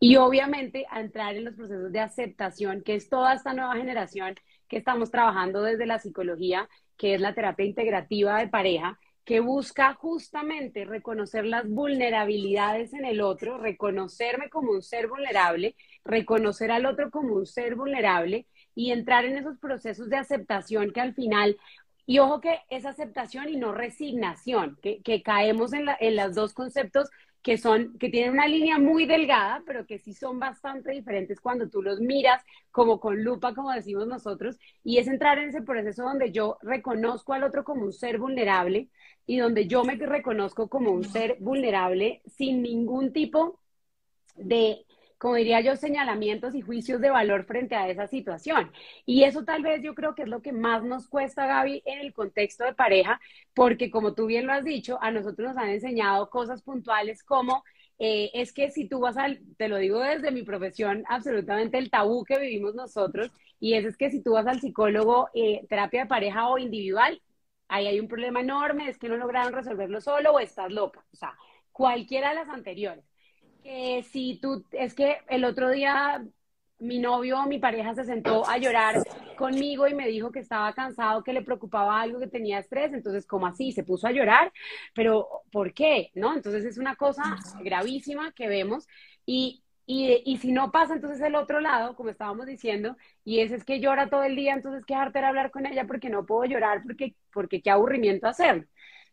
y 0.00 0.16
obviamente 0.16 0.86
a 0.90 1.00
entrar 1.00 1.36
en 1.36 1.44
los 1.44 1.54
procesos 1.54 1.92
de 1.92 2.00
aceptación, 2.00 2.82
que 2.82 2.94
es 2.94 3.08
toda 3.08 3.34
esta 3.34 3.54
nueva 3.54 3.76
generación 3.76 4.34
que 4.68 4.78
estamos 4.78 5.10
trabajando 5.10 5.62
desde 5.62 5.86
la 5.86 5.98
psicología 5.98 6.68
que 6.98 7.14
es 7.14 7.20
la 7.20 7.32
terapia 7.34 7.64
integrativa 7.64 8.38
de 8.38 8.48
pareja, 8.48 8.98
que 9.24 9.40
busca 9.40 9.94
justamente 9.94 10.84
reconocer 10.84 11.44
las 11.44 11.68
vulnerabilidades 11.68 12.92
en 12.92 13.04
el 13.04 13.20
otro, 13.20 13.58
reconocerme 13.58 14.50
como 14.50 14.72
un 14.72 14.82
ser 14.82 15.06
vulnerable, 15.06 15.76
reconocer 16.04 16.70
al 16.72 16.86
otro 16.86 17.10
como 17.10 17.34
un 17.34 17.46
ser 17.46 17.76
vulnerable 17.76 18.46
y 18.78 18.92
entrar 18.92 19.24
en 19.24 19.36
esos 19.36 19.58
procesos 19.58 20.08
de 20.08 20.16
aceptación 20.18 20.92
que 20.92 21.00
al 21.00 21.14
final 21.14 21.56
Y 22.06 22.20
ojo 22.20 22.40
que 22.40 22.60
es 22.70 22.86
aceptación 22.86 23.48
y 23.50 23.56
no 23.56 23.72
resignación, 23.72 24.78
que, 24.82 25.02
que 25.02 25.22
caemos 25.22 25.72
en, 25.74 25.84
la, 25.86 25.96
en 26.00 26.16
los 26.16 26.34
dos 26.34 26.54
conceptos 26.54 27.10
que 27.42 27.58
son, 27.58 27.98
que 27.98 28.08
tienen 28.10 28.32
una 28.32 28.46
línea 28.48 28.78
muy 28.78 29.06
delgada, 29.06 29.62
pero 29.66 29.86
que 29.86 29.98
sí 29.98 30.14
son 30.14 30.38
bastante 30.38 30.92
diferentes 30.92 31.40
cuando 31.40 31.68
tú 31.68 31.82
los 31.82 32.00
miras 32.00 32.42
como 32.70 33.00
con 33.00 33.22
lupa, 33.24 33.54
como 33.54 33.72
decimos 33.72 34.06
nosotros, 34.06 34.58
y 34.84 34.98
es 34.98 35.08
entrar 35.08 35.38
en 35.38 35.50
ese 35.50 35.62
proceso 35.62 36.02
donde 36.04 36.32
yo 36.32 36.58
reconozco 36.62 37.32
al 37.34 37.44
otro 37.44 37.64
como 37.64 37.84
un 37.84 37.92
ser 37.92 38.18
vulnerable 38.18 38.88
y 39.26 39.38
donde 39.38 39.66
yo 39.66 39.84
me 39.84 39.96
reconozco 39.96 40.68
como 40.68 40.90
un 40.92 41.04
ser 41.04 41.36
vulnerable 41.40 42.22
sin 42.26 42.62
ningún 42.62 43.12
tipo 43.12 43.60
de 44.36 44.86
como 45.18 45.34
diría 45.34 45.60
yo, 45.60 45.76
señalamientos 45.76 46.54
y 46.54 46.60
juicios 46.62 47.00
de 47.00 47.10
valor 47.10 47.44
frente 47.44 47.74
a 47.74 47.88
esa 47.88 48.06
situación. 48.06 48.72
Y 49.04 49.24
eso 49.24 49.44
tal 49.44 49.62
vez 49.62 49.82
yo 49.82 49.94
creo 49.94 50.14
que 50.14 50.22
es 50.22 50.28
lo 50.28 50.42
que 50.42 50.52
más 50.52 50.84
nos 50.84 51.08
cuesta, 51.08 51.46
Gaby, 51.46 51.82
en 51.86 52.00
el 52.00 52.12
contexto 52.12 52.64
de 52.64 52.74
pareja, 52.74 53.20
porque 53.54 53.90
como 53.90 54.14
tú 54.14 54.26
bien 54.26 54.46
lo 54.46 54.52
has 54.52 54.64
dicho, 54.64 54.98
a 55.02 55.10
nosotros 55.10 55.48
nos 55.48 55.56
han 55.58 55.70
enseñado 55.70 56.30
cosas 56.30 56.62
puntuales 56.62 57.22
como 57.24 57.64
eh, 57.98 58.30
es 58.34 58.52
que 58.52 58.70
si 58.70 58.88
tú 58.88 59.00
vas 59.00 59.16
al, 59.16 59.40
te 59.56 59.68
lo 59.68 59.76
digo 59.76 60.00
desde 60.00 60.30
mi 60.30 60.42
profesión, 60.44 61.04
absolutamente 61.08 61.78
el 61.78 61.90
tabú 61.90 62.24
que 62.24 62.38
vivimos 62.38 62.74
nosotros, 62.74 63.30
y 63.60 63.74
es, 63.74 63.96
que 63.96 64.10
si 64.10 64.22
tú 64.22 64.32
vas 64.32 64.46
al 64.46 64.60
psicólogo, 64.60 65.30
eh, 65.34 65.66
terapia 65.68 66.02
de 66.02 66.08
pareja 66.08 66.48
o 66.48 66.58
individual, 66.58 67.20
ahí 67.68 67.86
hay 67.88 68.00
un 68.00 68.08
problema 68.08 68.40
enorme, 68.40 68.88
es 68.88 68.98
que 68.98 69.08
no 69.08 69.16
lograron 69.16 69.52
resolverlo 69.52 70.00
solo 70.00 70.32
o 70.32 70.40
estás 70.40 70.70
loca, 70.72 71.04
o 71.12 71.16
sea, 71.16 71.34
cualquiera 71.72 72.30
de 72.30 72.36
las 72.36 72.48
anteriores 72.48 73.07
si 74.10 74.38
tú, 74.40 74.64
es 74.72 74.94
que 74.94 75.18
el 75.28 75.44
otro 75.44 75.70
día 75.70 76.24
mi 76.78 76.98
novio 76.98 77.40
o 77.40 77.46
mi 77.46 77.58
pareja 77.58 77.94
se 77.94 78.04
sentó 78.04 78.48
a 78.48 78.58
llorar 78.58 79.02
conmigo 79.36 79.86
y 79.88 79.94
me 79.94 80.06
dijo 80.08 80.30
que 80.30 80.40
estaba 80.40 80.72
cansado, 80.72 81.24
que 81.24 81.32
le 81.32 81.42
preocupaba 81.42 82.00
algo, 82.00 82.20
que 82.20 82.28
tenía 82.28 82.60
estrés, 82.60 82.92
entonces 82.92 83.26
como 83.26 83.46
así, 83.46 83.72
se 83.72 83.84
puso 83.84 84.06
a 84.06 84.12
llorar, 84.12 84.52
pero 84.94 85.28
¿por 85.50 85.74
qué? 85.74 86.10
¿No? 86.14 86.34
Entonces 86.34 86.64
es 86.64 86.78
una 86.78 86.96
cosa 86.96 87.36
gravísima 87.62 88.32
que 88.32 88.48
vemos 88.48 88.86
y, 89.26 89.62
y, 89.86 90.22
y 90.24 90.38
si 90.38 90.52
no 90.52 90.70
pasa, 90.70 90.94
entonces 90.94 91.20
el 91.20 91.34
otro 91.34 91.60
lado, 91.60 91.96
como 91.96 92.10
estábamos 92.10 92.46
diciendo, 92.46 92.96
y 93.24 93.40
ese 93.40 93.56
es 93.56 93.64
que 93.64 93.80
llora 93.80 94.08
todo 94.08 94.22
el 94.22 94.36
día, 94.36 94.54
entonces 94.54 94.84
qué 94.86 94.94
harter 94.94 95.24
hablar 95.24 95.50
con 95.50 95.66
ella 95.66 95.86
porque 95.86 96.10
no 96.10 96.26
puedo 96.26 96.44
llorar, 96.44 96.82
porque, 96.84 97.14
porque 97.32 97.60
qué 97.62 97.70
aburrimiento 97.70 98.28
hacerlo. 98.28 98.64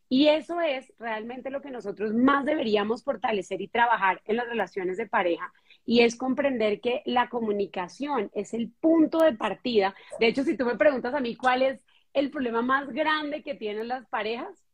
Y 0.08 0.28
eso 0.28 0.62
es 0.62 0.94
realmente 1.00 1.50
lo 1.50 1.62
que 1.62 1.72
nosotros 1.72 2.13
más 2.13 2.46
deberíamos 2.46 3.04
fortalecer 3.04 3.62
y 3.62 3.68
trabajar 3.68 4.22
en 4.26 4.38
las 4.38 4.48
relaciones 4.48 4.98
de 4.98 5.08
pareja, 5.08 5.52
y 5.86 6.02
es 6.02 6.15
comprender 6.15 6.82
que 6.82 7.02
la 7.06 7.30
comunicación 7.30 8.32
es 8.34 8.54
el 8.54 8.72
punto 8.72 9.20
de 9.20 9.34
partida. 9.34 9.96
De 10.20 10.28
hecho, 10.28 10.44
si 10.44 10.58
tú 10.58 10.65
me 10.65 10.78
preguntas 10.78 11.13
a 11.13 11.20
mí 11.20 11.36
cuál 11.36 11.62
es 11.62 11.84
el 12.13 12.32
problema 12.32 12.62
más 12.62 12.89
grande 12.89 13.44
que 13.44 13.56
tienen 13.56 13.88
las 13.88 14.08
parejas, 14.08 14.65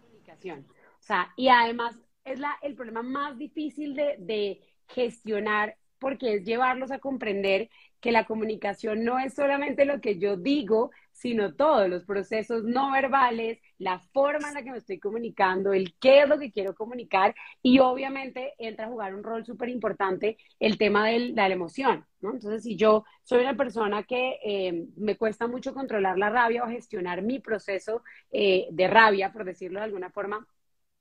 comunicación. 0.00 0.66
O 0.98 1.02
sea, 1.02 1.32
y 1.36 1.48
además 1.48 1.96
es 2.24 2.40
la, 2.40 2.56
el 2.62 2.74
problema 2.74 3.02
más 3.02 3.38
difícil 3.38 3.94
de, 3.94 4.16
de 4.18 4.60
gestionar 4.88 5.76
porque 5.98 6.34
es 6.34 6.44
llevarlos 6.44 6.90
a 6.90 6.98
comprender 6.98 7.70
que 8.00 8.12
la 8.12 8.24
comunicación 8.24 9.04
no 9.04 9.18
es 9.18 9.34
solamente 9.34 9.84
lo 9.84 10.00
que 10.00 10.18
yo 10.18 10.36
digo, 10.36 10.90
sino 11.14 11.54
todos 11.54 11.88
los 11.88 12.04
procesos 12.04 12.64
no 12.64 12.90
verbales, 12.90 13.60
la 13.78 14.00
forma 14.00 14.48
en 14.48 14.54
la 14.54 14.62
que 14.64 14.72
me 14.72 14.78
estoy 14.78 14.98
comunicando, 14.98 15.72
el 15.72 15.94
qué 15.98 16.22
es 16.22 16.28
lo 16.28 16.38
que 16.38 16.50
quiero 16.50 16.74
comunicar 16.74 17.34
y 17.62 17.78
obviamente 17.78 18.54
entra 18.58 18.86
a 18.86 18.88
jugar 18.88 19.14
un 19.14 19.22
rol 19.22 19.46
súper 19.46 19.68
importante 19.68 20.36
el 20.58 20.76
tema 20.76 21.06
de 21.08 21.30
la 21.30 21.46
emoción, 21.46 22.04
¿no? 22.20 22.32
Entonces, 22.32 22.64
si 22.64 22.76
yo 22.76 23.04
soy 23.22 23.42
una 23.42 23.56
persona 23.56 24.02
que 24.02 24.38
eh, 24.44 24.86
me 24.96 25.16
cuesta 25.16 25.46
mucho 25.46 25.72
controlar 25.72 26.18
la 26.18 26.30
rabia 26.30 26.64
o 26.64 26.68
gestionar 26.68 27.22
mi 27.22 27.38
proceso 27.38 28.02
eh, 28.32 28.66
de 28.72 28.88
rabia, 28.88 29.32
por 29.32 29.44
decirlo 29.44 29.78
de 29.78 29.84
alguna 29.84 30.10
forma, 30.10 30.46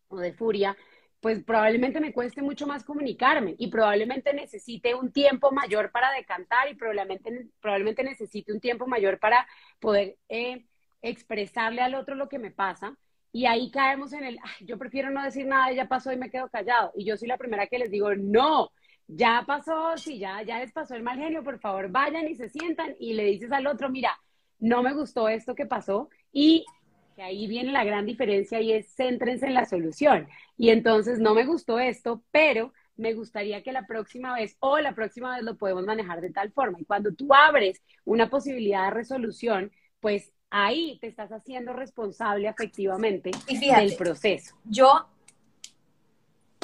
o 0.10 0.20
de 0.20 0.34
furia, 0.34 0.78
pues 1.24 1.42
probablemente 1.42 2.02
me 2.02 2.12
cueste 2.12 2.42
mucho 2.42 2.68
más 2.68 2.84
comunicarme 2.84 3.56
y 3.58 3.68
probablemente 3.68 4.34
necesite 4.34 4.94
un 4.94 5.14
tiempo 5.14 5.54
mayor 5.54 5.90
para 5.90 6.12
decantar 6.12 6.70
y 6.70 6.76
probablemente, 6.76 7.48
probablemente 7.62 8.04
necesite 8.04 8.52
un 8.52 8.60
tiempo 8.60 8.88
mayor 8.88 9.20
para 9.20 9.48
poder 9.80 10.18
eh, 10.28 10.66
expresarle 11.02 11.82
al 11.82 11.96
otro 11.96 12.16
lo 12.16 12.28
que 12.28 12.40
me 12.40 12.52
pasa. 12.52 12.98
Y 13.32 13.46
ahí 13.46 13.72
caemos 13.72 14.12
en 14.12 14.26
el, 14.26 14.40
yo 14.66 14.78
prefiero 14.78 15.12
no 15.12 15.24
decir 15.24 15.46
nada, 15.48 15.72
ya 15.72 15.88
pasó 15.88 16.12
y 16.12 16.18
me 16.18 16.30
quedo 16.30 16.50
callado. 16.50 16.92
Y 16.94 17.06
yo 17.06 17.16
soy 17.16 17.30
la 17.30 17.38
primera 17.38 17.68
que 17.68 17.80
les 17.80 17.90
digo, 17.90 18.14
no, 18.16 18.72
ya 19.08 19.46
pasó, 19.48 19.96
si 19.96 20.20
ya, 20.20 20.42
ya 20.44 20.60
les 20.60 20.74
pasó 20.74 20.94
el 20.94 21.04
mal 21.04 21.18
genio, 21.18 21.42
por 21.42 21.58
favor 21.58 21.88
vayan 21.90 22.28
y 22.28 22.36
se 22.36 22.50
sientan 22.50 22.98
y 23.00 23.14
le 23.14 23.24
dices 23.24 23.54
al 23.54 23.68
otro, 23.68 23.90
mira, 23.90 24.20
no 24.60 24.84
me 24.84 24.94
gustó 24.94 25.30
esto 25.30 25.56
que 25.56 25.66
pasó 25.66 26.10
y 26.34 26.66
que 27.14 27.24
ahí 27.24 27.48
viene 27.48 27.72
la 27.72 27.84
gran 27.84 28.06
diferencia 28.06 28.62
y 28.62 28.74
es 28.74 28.94
céntrense 28.96 29.48
en 29.48 29.54
la 29.54 29.66
solución. 29.66 30.28
Y 30.58 30.70
entonces 30.70 31.20
no 31.20 31.34
me 31.34 31.46
gustó 31.46 31.80
esto, 31.80 32.24
pero 32.32 32.74
me 32.96 33.14
gustaría 33.14 33.64
que 33.64 33.72
la 33.72 33.86
próxima 33.86 34.36
vez 34.36 34.56
o 34.60 34.80
la 34.80 34.94
próxima 34.94 35.36
vez 35.36 35.44
lo 35.44 35.58
podemos 35.58 35.86
manejar 35.86 36.22
de 36.22 36.32
tal 36.32 36.52
forma. 36.52 36.80
Y 36.80 36.86
cuando 36.86 37.14
tú 37.14 37.34
abres 37.34 37.82
una 38.06 38.30
posibilidad 38.30 38.86
de 38.86 38.92
resolución, 38.92 39.72
pues 40.00 40.34
ahí 40.50 41.00
te 41.02 41.08
estás 41.08 41.32
haciendo 41.32 41.74
responsable 41.74 42.48
efectivamente 42.48 43.32
del 43.48 43.96
proceso. 43.96 44.56
Yo, 44.66 45.08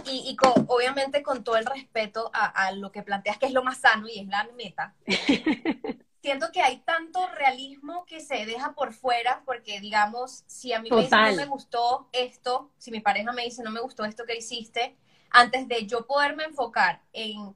y, 0.06 0.38
obviamente 0.68 1.24
con 1.24 1.44
todo 1.44 1.58
el 1.58 1.66
respeto 1.66 2.30
a, 2.34 2.68
a, 2.68 2.72
lo 2.72 2.92
que 2.92 3.02
planteas 3.02 3.38
que 3.38 3.48
es 3.48 3.54
lo 3.54 3.64
más 3.64 3.80
sano 3.80 4.08
y 4.08 4.20
es 4.20 4.28
la 4.28 4.48
meta, 4.56 4.94
siento 6.22 6.52
que 6.52 6.62
hay 6.62 6.80
tanto 6.80 7.28
realismo 7.30 8.06
que 8.06 8.20
se 8.20 8.46
deja 8.46 8.74
por 8.74 8.94
fuera, 8.94 9.42
porque 9.46 9.80
digamos, 9.80 10.44
si 10.48 10.74
a 10.74 10.82
mí 10.82 10.90
me 10.90 11.02
dice 11.02 11.16
no 11.16 11.36
me 11.36 11.46
gustó 11.46 12.10
esto, 12.12 12.72
si 12.78 12.92
mi 12.92 13.00
pareja 13.00 13.32
me 13.32 13.44
dice 13.44 13.64
no 13.64 13.72
me 13.72 13.80
gustó 13.80 14.06
esto 14.06 14.26
que 14.26 14.38
hiciste, 14.38 14.98
antes 15.30 15.68
de 15.68 15.86
yo 15.86 16.06
poderme 16.06 16.44
enfocar 16.44 17.02
en, 17.14 17.56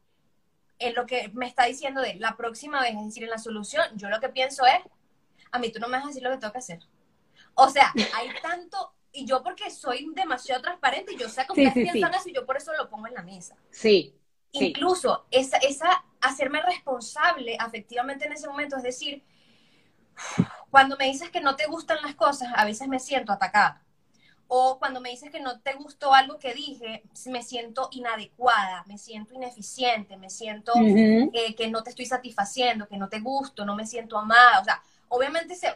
en 0.80 0.96
lo 0.96 1.06
que 1.06 1.30
me 1.34 1.48
está 1.48 1.66
diciendo 1.66 2.02
de 2.02 2.16
la 2.16 2.38
próxima 2.38 2.82
vez, 2.82 2.96
es 2.96 3.06
decir, 3.06 3.24
en 3.24 3.30
la 3.30 3.38
solución, 3.38 3.86
yo 3.96 4.10
lo 4.10 4.20
que 4.20 4.30
pienso 4.30 4.66
es, 4.66 4.80
a 5.52 5.60
mí 5.60 5.72
tú 5.72 5.80
no 5.80 5.88
me 5.88 5.98
vas 5.98 6.06
a 6.06 6.08
decir 6.08 6.24
lo 6.24 6.32
que 6.32 6.38
tengo 6.38 6.54
que 6.54 6.60
hacer. 6.60 6.80
O 7.56 7.70
sea, 7.70 7.94
hay 8.16 8.30
tanto, 8.42 8.94
y 9.12 9.26
yo 9.26 9.44
porque 9.44 9.70
soy 9.70 10.08
demasiado 10.14 10.62
transparente, 10.62 11.16
yo 11.18 11.30
sé 11.30 11.46
cómo 11.48 11.62
sí, 11.62 11.70
piensan 11.72 12.14
eso 12.14 12.30
y 12.30 12.34
yo 12.34 12.46
por 12.46 12.58
eso 12.58 12.72
lo 12.74 12.90
pongo 12.90 13.08
en 13.08 13.14
la 13.14 13.24
mesa. 13.24 13.56
Sí. 13.72 14.16
Incluso 14.54 15.26
esa, 15.32 15.58
esa 15.58 16.06
hacerme 16.22 16.62
responsable 16.62 17.56
efectivamente 17.56 18.26
en 18.26 18.34
ese 18.34 18.48
momento, 18.48 18.78
es 18.78 18.84
decir, 18.84 19.24
cuando 20.70 20.96
me 20.98 21.06
dices 21.06 21.30
que 21.30 21.42
no 21.42 21.56
te 21.56 21.66
gustan 21.68 22.02
las 22.02 22.16
cosas, 22.16 22.50
a 22.56 22.66
veces 22.66 22.88
me 22.88 23.00
siento 23.00 23.32
atacada. 23.32 23.82
O 24.48 24.78
cuando 24.78 25.02
me 25.02 25.10
dices 25.10 25.32
que 25.32 25.40
no 25.40 25.60
te 25.62 25.74
gustó 25.74 26.14
algo 26.14 26.38
que 26.38 26.54
dije, 26.54 27.04
me 27.26 27.42
siento 27.42 27.90
inadecuada, 27.92 28.84
me 28.88 28.98
siento 28.98 29.34
ineficiente, 29.34 30.16
me 30.18 30.30
siento 30.30 30.74
eh, 30.76 31.56
que 31.56 31.70
no 31.70 31.82
te 31.82 31.90
estoy 31.90 32.06
satisfaciendo, 32.06 32.88
que 32.88 32.98
no 32.98 33.10
te 33.10 33.20
gusto, 33.20 33.66
no 33.66 33.76
me 33.76 33.88
siento 33.88 34.18
amada. 34.18 34.60
O 34.60 34.64
sea, 34.64 34.84
obviamente 35.10 35.56
se, 35.56 35.76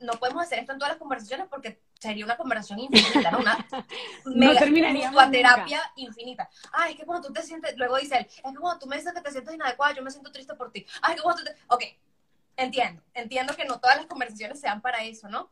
no 0.00 0.12
podemos 0.14 0.42
hacer 0.42 0.58
esto 0.58 0.72
en 0.72 0.78
todas 0.78 0.92
las 0.92 0.98
conversaciones 0.98 1.46
porque 1.48 1.80
sería 1.98 2.24
una 2.24 2.36
conversación 2.36 2.78
infinita, 2.78 3.30
¿no? 3.30 3.38
Una 3.38 3.66
no 4.24 4.56
terminaría 4.56 5.10
terapia 5.30 5.80
infinita. 5.96 6.48
Ay, 6.72 6.92
es 6.92 7.00
que 7.00 7.06
cuando 7.06 7.28
tú 7.28 7.34
te 7.34 7.42
sientes, 7.42 7.76
luego 7.76 7.96
dice 7.98 8.16
él, 8.18 8.26
es 8.26 8.36
que 8.36 8.42
cuando 8.42 8.78
tú 8.78 8.86
me 8.86 8.96
dices 8.96 9.12
que 9.12 9.20
te 9.20 9.30
sientes 9.30 9.54
inadecuada, 9.54 9.94
yo 9.94 10.02
me 10.02 10.10
siento 10.10 10.30
triste 10.30 10.54
por 10.54 10.70
ti. 10.70 10.86
Ay, 11.02 11.16
que 11.16 11.22
cuando 11.22 11.42
tú 11.42 11.48
te... 11.48 11.56
Ok, 11.68 11.84
entiendo, 12.56 13.02
entiendo 13.14 13.54
que 13.54 13.64
no 13.64 13.80
todas 13.80 13.96
las 13.96 14.06
conversaciones 14.06 14.60
sean 14.60 14.80
para 14.80 15.02
eso, 15.04 15.28
¿no? 15.28 15.50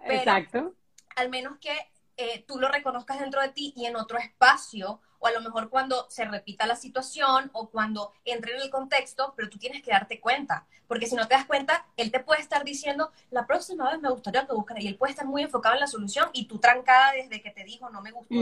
Exacto. 0.00 0.74
Al 1.16 1.30
menos 1.30 1.58
que 1.58 1.72
eh, 2.18 2.44
tú 2.46 2.58
lo 2.58 2.68
reconozcas 2.68 3.20
dentro 3.20 3.40
de 3.40 3.48
ti 3.50 3.72
y 3.76 3.86
en 3.86 3.96
otro 3.96 4.18
espacio 4.18 5.00
o 5.20 5.26
a 5.26 5.32
lo 5.32 5.40
mejor 5.40 5.70
cuando 5.70 6.06
se 6.10 6.24
repita 6.24 6.66
la 6.66 6.76
situación 6.76 7.50
o 7.52 7.70
cuando 7.70 8.12
entre 8.24 8.54
en 8.54 8.60
el 8.60 8.70
contexto, 8.70 9.34
pero 9.36 9.48
tú 9.48 9.58
tienes 9.58 9.82
que 9.82 9.90
darte 9.90 10.20
cuenta, 10.20 10.66
porque 10.86 11.06
si 11.06 11.14
no 11.14 11.26
te 11.26 11.34
das 11.34 11.44
cuenta, 11.46 11.86
él 11.96 12.10
te 12.10 12.20
puede 12.20 12.40
estar 12.40 12.64
diciendo, 12.64 13.12
la 13.30 13.46
próxima 13.46 13.90
vez 13.90 14.00
me 14.00 14.10
gustaría 14.10 14.46
que 14.46 14.52
buscara, 14.52 14.80
y 14.80 14.88
él 14.88 14.96
puede 14.96 15.12
estar 15.12 15.26
muy 15.26 15.42
enfocado 15.42 15.74
en 15.74 15.80
la 15.80 15.86
solución 15.86 16.28
y 16.32 16.46
tú 16.46 16.58
trancada 16.58 17.12
desde 17.12 17.40
que 17.40 17.50
te 17.50 17.64
dijo, 17.64 17.88
no 17.90 18.02
me 18.02 18.10
gustó. 18.10 18.34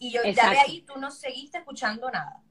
Y 0.00 0.12
yo 0.12 0.22
ya 0.24 0.50
de 0.50 0.58
ahí 0.58 0.82
tú 0.82 0.98
no 0.98 1.10
seguiste 1.10 1.58
escuchando 1.58 2.10
nada. 2.10 2.42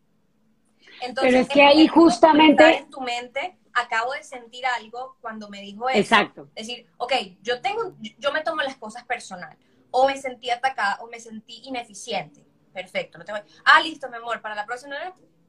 Entonces, 1.01 1.31
pero 1.31 1.41
es 1.43 1.49
que 1.49 1.61
ahí 1.63 1.87
justamente... 1.87 2.77
En 2.77 2.89
tu 2.89 3.01
mente, 3.01 3.57
acabo 3.73 4.13
de 4.13 4.23
sentir 4.23 4.65
algo 4.65 5.17
cuando 5.21 5.49
me 5.49 5.61
dijo 5.61 5.89
eso. 5.89 5.99
Exacto. 5.99 6.49
Es 6.55 6.67
decir, 6.67 6.87
ok, 6.97 7.13
yo 7.41 7.61
tengo, 7.61 7.93
yo 8.17 8.31
me 8.31 8.41
tomo 8.41 8.61
las 8.63 8.75
cosas 8.77 9.05
personal, 9.05 9.57
o 9.91 10.07
me 10.07 10.17
sentí 10.17 10.49
atacada, 10.49 10.97
o 11.01 11.07
me 11.07 11.19
sentí 11.19 11.61
ineficiente 11.65 12.47
perfecto. 12.77 13.17
No 13.17 13.25
te 13.25 13.31
voy. 13.31 13.41
Ah, 13.65 13.81
listo, 13.81 14.07
mi 14.07 14.17
amor, 14.17 14.39
para 14.39 14.53
la 14.53 14.67
próxima. 14.67 14.95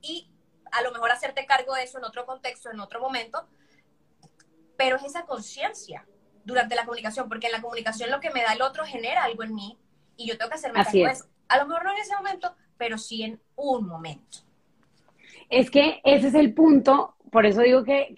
Y 0.01 0.31
a 0.73 0.83
lo 0.83 0.93
mejor 0.93 1.11
hacerte 1.11 1.45
cargo 1.45 1.75
de 1.75 1.83
eso 1.83 1.99
en 1.99 2.05
otro 2.05 2.25
contexto, 2.25 2.71
en 2.71 2.81
otro 2.81 3.01
momento. 3.01 3.47
Pero 4.79 4.97
es 4.97 5.05
esa 5.05 5.27
conciencia 5.27 6.07
durante 6.45 6.75
la 6.75 6.87
comunicación, 6.87 7.29
porque 7.29 7.49
en 7.49 7.53
la 7.53 7.61
comunicación 7.61 8.11
lo 8.11 8.21
que 8.21 8.31
me 8.31 8.43
da 8.43 8.55
el 8.55 8.63
otro 8.63 8.87
genera 8.87 9.25
algo 9.25 9.43
en 9.43 9.55
mí 9.55 9.79
y 10.17 10.27
yo 10.27 10.39
tengo 10.39 10.49
que 10.49 10.55
hacerme 10.55 10.83
cargo 10.83 10.91
de 10.93 11.13
eso. 11.13 11.27
A 11.49 11.59
lo 11.59 11.67
mejor 11.67 11.85
no 11.85 11.93
en 11.93 11.99
ese 11.99 12.17
momento, 12.17 12.57
pero 12.79 12.97
sí 12.97 13.23
en 13.23 13.43
un 13.57 13.87
momento. 13.87 14.39
Es 15.51 15.71
que 15.71 16.01
ese 16.05 16.29
es 16.29 16.35
el 16.35 16.55
punto 16.55 17.17
por 17.31 17.47
eso 17.47 17.63
digo 17.63 17.85
que, 17.85 18.15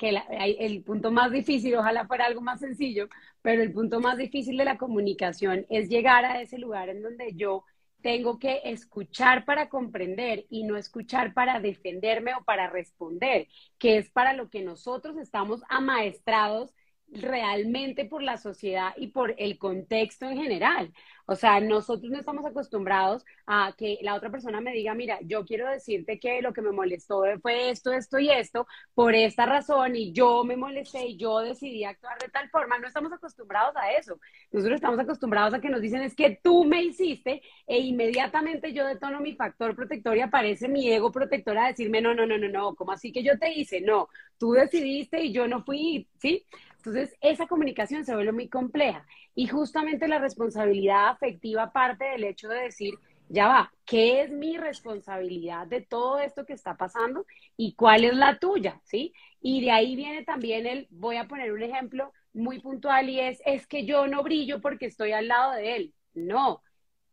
el 0.59 0.83
punto 0.83 1.11
más 1.11 1.31
difícil, 1.31 1.77
ojalá 1.77 2.07
fuera 2.07 2.27
algo 2.27 2.41
más 2.41 2.61
sencillo, 2.61 3.09
pero 3.43 3.63
el 3.63 3.73
punto 3.73 4.01
más 4.01 4.19
difícil 4.19 4.57
de 4.57 4.65
la 4.65 4.79
comunicación 4.79 5.67
es 5.69 5.89
llegar 5.89 6.25
a 6.25 6.41
ese 6.41 6.59
lugar 6.59 6.89
en 6.89 7.03
donde 7.03 7.35
yo 7.35 7.65
tengo 8.03 8.39
que 8.39 8.61
escuchar 8.65 9.45
para 9.45 9.69
comprender 9.69 10.47
y 10.49 10.65
no 10.65 10.77
escuchar 10.77 11.35
para 11.35 11.61
defenderme 11.61 12.35
o 12.35 12.45
para 12.45 12.69
responder, 12.69 13.49
que 13.79 13.99
es 13.99 14.11
para 14.11 14.33
lo 14.33 14.49
que 14.49 14.63
nosotros 14.63 15.17
estamos 15.19 15.63
amaestrados 15.69 16.73
realmente 17.13 18.05
por 18.05 18.23
la 18.23 18.37
sociedad 18.37 18.93
y 18.97 19.09
por 19.09 19.35
el 19.39 19.59
contexto 19.59 20.27
en 20.27 20.37
general. 20.37 20.93
O 21.27 21.37
sea, 21.37 21.61
nosotros 21.61 22.11
no 22.11 22.19
estamos 22.19 22.45
acostumbrados 22.45 23.25
a 23.47 23.73
que 23.79 23.99
la 24.03 24.17
otra 24.17 24.31
persona 24.31 24.61
me 24.61 24.73
diga, 24.73 24.95
mira, 24.95 25.19
yo 25.23 25.45
quiero 25.45 25.69
decirte 25.69 26.19
que 26.19 26.43
lo 26.43 26.53
que 26.53 26.61
me 26.61 26.73
molestó 26.73 27.23
fue 27.41 27.71
esto, 27.71 27.93
esto 27.93 28.19
y 28.19 28.31
esto, 28.31 28.67
por 28.95 29.15
esta 29.15 29.47
razón, 29.47 29.95
y 29.95 30.13
yo 30.13 30.43
me 30.43 30.57
molesté 30.57 31.07
y 31.07 31.17
yo 31.17 31.39
decidí 31.39 31.85
actuar 31.85 32.19
de 32.19 32.29
tal 32.31 32.51
forma. 32.51 32.79
No 32.81 32.89
estamos 32.89 33.13
acostumbrados 33.13 33.77
a 33.77 33.93
eso. 33.93 34.19
Nosotros 34.51 34.77
estamos 34.77 34.99
acostumbrados 34.99 35.55
a 35.55 35.61
que 35.61 35.69
nos 35.69 35.81
dicen, 35.81 36.03
es 36.03 36.17
que 36.17 36.41
tú 36.43 36.65
me 36.65 36.83
hiciste, 36.83 37.43
e 37.65 37.79
inmediatamente 37.79 38.73
yo 38.73 38.85
detono 38.85 39.21
mi 39.21 39.35
factor 39.37 39.77
protector 39.77 40.17
y 40.17 40.23
aparece 40.23 40.67
mi 40.67 40.91
ego 40.91 41.13
protector 41.13 41.57
a 41.59 41.69
decirme, 41.69 42.01
no, 42.01 42.13
no, 42.13 42.27
no, 42.27 42.39
no, 42.39 42.49
no, 42.49 42.75
¿cómo 42.75 42.91
así 42.91 43.13
que 43.13 43.23
yo 43.23 43.39
te 43.39 43.53
hice? 43.53 43.81
No, 43.81 44.09
tú 44.37 44.53
decidiste 44.53 45.23
y 45.23 45.33
yo 45.33 45.47
no 45.47 45.65
fui, 45.65 46.09
¿sí? 46.19 46.45
Entonces, 46.81 47.15
esa 47.21 47.47
comunicación 47.47 48.05
se 48.05 48.15
vuelve 48.15 48.33
muy 48.33 48.49
compleja 48.49 49.07
y 49.35 49.47
justamente 49.49 50.09
la 50.09 50.19
responsabilidad 50.19 51.09
afectiva 51.11 51.73
parte 51.73 52.07
del 52.07 52.25
hecho 52.25 52.49
de 52.49 52.63
decir, 52.63 52.95
ya 53.29 53.49
va, 53.49 53.73
¿qué 53.85 54.23
es 54.23 54.31
mi 54.31 54.57
responsabilidad 54.57 55.67
de 55.67 55.83
todo 55.83 56.19
esto 56.19 56.47
que 56.47 56.55
está 56.55 56.77
pasando 56.77 57.27
y 57.57 57.75
cuál 57.75 58.05
es 58.05 58.15
la 58.15 58.39
tuya? 58.39 58.81
¿Sí? 58.85 59.13
Y 59.41 59.61
de 59.61 59.71
ahí 59.71 59.95
viene 59.95 60.25
también 60.25 60.67
el, 60.67 60.89
voy 60.91 61.17
a 61.17 61.29
poner 61.29 61.53
un 61.53 61.63
ejemplo 61.63 62.13
muy 62.33 62.61
puntual 62.61 63.09
y 63.11 63.21
es, 63.21 63.41
es 63.45 63.67
que 63.67 63.85
yo 63.85 64.07
no 64.07 64.23
brillo 64.23 64.61
porque 64.61 64.87
estoy 64.87 65.13
al 65.13 65.29
lado 65.29 65.53
de 65.53 65.77
él. 65.77 65.95
No, 66.15 66.63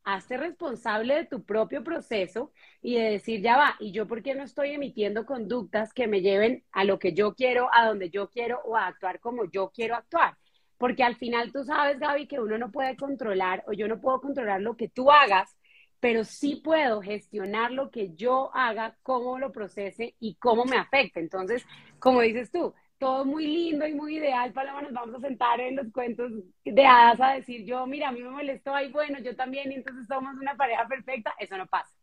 hazte 0.08 0.38
responsable 0.38 1.16
de 1.16 1.26
tu 1.26 1.44
propio 1.44 1.84
proceso 1.84 2.54
y 2.82 2.96
de 2.96 3.12
decir, 3.12 3.42
ya 3.42 3.58
va, 3.58 3.76
¿y 3.78 3.92
yo 3.92 4.08
por 4.08 4.24
qué 4.24 4.36
no 4.36 4.44
estoy 4.44 4.70
emitiendo 4.72 5.26
conductas 5.26 5.94
que 5.94 6.08
me 6.08 6.22
lleven 6.22 6.64
a 6.72 6.86
lo 6.86 6.98
que 6.98 7.12
yo 7.12 7.36
quiero, 7.36 7.70
a 7.74 7.86
donde 7.86 8.10
yo 8.10 8.30
quiero 8.30 8.62
o 8.64 8.78
a 8.78 8.88
actuar 8.88 9.20
como 9.20 9.52
yo 9.52 9.70
quiero 9.76 9.96
actuar? 9.96 10.38
Porque 10.78 11.04
al 11.04 11.18
final 11.18 11.52
tú 11.52 11.66
sabes, 11.66 12.00
Gaby, 12.00 12.26
que 12.28 12.40
uno 12.40 12.58
no 12.58 12.72
puede 12.72 12.96
controlar 12.96 13.66
o 13.68 13.74
yo 13.74 13.90
no 13.90 14.00
puedo 14.00 14.22
controlar 14.22 14.62
lo 14.62 14.78
que 14.78 14.88
tú 14.88 15.12
hagas, 15.12 15.58
pero 16.00 16.24
sí 16.24 16.62
puedo 16.64 17.02
gestionar 17.02 17.72
lo 17.72 17.92
que 17.92 18.14
yo 18.16 18.50
haga, 18.56 18.96
cómo 19.04 19.38
lo 19.40 19.52
procese 19.52 20.16
y 20.22 20.36
cómo 20.36 20.64
me 20.64 20.78
afecta. 20.78 21.20
Entonces, 21.20 21.66
como 22.00 22.22
dices 22.22 22.50
tú, 22.50 22.74
todo 22.98 23.26
muy 23.26 23.46
lindo 23.46 23.86
y 23.86 23.94
muy 23.94 24.18
ideal, 24.18 24.52
Paloma, 24.54 24.82
nos 24.82 24.94
vamos 24.94 25.16
a 25.16 25.28
sentar 25.28 25.60
en 25.60 25.76
los 25.76 25.92
cuentos 25.92 26.32
de 26.64 26.86
hadas 26.86 27.20
a 27.22 27.34
decir 27.34 27.66
yo, 27.66 27.86
mira, 27.86 28.10
a 28.10 28.12
mí 28.12 28.22
me 28.22 28.30
molestó, 28.30 28.74
ay, 28.74 28.92
bueno, 28.92 29.20
yo 29.20 29.36
también, 29.36 29.72
y 29.72 29.76
entonces 29.76 30.08
somos 30.08 30.36
una 30.36 30.56
pareja 30.56 30.88
perfecta, 30.88 31.34
eso 31.40 31.58
no 31.58 31.68
pasa. 31.68 31.94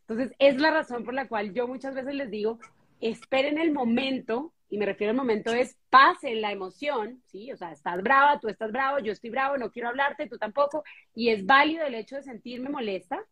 Entonces, 0.00 0.34
es 0.38 0.58
la 0.58 0.70
razón 0.70 1.04
por 1.04 1.12
la 1.12 1.28
cual 1.28 1.52
yo 1.52 1.68
muchas 1.68 1.94
veces 1.94 2.14
les 2.14 2.30
digo, 2.30 2.58
esperen 3.00 3.58
el 3.58 3.72
momento, 3.72 4.54
y 4.70 4.78
me 4.78 4.86
refiero 4.86 5.10
al 5.10 5.16
momento 5.16 5.52
es, 5.52 5.76
pase 5.90 6.34
la 6.34 6.50
emoción, 6.50 7.22
¿sí? 7.26 7.52
O 7.52 7.56
sea, 7.56 7.72
estás 7.72 8.02
brava, 8.02 8.40
tú 8.40 8.48
estás 8.48 8.72
bravo, 8.72 8.98
yo 9.00 9.12
estoy 9.12 9.30
bravo, 9.30 9.58
no 9.58 9.70
quiero 9.70 9.88
hablarte, 9.88 10.28
tú 10.28 10.38
tampoco, 10.38 10.82
y 11.14 11.28
es 11.28 11.44
válido 11.44 11.84
el 11.84 11.94
hecho 11.94 12.16
de 12.16 12.22
sentirme 12.22 12.70
molesta, 12.70 13.22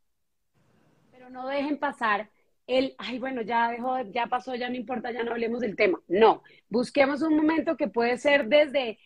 pero 1.11 1.31
no 1.31 1.49
dejen 1.49 1.79
pasar 1.79 2.31
el, 2.67 2.95
ay, 2.99 3.19
bueno, 3.19 3.43
ya 3.43 3.71
dejó, 3.71 4.01
ya 4.11 4.27
pasó, 4.27 4.55
ya 4.55 4.69
no 4.69 4.77
importa, 4.77 5.13
ya 5.13 5.23
no 5.23 5.33
hablemos 5.33 5.61
del 5.61 5.77
tema. 5.77 6.01
No, 6.09 6.43
busquemos 6.69 7.23
un 7.23 7.37
momento 7.37 7.77
que 7.77 7.89
puede 7.89 8.19
ser 8.19 8.47
desde 8.47 8.99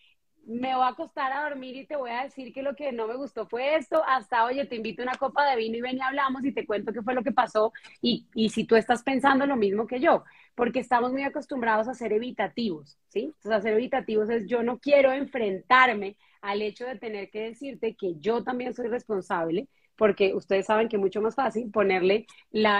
me 0.47 0.75
voy 0.75 0.85
a 0.85 0.89
acostar 0.89 1.33
a 1.33 1.49
dormir 1.49 1.77
y 1.77 1.87
te 1.87 1.97
voy 1.97 2.11
a 2.11 2.25
decir 2.25 2.53
que 2.53 2.63
lo 2.63 2.75
que 2.75 2.93
no 2.93 3.07
me 3.07 3.17
gustó 3.17 3.47
fue 3.47 3.77
esto, 3.77 4.03
hasta, 4.07 4.45
oye, 4.45 4.65
te 4.65 4.77
invito 4.77 5.03
a 5.03 5.05
una 5.05 5.15
copa 5.15 5.49
de 5.49 5.57
vino 5.57 5.77
y 5.77 5.81
ven 5.81 5.99
y 5.99 6.01
hablamos 6.01 6.45
y 6.45 6.53
te 6.53 6.67
cuento 6.67 6.93
qué 6.93 7.03
fue 7.03 7.15
lo 7.15 7.23
que 7.23 7.33
pasó 7.33 7.73
y, 8.01 8.27
y 8.35 8.49
si 8.49 8.65
tú 8.65 8.75
estás 8.75 9.03
pensando 9.03 9.47
lo 9.47 9.57
mismo 9.57 9.87
que 9.87 10.01
yo, 10.01 10.25
porque 10.55 10.81
estamos 10.81 11.13
muy 11.13 11.23
acostumbrados 11.23 11.89
a 11.89 11.95
ser 11.95 12.13
evitativos, 12.13 12.99
¿sí? 13.09 13.27
Entonces, 13.27 13.53
a 13.53 13.61
ser 13.63 13.75
evitativos 13.75 14.29
es 14.31 14.47
yo 14.47 14.63
no 14.63 14.79
quiero 14.79 15.13
enfrentarme 15.13 16.17
al 16.41 16.63
hecho 16.63 16.87
de 16.87 16.97
tener 16.97 17.31
que 17.31 17.43
decirte 17.43 17.95
que 17.95 18.15
yo 18.19 18.43
también 18.43 18.75
soy 18.75 18.89
responsable 18.89 19.69
porque 20.01 20.33
ustedes 20.33 20.65
saben 20.65 20.89
que 20.89 20.97
es 20.97 21.03
mucho 21.03 21.21
más 21.21 21.35
fácil 21.35 21.71
ponerle 21.71 22.27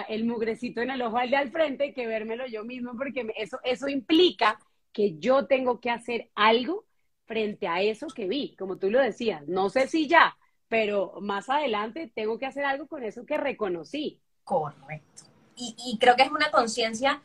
el 0.09 0.25
mugrecito 0.25 0.81
en 0.81 0.91
el 0.91 1.03
ojo 1.03 1.19
al 1.19 1.29
de 1.29 1.37
al 1.37 1.51
frente 1.51 1.93
que 1.93 2.07
vérmelo 2.07 2.47
yo 2.47 2.65
mismo, 2.65 2.97
porque 2.97 3.31
eso, 3.37 3.61
eso 3.63 3.89
implica 3.89 4.59
que 4.91 5.19
yo 5.19 5.45
tengo 5.45 5.81
que 5.81 5.91
hacer 5.91 6.31
algo 6.35 6.87
frente 7.27 7.69
a 7.69 7.83
eso 7.83 8.07
que 8.07 8.27
vi, 8.27 8.57
como 8.57 8.79
tú 8.79 8.91
lo 8.91 8.99
decías. 8.99 9.47
No 9.49 9.69
sé 9.69 9.87
si 9.87 10.09
ya, 10.09 10.35
pero 10.67 11.13
más 11.21 11.51
adelante 11.51 12.11
tengo 12.15 12.39
que 12.39 12.47
hacer 12.47 12.65
algo 12.65 12.89
con 12.89 13.05
eso 13.05 13.27
que 13.27 13.37
reconocí. 13.37 14.19
Correcto. 14.43 15.25
Y 15.57 15.99
creo 16.01 16.17
que 16.17 16.23
es 16.23 16.31
una 16.31 16.51
conciencia 16.51 17.21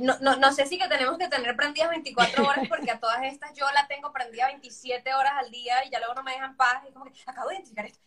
no, 0.00 0.16
no, 0.20 0.36
no 0.36 0.52
sé 0.52 0.66
si 0.66 0.78
que 0.78 0.88
tenemos 0.88 1.18
que 1.18 1.28
tener 1.28 1.56
prendidas 1.56 1.90
24 1.90 2.46
horas 2.46 2.68
porque 2.68 2.90
a 2.90 3.00
todas 3.00 3.22
estas 3.24 3.52
yo 3.54 3.66
la 3.74 3.86
tengo 3.86 4.12
prendida 4.12 4.46
27 4.46 5.14
horas 5.14 5.32
al 5.36 5.50
día 5.50 5.84
y 5.84 5.90
ya 5.90 5.98
luego 5.98 6.14
no 6.14 6.22
me 6.22 6.32
dejan 6.32 6.56
paz 6.56 6.82
y 6.88 6.92
como 6.92 7.06
que 7.06 7.12
acabo 7.26 7.48
de 7.48 7.56
identificar 7.56 7.86
esto 7.86 8.00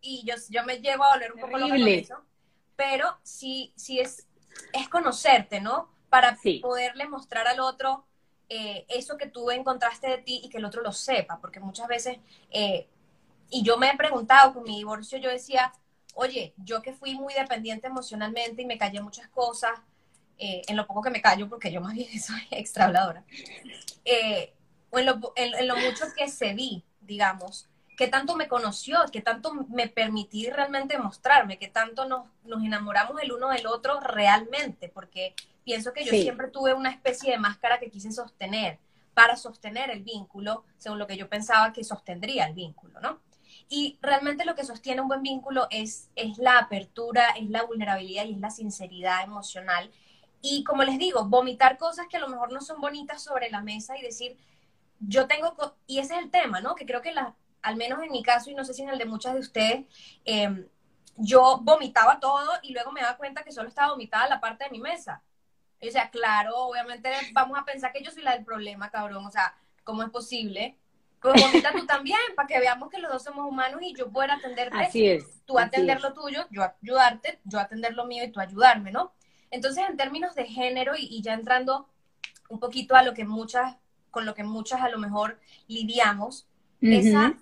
y 0.00 0.24
yo, 0.26 0.34
yo 0.50 0.64
me 0.64 0.78
llevo 0.78 1.04
a 1.04 1.14
doler 1.14 1.32
un 1.32 1.40
poco 1.40 1.58
lo 1.58 1.66
que 1.68 1.98
eso, 1.98 2.22
pero 2.76 3.18
sí, 3.22 3.72
sí 3.76 4.00
es, 4.00 4.26
es 4.72 4.88
conocerte, 4.88 5.60
¿no? 5.60 5.90
Para 6.10 6.38
poderle 6.60 7.08
mostrar 7.08 7.46
al 7.48 7.60
otro 7.60 8.04
eh, 8.48 8.84
eso 8.88 9.16
que 9.16 9.26
tú 9.26 9.50
encontraste 9.50 10.08
de 10.08 10.18
ti 10.18 10.40
y 10.44 10.48
que 10.48 10.58
el 10.58 10.64
otro 10.64 10.82
lo 10.82 10.92
sepa, 10.92 11.38
porque 11.40 11.60
muchas 11.60 11.88
veces, 11.88 12.18
eh, 12.50 12.88
y 13.50 13.62
yo 13.62 13.78
me 13.78 13.88
he 13.88 13.96
preguntado 13.96 14.52
con 14.52 14.64
mi 14.64 14.76
divorcio, 14.76 15.18
yo 15.18 15.30
decía, 15.30 15.72
oye, 16.14 16.54
yo 16.58 16.82
que 16.82 16.92
fui 16.92 17.14
muy 17.14 17.34
dependiente 17.34 17.86
emocionalmente 17.86 18.62
y 18.62 18.66
me 18.66 18.78
callé 18.78 19.00
muchas 19.00 19.28
cosas, 19.28 19.72
eh, 20.38 20.62
en 20.66 20.76
lo 20.76 20.86
poco 20.86 21.02
que 21.02 21.10
me 21.10 21.22
callo, 21.22 21.48
porque 21.48 21.70
yo 21.70 21.80
más 21.80 21.94
bien 21.94 22.08
soy 22.20 22.42
extra 22.50 22.86
habladora, 22.86 23.24
eh, 24.04 24.52
o 24.90 24.98
en 24.98 25.06
lo, 25.06 25.32
en, 25.36 25.68
lo, 25.68 25.76
mucho 25.76 26.04
que 26.16 26.28
cedí, 26.28 26.84
digamos, 27.00 27.68
que 27.96 28.08
tanto 28.08 28.34
me 28.36 28.48
conoció, 28.48 28.98
que 29.12 29.20
tanto 29.20 29.52
me 29.52 29.88
permití 29.88 30.50
realmente 30.50 30.98
mostrarme, 30.98 31.58
que 31.58 31.68
tanto 31.68 32.06
nos, 32.06 32.26
nos 32.44 32.62
enamoramos 32.64 33.20
el 33.22 33.32
uno 33.32 33.50
del 33.50 33.66
otro 33.66 34.00
realmente, 34.00 34.88
porque 34.88 35.34
pienso 35.64 35.92
que 35.92 36.04
yo 36.04 36.10
siempre 36.10 36.48
tuve 36.48 36.74
una 36.74 36.90
especie 36.90 37.30
de 37.30 37.38
máscara 37.38 37.78
que 37.78 37.90
quise 37.90 38.10
sostener 38.10 38.78
para 39.14 39.36
sostener 39.36 39.90
el 39.90 40.02
vínculo, 40.02 40.64
según 40.76 40.98
lo 40.98 41.06
que 41.06 41.16
yo 41.16 41.28
pensaba 41.28 41.72
que 41.72 41.84
sostendría 41.84 42.46
el 42.46 42.54
vínculo, 42.54 43.00
¿no? 43.00 43.20
Y 43.68 43.98
realmente 44.02 44.44
lo 44.44 44.54
que 44.54 44.64
sostiene 44.64 45.00
un 45.00 45.08
buen 45.08 45.22
vínculo 45.22 45.68
es, 45.70 46.10
es 46.16 46.38
la 46.38 46.58
apertura, 46.58 47.30
es 47.30 47.48
la 47.48 47.62
vulnerabilidad 47.62 48.24
y 48.24 48.32
es 48.32 48.38
la 48.38 48.50
sinceridad 48.50 49.22
emocional 49.22 49.90
y 50.46 50.62
como 50.62 50.82
les 50.82 50.98
digo, 50.98 51.24
vomitar 51.24 51.78
cosas 51.78 52.06
que 52.06 52.18
a 52.18 52.20
lo 52.20 52.28
mejor 52.28 52.52
no 52.52 52.60
son 52.60 52.78
bonitas 52.78 53.22
sobre 53.24 53.50
la 53.50 53.62
mesa 53.62 53.96
y 53.96 54.02
decir, 54.02 54.36
yo 55.00 55.26
tengo, 55.26 55.56
y 55.86 56.00
ese 56.00 56.16
es 56.16 56.22
el 56.22 56.30
tema, 56.30 56.60
¿no? 56.60 56.74
Que 56.74 56.84
creo 56.84 57.00
que 57.00 57.14
la, 57.14 57.34
al 57.62 57.76
menos 57.76 58.02
en 58.02 58.12
mi 58.12 58.22
caso, 58.22 58.50
y 58.50 58.54
no 58.54 58.62
sé 58.62 58.74
si 58.74 58.82
en 58.82 58.90
el 58.90 58.98
de 58.98 59.06
muchas 59.06 59.32
de 59.32 59.40
ustedes, 59.40 59.86
em, 60.26 60.68
yo 61.16 61.60
vomitaba 61.62 62.20
todo 62.20 62.50
y 62.62 62.74
luego 62.74 62.92
me 62.92 63.00
daba 63.00 63.16
cuenta 63.16 63.42
que 63.42 63.52
solo 63.52 63.70
estaba 63.70 63.92
vomitada 63.92 64.28
la 64.28 64.38
parte 64.38 64.64
de 64.64 64.70
mi 64.70 64.80
mesa. 64.80 65.22
O 65.80 65.90
sea, 65.90 66.10
claro, 66.10 66.54
obviamente 66.58 67.10
vamos 67.32 67.58
a 67.58 67.64
pensar 67.64 67.90
que 67.90 68.02
yo 68.02 68.10
soy 68.10 68.22
la 68.22 68.32
del 68.32 68.44
problema, 68.44 68.90
cabrón. 68.90 69.24
O 69.24 69.30
sea, 69.30 69.54
¿cómo 69.82 70.02
es 70.02 70.10
posible? 70.10 70.76
Pues 71.22 71.42
vomita 71.42 71.72
tú 71.72 71.86
también, 71.86 72.18
para 72.36 72.46
que 72.46 72.60
veamos 72.60 72.90
que 72.90 72.98
los 72.98 73.10
dos 73.10 73.22
somos 73.22 73.46
humanos 73.48 73.80
y 73.82 73.94
yo 73.94 74.10
pueda 74.10 74.34
atenderte. 74.34 74.76
Así 74.76 75.08
es. 75.08 75.42
Tú 75.46 75.58
atender 75.58 76.02
lo 76.02 76.12
tuyo, 76.12 76.46
yo 76.50 76.62
ayudarte, 76.62 77.40
yo 77.44 77.58
atender 77.58 77.94
lo 77.94 78.04
mío 78.04 78.24
y 78.24 78.30
tú 78.30 78.40
ayudarme, 78.40 78.90
¿no? 78.90 79.14
Entonces, 79.54 79.84
en 79.88 79.96
términos 79.96 80.34
de 80.34 80.46
género 80.46 80.94
y, 80.98 81.22
ya 81.22 81.32
entrando 81.32 81.86
un 82.48 82.58
poquito 82.58 82.96
a 82.96 83.04
lo 83.04 83.14
que 83.14 83.24
muchas, 83.24 83.76
con 84.10 84.26
lo 84.26 84.34
que 84.34 84.42
muchas 84.42 84.82
a 84.82 84.88
lo 84.88 84.98
mejor 84.98 85.38
lidiamos, 85.68 86.48
esa, 86.80 87.34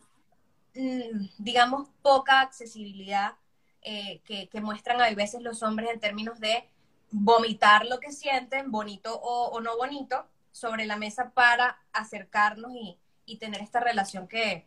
mm, 0.74 1.28
digamos, 1.38 1.88
poca 2.02 2.42
accesibilidad 2.42 3.32
eh, 3.80 4.20
que, 4.24 4.60
muestran 4.60 5.00
a 5.00 5.10
veces 5.14 5.40
los 5.40 5.62
hombres 5.62 5.88
en 5.90 6.00
términos 6.00 6.38
de 6.38 6.68
vomitar 7.10 7.86
lo 7.86 7.98
que 7.98 8.12
sienten, 8.12 8.70
bonito 8.70 9.18
o, 9.18 9.58
no 9.62 9.78
bonito, 9.78 10.26
sobre 10.52 10.84
la 10.84 10.96
mesa 10.96 11.30
para 11.30 11.78
acercarnos 11.94 12.72
y, 12.74 12.98
tener 13.38 13.62
esta 13.62 13.80
relación 13.80 14.28
que, 14.28 14.66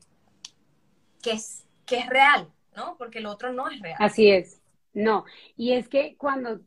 que, 1.21 1.33
es, 1.33 1.63
que 1.85 1.99
es 1.99 2.07
real, 2.07 2.51
¿no? 2.75 2.97
Porque 2.97 3.19
el 3.19 3.27
otro 3.27 3.53
no 3.53 3.69
es 3.69 3.79
real. 3.79 3.97
Así 3.99 4.31
es. 4.31 4.59
No, 4.95 5.25
y 5.55 5.73
es 5.73 5.87
que 5.87 6.15
cuando 6.17 6.61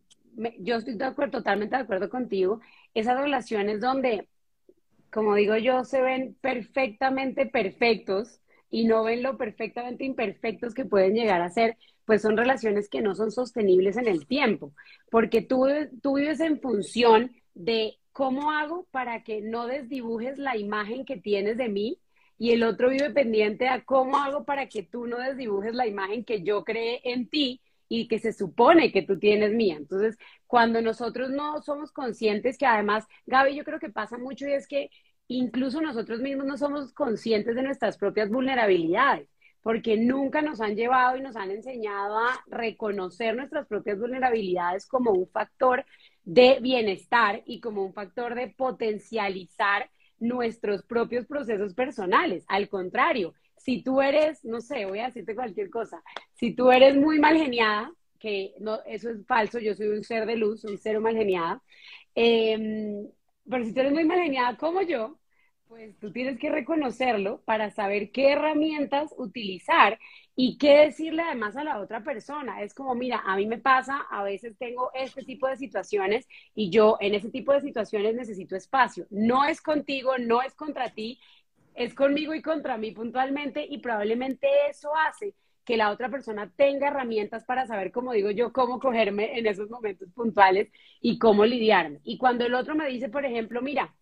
yo 0.59 0.77
estoy 0.77 0.97
totalmente 1.31 1.77
de 1.77 1.83
acuerdo 1.83 2.09
contigo, 2.09 2.61
esas 2.95 3.21
relaciones 3.21 3.81
donde, 3.81 4.29
como 5.11 5.35
digo 5.35 5.57
yo, 5.57 5.85
se 5.85 6.01
ven 6.03 6.37
perfectamente 6.41 7.47
perfectos 7.47 8.41
y 8.71 8.85
no 8.85 9.05
ven 9.05 9.23
lo 9.23 9.37
perfectamente 9.39 10.05
imperfectos 10.05 10.75
que 10.75 10.85
pueden 10.85 11.15
llegar 11.15 11.41
a 11.41 11.51
ser, 11.51 11.77
pues 12.05 12.23
son 12.23 12.37
relaciones 12.37 12.89
que 12.89 13.03
no 13.03 13.15
son 13.15 13.31
sostenibles 13.31 13.97
en 13.97 14.09
el 14.09 14.27
tiempo, 14.27 14.73
porque 15.11 15.43
tú, 15.43 15.67
tú 16.03 16.17
vives 16.17 16.41
en 16.41 16.61
función 16.61 17.33
de 17.55 17.99
¿cómo 18.13 18.51
hago 18.51 18.87
para 18.91 19.23
que 19.23 19.41
no 19.41 19.67
desdibujes 19.67 20.39
la 20.39 20.57
imagen 20.57 21.05
que 21.05 21.17
tienes 21.17 21.57
de 21.57 21.69
mí? 21.69 21.99
Y 22.37 22.53
el 22.53 22.63
otro 22.63 22.89
vive 22.89 23.11
pendiente 23.11 23.69
a 23.69 23.85
cómo 23.85 24.17
hago 24.17 24.45
para 24.45 24.69
que 24.69 24.83
tú 24.83 25.07
no 25.07 25.19
desdibujes 25.19 25.75
la 25.75 25.87
imagen 25.87 26.25
que 26.25 26.43
yo 26.43 26.65
creé 26.65 27.01
en 27.05 27.29
ti 27.29 27.61
y 27.89 28.09
que 28.09 28.19
se 28.19 28.33
supone 28.33 28.93
que 28.93 29.03
tú 29.03 29.19
tienes 29.19 29.53
mía. 29.53 29.77
Entonces, 29.77 30.17
cuando 30.47 30.83
nosotros 30.83 31.31
no 31.31 31.63
somos 31.63 31.93
conscientes, 31.93 32.59
que 32.59 32.67
además, 32.67 33.07
Gaby, 33.27 33.57
yo 33.57 33.65
creo 33.65 33.81
que 33.81 33.91
pasa 33.91 34.19
mucho 34.19 34.47
y 34.47 34.53
es 34.53 34.67
que 34.69 34.91
incluso 35.29 35.81
nosotros 35.81 36.21
mismos 36.21 36.47
no 36.47 36.57
somos 36.57 36.93
conscientes 36.93 37.55
de 37.55 37.63
nuestras 37.63 37.99
propias 37.99 38.31
vulnerabilidades 38.31 39.29
porque 39.63 39.97
nunca 39.97 40.41
nos 40.41 40.61
han 40.61 40.77
llevado 40.77 41.17
y 41.17 41.21
nos 41.21 41.37
han 41.37 41.51
enseñado 41.51 42.17
a 42.19 42.43
reconocer 42.47 43.37
nuestras 43.37 43.67
propias 43.67 43.99
vulnerabilidades 43.99 44.87
como 44.87 45.11
un 45.13 45.29
factor 45.29 45.85
de 46.25 46.59
bienestar 46.63 47.43
y 47.45 47.61
como 47.61 47.85
un 47.85 47.93
factor 47.93 48.35
de 48.35 48.49
potencializar 48.49 49.91
nuestros 50.21 50.85
propios 50.85 51.27
procesos 51.27 51.75
personales. 51.75 52.45
Al 52.49 52.69
contrario, 52.69 53.35
si 53.59 53.83
tú 53.83 54.01
eres, 54.01 54.45
no 54.45 54.61
sé, 54.61 54.87
voy 54.87 55.01
a 55.01 55.07
decirte 55.07 55.35
cualquier 55.35 55.71
cosa, 55.71 56.03
si 56.35 56.55
tú 56.55 56.71
eres 56.71 56.97
muy 56.97 57.19
mal 57.19 57.37
geniada, 57.37 57.93
que 58.19 58.55
no, 58.61 58.81
eso 58.87 59.11
es 59.11 59.25
falso, 59.27 59.59
yo 59.59 59.75
soy 59.75 59.89
un 59.89 60.05
ser 60.05 60.27
de 60.27 60.37
luz, 60.37 60.65
un 60.65 60.79
ser 60.79 61.01
mal 61.01 61.15
geniada, 61.15 61.63
em, 62.15 63.09
pero 63.49 63.65
si 63.65 63.73
tú 63.73 63.81
eres 63.81 63.93
muy 63.93 64.05
mal 64.05 64.19
geniada 64.21 64.57
como 64.57 64.83
yo, 64.83 65.19
pues 65.69 65.99
tú 65.99 66.13
tienes 66.13 66.39
que 66.39 66.51
reconocerlo 66.51 67.43
para 67.45 67.71
saber 67.71 68.11
qué 68.11 68.33
herramientas 68.33 69.15
utilizar 69.19 69.99
y 70.35 70.57
qué 70.57 70.79
decirle 70.79 71.23
además 71.23 71.57
a 71.57 71.65
la 71.65 71.79
otra 71.81 72.03
persona. 72.03 72.63
Es 72.63 72.73
como, 72.73 72.95
mira, 72.95 73.23
a 73.27 73.37
mí 73.37 73.47
me 73.47 73.59
pasa, 73.59 74.07
a 74.11 74.23
veces 74.23 74.57
tengo 74.59 74.91
este 74.95 75.23
tipo 75.25 75.47
de 75.47 75.57
situaciones 75.57 76.27
y 76.55 76.71
yo 76.71 76.97
en 77.01 77.15
ese 77.15 77.29
tipo 77.31 77.53
de 77.53 77.61
situaciones 77.61 78.15
necesito 78.15 78.57
espacio. 78.57 79.07
No 79.11 79.45
es 79.45 79.61
contigo, 79.61 80.17
no 80.17 80.41
es 80.41 80.55
contra 80.55 80.91
ti, 80.91 81.21
es 81.79 81.95
conmigo 81.95 82.35
y 82.35 82.43
contra 82.43 82.77
mí 82.77 82.91
puntualmente 82.91 83.65
y 83.69 83.79
probablemente 83.79 84.49
eso 84.69 84.91
hace 84.97 85.35
que 85.65 85.77
la 85.77 85.91
otra 85.91 86.09
persona 86.09 86.51
tenga 86.57 86.89
herramientas 86.89 87.45
para 87.45 87.67
saber, 87.67 87.93
como 87.93 88.13
digo 88.13 88.31
yo, 88.31 88.53
cómo 88.53 88.81
cogerme 88.81 89.39
en 89.39 89.47
esos 89.47 89.71
momentos 89.71 90.11
puntuales 90.13 90.73
y 91.01 91.19
cómo 91.19 91.45
lidiarme. 91.45 92.01
Y 92.05 92.17
cuando 92.19 92.47
el 92.47 92.55
otro 92.55 92.75
me 92.75 92.89
dice, 92.89 93.09
por 93.11 93.25
ejemplo, 93.25 93.61
mira, 93.61 93.95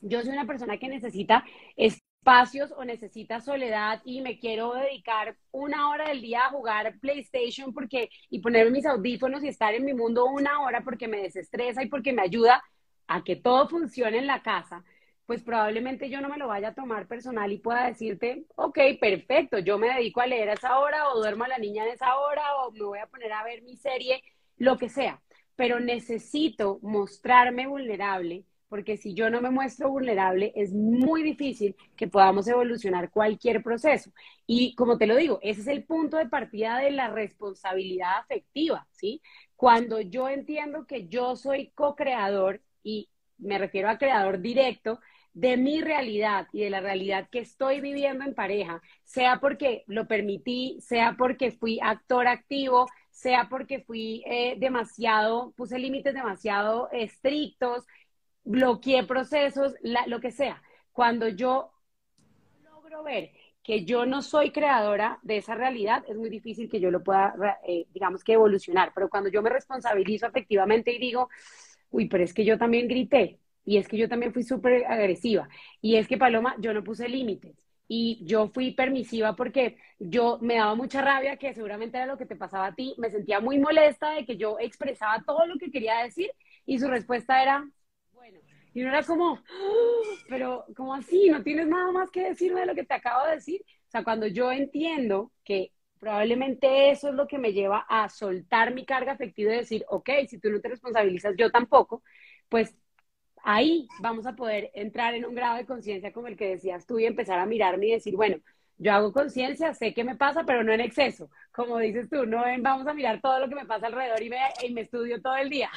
yo 0.00 0.22
soy 0.22 0.30
una 0.30 0.46
persona 0.46 0.78
que 0.78 0.88
necesita 0.88 1.44
espacios 1.76 2.72
o 2.76 2.84
necesita 2.84 3.40
soledad 3.40 4.00
y 4.04 4.20
me 4.20 4.38
quiero 4.38 4.72
dedicar 4.74 5.36
una 5.52 5.90
hora 5.90 6.08
del 6.08 6.22
día 6.22 6.46
a 6.46 6.50
jugar 6.50 6.98
PlayStation 6.98 7.72
porque 7.72 8.10
y 8.30 8.40
ponerme 8.40 8.70
mis 8.72 8.86
audífonos 8.86 9.44
y 9.44 9.48
estar 9.48 9.74
en 9.74 9.84
mi 9.84 9.94
mundo 9.94 10.24
una 10.24 10.60
hora 10.62 10.80
porque 10.82 11.08
me 11.08 11.22
desestresa 11.22 11.82
y 11.82 11.88
porque 11.88 12.12
me 12.12 12.22
ayuda 12.22 12.64
a 13.06 13.22
que 13.22 13.36
todo 13.36 13.68
funcione 13.68 14.18
en 14.18 14.26
la 14.26 14.42
casa, 14.42 14.82
pues 15.26 15.42
probablemente 15.42 16.08
yo 16.08 16.20
no 16.20 16.28
me 16.28 16.38
lo 16.38 16.48
vaya 16.48 16.68
a 16.68 16.74
tomar 16.74 17.06
personal 17.08 17.52
y 17.52 17.58
pueda 17.58 17.86
decirte, 17.86 18.46
ok, 18.54 18.78
perfecto, 19.00 19.58
yo 19.58 19.78
me 19.78 19.88
dedico 19.88 20.20
a 20.20 20.26
leer 20.26 20.50
a 20.50 20.54
esa 20.54 20.78
hora 20.78 21.10
o 21.10 21.18
duermo 21.18 21.44
a 21.44 21.48
la 21.48 21.58
niña 21.58 21.84
en 21.84 21.92
esa 21.92 22.16
hora 22.16 22.42
o 22.62 22.70
me 22.72 22.84
voy 22.84 22.98
a 23.00 23.06
poner 23.06 23.32
a 23.32 23.44
ver 23.44 23.62
mi 23.62 23.76
serie, 23.76 24.22
lo 24.56 24.78
que 24.78 24.88
sea, 24.88 25.20
pero 25.56 25.80
necesito 25.80 26.78
mostrarme 26.82 27.66
vulnerable 27.66 28.44
porque 28.68 28.96
si 28.96 29.14
yo 29.14 29.30
no 29.30 29.40
me 29.40 29.50
muestro 29.50 29.90
vulnerable, 29.90 30.52
es 30.56 30.72
muy 30.72 31.22
difícil 31.22 31.76
que 31.96 32.08
podamos 32.08 32.48
evolucionar 32.48 33.10
cualquier 33.10 33.62
proceso. 33.62 34.10
Y 34.46 34.74
como 34.74 34.98
te 34.98 35.06
lo 35.06 35.16
digo, 35.16 35.38
ese 35.42 35.60
es 35.60 35.66
el 35.68 35.84
punto 35.84 36.16
de 36.16 36.28
partida 36.28 36.78
de 36.78 36.90
la 36.90 37.08
responsabilidad 37.08 38.18
afectiva, 38.18 38.86
¿sí? 38.90 39.22
Cuando 39.54 40.00
yo 40.00 40.28
entiendo 40.28 40.86
que 40.86 41.08
yo 41.08 41.36
soy 41.36 41.70
co-creador, 41.74 42.60
y 42.82 43.08
me 43.38 43.58
refiero 43.58 43.88
a 43.88 43.98
creador 43.98 44.40
directo, 44.40 45.00
de 45.36 45.58
mi 45.58 45.82
realidad 45.82 46.48
y 46.50 46.62
de 46.62 46.70
la 46.70 46.80
realidad 46.80 47.28
que 47.30 47.40
estoy 47.40 47.82
viviendo 47.82 48.24
en 48.24 48.34
pareja, 48.34 48.80
sea 49.04 49.38
porque 49.38 49.84
lo 49.86 50.08
permití, 50.08 50.78
sea 50.80 51.14
porque 51.18 51.50
fui 51.50 51.78
actor 51.82 52.26
activo, 52.26 52.86
sea 53.10 53.46
porque 53.50 53.80
fui 53.80 54.22
eh, 54.24 54.56
demasiado, 54.58 55.52
puse 55.54 55.78
límites 55.78 56.14
demasiado 56.14 56.88
estrictos, 56.90 57.84
bloqueé 58.44 59.04
procesos, 59.04 59.74
lo 60.06 60.20
que 60.20 60.30
sea. 60.30 60.62
Cuando 60.90 61.28
yo 61.28 61.70
logro 62.64 63.02
ver 63.02 63.30
que 63.62 63.84
yo 63.84 64.06
no 64.06 64.22
soy 64.22 64.52
creadora 64.52 65.18
de 65.22 65.36
esa 65.36 65.54
realidad, 65.54 66.02
es 66.08 66.16
muy 66.16 66.30
difícil 66.30 66.70
que 66.70 66.80
yo 66.80 66.90
lo 66.90 67.02
pueda, 67.04 67.58
eh, 67.68 67.84
digamos 67.92 68.24
que 68.24 68.32
evolucionar. 68.32 68.92
Pero 68.94 69.10
cuando 69.10 69.28
yo 69.28 69.42
me 69.42 69.50
responsabilizo 69.50 70.26
efectivamente 70.26 70.94
y 70.94 70.98
digo, 70.98 71.28
uy, 71.90 72.08
pero 72.08 72.24
es 72.24 72.32
que 72.32 72.46
yo 72.46 72.56
también 72.56 72.88
grité, 72.88 73.38
y 73.66 73.76
es 73.76 73.88
que 73.88 73.98
yo 73.98 74.08
también 74.08 74.32
fui 74.32 74.44
súper 74.44 74.86
agresiva, 74.86 75.48
y 75.82 75.96
es 75.96 76.08
que 76.08 76.16
Paloma, 76.16 76.56
yo 76.58 76.72
no 76.72 76.82
puse 76.82 77.08
límites. 77.08 77.54
Y 77.88 78.20
yo 78.24 78.48
fui 78.48 78.72
permisiva 78.72 79.36
porque 79.36 79.76
yo 80.00 80.38
me 80.40 80.56
daba 80.56 80.74
mucha 80.74 81.02
rabia, 81.02 81.36
que 81.36 81.54
seguramente 81.54 81.96
era 81.96 82.06
lo 82.06 82.18
que 82.18 82.26
te 82.26 82.34
pasaba 82.34 82.66
a 82.66 82.74
ti. 82.74 82.96
Me 82.98 83.10
sentía 83.10 83.38
muy 83.38 83.60
molesta 83.60 84.10
de 84.10 84.26
que 84.26 84.36
yo 84.36 84.58
expresaba 84.58 85.22
todo 85.24 85.46
lo 85.46 85.56
que 85.56 85.70
quería 85.70 86.02
decir 86.02 86.32
y 86.64 86.80
su 86.80 86.88
respuesta 86.88 87.40
era, 87.40 87.64
y 88.74 88.82
uno 88.82 88.90
era 88.90 89.04
como, 89.04 89.36
ah, 89.36 90.24
pero 90.28 90.64
¿cómo 90.76 90.94
así? 90.94 91.30
¿No 91.30 91.42
tienes 91.42 91.68
nada 91.68 91.92
más 91.92 92.10
que 92.10 92.22
decirme 92.28 92.60
de 92.60 92.66
lo 92.66 92.74
que 92.74 92.84
te 92.84 92.94
acabo 92.94 93.24
de 93.26 93.36
decir? 93.36 93.62
O 93.62 93.90
sea, 93.90 94.04
cuando 94.04 94.26
yo 94.26 94.50
entiendo 94.50 95.32
que 95.44 95.72
probablemente 95.98 96.90
eso 96.90 97.08
es 97.08 97.14
lo 97.14 97.26
que 97.26 97.38
me 97.38 97.52
lleva 97.52 97.86
a 97.88 98.08
soltar 98.08 98.74
mi 98.74 98.84
carga 98.84 99.12
afectiva 99.12 99.54
y 99.54 99.58
decir, 99.58 99.84
ok, 99.88 100.10
si 100.28 100.38
tú 100.38 100.50
no 100.50 100.60
te 100.60 100.68
responsabilizas, 100.68 101.34
yo 101.38 101.50
tampoco, 101.50 102.02
pues 102.48 102.76
ahí 103.46 103.88
vamos 104.00 104.26
a 104.26 104.34
poder 104.34 104.70
entrar 104.74 105.14
en 105.14 105.24
un 105.24 105.34
grado 105.34 105.56
de 105.56 105.64
conciencia 105.64 106.12
como 106.12 106.26
el 106.26 106.36
que 106.36 106.48
decías 106.48 106.84
tú 106.84 106.98
y 106.98 107.06
empezar 107.06 107.38
a 107.38 107.46
mirarme 107.46 107.86
y 107.86 107.92
decir, 107.92 108.16
bueno, 108.16 108.38
yo 108.76 108.92
hago 108.92 109.12
conciencia, 109.12 109.72
sé 109.72 109.94
qué 109.94 110.04
me 110.04 110.16
pasa, 110.16 110.44
pero 110.44 110.64
no 110.64 110.72
en 110.72 110.80
exceso. 110.80 111.30
Como 111.52 111.78
dices 111.78 112.10
tú, 112.10 112.26
no 112.26 112.46
en 112.46 112.62
vamos 112.62 112.86
a 112.86 112.92
mirar 112.92 113.20
todo 113.20 113.38
lo 113.38 113.48
que 113.48 113.54
me 113.54 113.64
pasa 113.64 113.86
alrededor 113.86 114.20
y 114.20 114.28
me, 114.28 114.38
y 114.62 114.72
me 114.72 114.82
estudio 114.82 115.22
todo 115.22 115.36
el 115.36 115.48
día. 115.48 115.70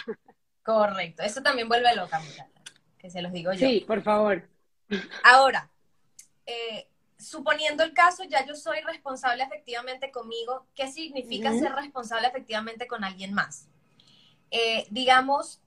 Correcto, 0.64 1.24
eso 1.24 1.42
también 1.42 1.70
vuelve 1.70 1.96
loca, 1.96 2.20
muchacha 2.20 2.50
que 3.00 3.10
se 3.10 3.22
los 3.22 3.32
digo 3.32 3.54
yo. 3.54 3.68
Sí, 3.68 3.84
por 3.88 4.02
favor. 4.02 4.48
Ahora, 5.24 5.72
eh, 6.46 6.88
suponiendo 7.18 7.84
el 7.84 7.94
caso, 7.94 8.24
ya 8.26 8.46
yo 8.46 8.56
soy 8.56 8.82
responsable 8.82 9.44
efectivamente 9.44 10.12
conmigo, 10.12 10.68
¿qué 10.76 10.88
significa 10.92 11.54
ser 11.54 11.72
responsable 11.72 12.28
efectivamente 12.28 12.88
con 12.88 13.04
alguien 13.04 13.34
más? 13.34 13.70
Eh, 14.52 14.86
digamos, 14.90 15.62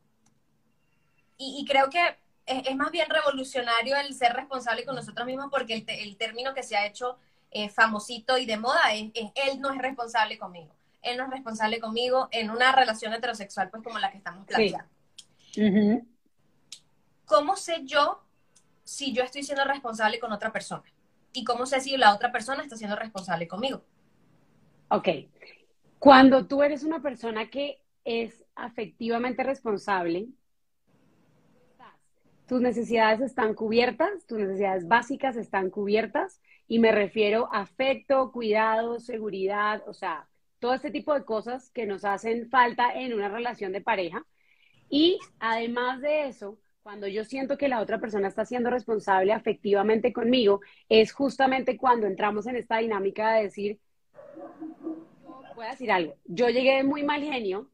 y, 1.43 1.65
creo 1.67 1.91
que 1.91 2.17
es, 2.47 2.77
más 2.77 2.91
bien 2.91 3.09
revolucionario 3.09 3.97
el 3.97 4.15
ser 4.15 4.33
responsable 4.35 4.85
con 4.85 4.95
nosotros 4.95 5.27
mismos 5.27 5.49
porque 5.51 5.85
el, 5.87 6.17
término 6.17 6.55
que 6.55 6.63
se 6.63 6.77
ha 6.77 6.87
hecho 6.87 7.19
eh, 7.51 7.69
famosito 7.69 8.39
y 8.39 8.47
de 8.47 8.57
moda 8.57 8.93
es, 8.95 9.11
él 9.15 9.61
no 9.61 9.73
es 9.73 9.79
responsable 9.79 10.39
conmigo. 10.39 10.73
Él 11.03 11.17
no 11.17 11.25
es 11.25 11.31
responsable 11.31 11.81
conmigo 11.81 12.29
en 12.31 12.51
una 12.51 12.73
relación 12.73 13.13
heterosexual, 13.13 13.71
pues 13.71 13.83
como 13.83 13.99
la 13.99 14.11
que 14.11 14.19
estamos 14.19 14.47
planteando. 14.47 14.89
¿cómo 17.25 17.57
sé 17.57 17.83
yo 17.85 18.23
si 18.85 19.13
yo 19.13 19.23
estoy 19.23 19.43
siendo 19.43 19.65
responsable 19.65 20.19
con 20.19 20.33
otra 20.33 20.53
persona? 20.53 20.85
¿Y 21.33 21.45
cómo 21.45 21.67
sé 21.67 21.81
si 21.81 21.97
la 21.97 22.15
otra 22.15 22.31
persona 22.31 22.63
está 22.63 22.77
siendo 22.77 22.97
responsable 22.97 23.49
conmigo? 23.49 23.83
Ok. 24.89 25.09
Cuando 25.99 26.47
tú 26.47 26.63
eres 26.63 26.85
una 26.85 27.01
persona 27.01 27.49
que 27.49 27.81
es 28.05 28.45
afectivamente 28.55 29.43
responsable, 29.43 30.29
tus 32.53 32.61
necesidades 32.61 33.23
están 33.23 33.55
cubiertas, 33.55 34.27
tus 34.27 34.37
necesidades 34.37 34.87
básicas 34.87 35.39
están 35.39 35.71
cubiertas, 35.71 36.43
y 36.69 36.81
me 36.81 36.93
refiero 36.93 37.49
a 37.51 37.63
afecto, 37.63 38.31
cuidado, 38.31 39.01
seguridad, 39.01 39.83
o 39.89 39.95
sea, 39.95 40.29
todo 40.59 40.75
este 40.75 40.91
tipo 40.91 41.15
de 41.15 41.25
cosas 41.25 41.71
que 41.71 41.87
nos 41.87 42.05
hacen 42.05 42.51
falta 42.51 42.93
en 42.93 43.15
una 43.15 43.31
relación 43.31 43.73
de 43.73 43.81
pareja. 43.81 44.27
Y 44.91 45.19
además 45.41 46.03
de 46.03 46.27
eso, 46.27 46.59
cuando 46.83 47.09
yo 47.09 47.25
siento 47.25 47.57
que 47.57 47.69
la 47.69 47.81
otra 47.81 47.99
persona 47.99 48.29
está 48.29 48.45
siendo 48.45 48.69
responsable 48.69 49.33
afectivamente 49.33 50.13
conmigo, 50.13 50.61
es 50.91 51.11
justamente 51.11 51.79
cuando 51.79 52.07
entramos 52.07 52.47
en 52.47 52.57
esta 52.57 52.77
dinámica 52.77 53.33
de 53.33 53.45
decir, 53.45 53.79
voy 55.57 55.65
a 55.65 55.71
decir 55.71 55.91
algo, 55.91 56.17
yo 56.27 56.51
llegué 56.51 56.77
de 56.77 56.85
muy 56.85 57.03
mal 57.03 57.23
genio 57.23 57.71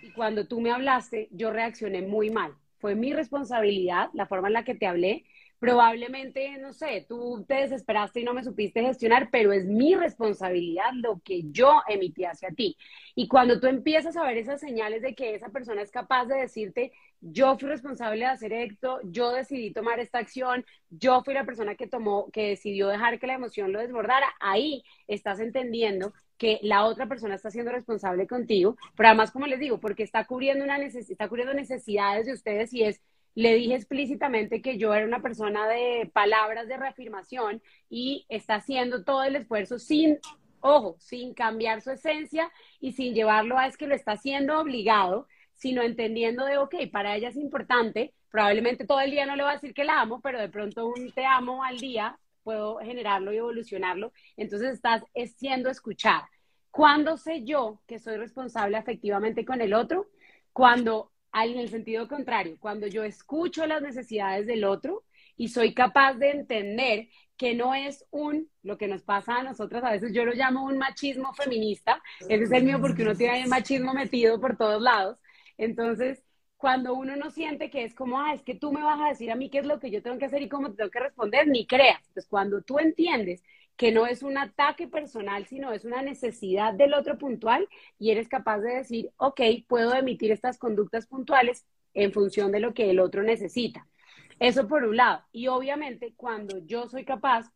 y 0.00 0.10
cuando 0.12 0.48
tú 0.48 0.62
me 0.62 0.70
hablaste, 0.70 1.28
yo 1.32 1.50
reaccioné 1.50 2.00
muy 2.00 2.30
mal. 2.30 2.56
Fue 2.82 2.96
mi 2.96 3.14
responsabilidad, 3.14 4.10
la 4.12 4.26
forma 4.26 4.48
en 4.48 4.54
la 4.54 4.64
que 4.64 4.74
te 4.74 4.86
hablé, 4.86 5.24
probablemente, 5.60 6.58
no 6.58 6.72
sé, 6.72 7.06
tú 7.08 7.44
te 7.46 7.54
desesperaste 7.54 8.18
y 8.20 8.24
no 8.24 8.34
me 8.34 8.42
supiste 8.42 8.82
gestionar, 8.82 9.30
pero 9.30 9.52
es 9.52 9.64
mi 9.64 9.94
responsabilidad 9.94 10.90
lo 10.94 11.20
que 11.24 11.44
yo 11.52 11.82
emití 11.88 12.24
hacia 12.24 12.50
ti. 12.50 12.76
Y 13.14 13.28
cuando 13.28 13.60
tú 13.60 13.68
empiezas 13.68 14.16
a 14.16 14.24
ver 14.24 14.38
esas 14.38 14.60
señales 14.60 15.02
de 15.02 15.14
que 15.14 15.36
esa 15.36 15.50
persona 15.50 15.80
es 15.82 15.92
capaz 15.92 16.26
de 16.26 16.34
decirte, 16.40 16.92
yo 17.20 17.56
fui 17.56 17.68
responsable 17.68 18.24
de 18.24 18.32
hacer 18.32 18.52
esto, 18.52 18.98
yo 19.04 19.30
decidí 19.30 19.72
tomar 19.72 20.00
esta 20.00 20.18
acción, 20.18 20.66
yo 20.90 21.22
fui 21.22 21.34
la 21.34 21.46
persona 21.46 21.76
que 21.76 21.86
tomó, 21.86 22.28
que 22.32 22.48
decidió 22.48 22.88
dejar 22.88 23.20
que 23.20 23.28
la 23.28 23.34
emoción 23.34 23.72
lo 23.72 23.78
desbordara, 23.78 24.26
ahí 24.40 24.82
estás 25.06 25.38
entendiendo 25.38 26.12
que 26.42 26.58
la 26.62 26.86
otra 26.86 27.06
persona 27.06 27.36
está 27.36 27.52
siendo 27.52 27.70
responsable 27.70 28.26
contigo, 28.26 28.76
pero 28.96 29.10
además, 29.10 29.30
como 29.30 29.46
les 29.46 29.60
digo, 29.60 29.78
porque 29.78 30.02
está 30.02 30.24
cubriendo, 30.24 30.64
una 30.64 30.76
está 30.78 31.28
cubriendo 31.28 31.54
necesidades 31.54 32.26
de 32.26 32.32
ustedes 32.32 32.74
y 32.74 32.82
es 32.82 33.00
le 33.36 33.54
dije 33.54 33.76
explícitamente 33.76 34.60
que 34.60 34.76
yo 34.76 34.92
era 34.92 35.06
una 35.06 35.22
persona 35.22 35.68
de 35.68 36.10
palabras 36.12 36.66
de 36.66 36.78
reafirmación 36.78 37.62
y 37.88 38.26
está 38.28 38.56
haciendo 38.56 39.04
todo 39.04 39.22
el 39.22 39.36
esfuerzo 39.36 39.78
sin, 39.78 40.18
ojo, 40.58 40.96
sin 40.98 41.32
cambiar 41.32 41.80
su 41.80 41.92
esencia 41.92 42.50
y 42.80 42.90
sin 42.90 43.14
llevarlo 43.14 43.56
a 43.56 43.68
es 43.68 43.76
que 43.76 43.86
lo 43.86 43.94
está 43.94 44.12
haciendo 44.12 44.58
obligado, 44.58 45.28
sino 45.54 45.82
entendiendo 45.82 46.44
de, 46.44 46.58
ok, 46.58 46.74
para 46.90 47.14
ella 47.14 47.28
es 47.28 47.36
importante, 47.36 48.12
probablemente 48.32 48.84
todo 48.84 49.00
el 49.00 49.12
día 49.12 49.26
no 49.26 49.36
le 49.36 49.44
va 49.44 49.52
a 49.52 49.54
decir 49.54 49.74
que 49.74 49.84
la 49.84 50.00
amo, 50.00 50.20
pero 50.20 50.40
de 50.40 50.48
pronto 50.48 50.88
un 50.88 51.12
te 51.12 51.24
amo 51.24 51.62
al 51.62 51.78
día 51.78 52.18
puedo 52.42 52.78
generarlo 52.78 53.32
y 53.32 53.38
evolucionarlo. 53.38 54.12
Entonces 54.36 54.74
estás 54.74 55.02
siendo 55.36 55.70
escuchada. 55.70 56.28
¿Cuándo 56.70 57.16
sé 57.16 57.44
yo 57.44 57.82
que 57.86 57.98
soy 57.98 58.16
responsable 58.16 58.78
efectivamente 58.78 59.44
con 59.44 59.60
el 59.60 59.74
otro? 59.74 60.08
Cuando, 60.52 61.12
en 61.34 61.58
el 61.58 61.68
sentido 61.68 62.08
contrario, 62.08 62.56
cuando 62.58 62.86
yo 62.86 63.04
escucho 63.04 63.66
las 63.66 63.82
necesidades 63.82 64.46
del 64.46 64.64
otro 64.64 65.04
y 65.36 65.48
soy 65.48 65.74
capaz 65.74 66.14
de 66.14 66.30
entender 66.30 67.08
que 67.36 67.54
no 67.54 67.74
es 67.74 68.06
un, 68.10 68.48
lo 68.62 68.78
que 68.78 68.88
nos 68.88 69.02
pasa 69.02 69.36
a 69.36 69.42
nosotras, 69.42 69.82
a 69.84 69.92
veces 69.92 70.12
yo 70.14 70.24
lo 70.24 70.32
llamo 70.32 70.64
un 70.64 70.78
machismo 70.78 71.32
feminista, 71.34 72.00
ese 72.20 72.44
es 72.44 72.52
el 72.52 72.64
mío 72.64 72.78
porque 72.80 73.02
uno 73.02 73.14
tiene 73.14 73.42
el 73.42 73.48
machismo 73.48 73.92
metido 73.94 74.40
por 74.40 74.56
todos 74.56 74.80
lados, 74.80 75.18
entonces, 75.58 76.24
cuando 76.62 76.94
uno 76.94 77.16
no 77.16 77.32
siente 77.32 77.70
que 77.70 77.82
es 77.82 77.92
como, 77.92 78.20
ah, 78.20 78.34
es 78.34 78.42
que 78.42 78.54
tú 78.54 78.72
me 78.72 78.84
vas 78.84 79.00
a 79.00 79.08
decir 79.08 79.32
a 79.32 79.34
mí 79.34 79.50
qué 79.50 79.58
es 79.58 79.66
lo 79.66 79.80
que 79.80 79.90
yo 79.90 80.00
tengo 80.00 80.16
que 80.18 80.26
hacer 80.26 80.42
y 80.42 80.48
cómo 80.48 80.70
te 80.70 80.76
tengo 80.76 80.92
que 80.92 81.00
responder, 81.00 81.48
ni 81.48 81.66
creas. 81.66 82.00
Pues 82.14 82.28
cuando 82.28 82.62
tú 82.62 82.78
entiendes 82.78 83.42
que 83.76 83.90
no 83.90 84.06
es 84.06 84.22
un 84.22 84.38
ataque 84.38 84.86
personal, 84.86 85.44
sino 85.46 85.72
es 85.72 85.84
una 85.84 86.02
necesidad 86.02 86.72
del 86.72 86.94
otro 86.94 87.18
puntual 87.18 87.66
y 87.98 88.12
eres 88.12 88.28
capaz 88.28 88.60
de 88.60 88.76
decir, 88.76 89.10
ok, 89.16 89.40
puedo 89.66 89.92
emitir 89.92 90.30
estas 90.30 90.56
conductas 90.56 91.08
puntuales 91.08 91.66
en 91.94 92.12
función 92.12 92.52
de 92.52 92.60
lo 92.60 92.74
que 92.74 92.90
el 92.90 93.00
otro 93.00 93.24
necesita. 93.24 93.88
Eso 94.38 94.68
por 94.68 94.84
un 94.84 94.96
lado. 94.98 95.24
Y 95.32 95.48
obviamente 95.48 96.14
cuando 96.16 96.58
yo 96.58 96.88
soy 96.88 97.04
capaz 97.04 97.50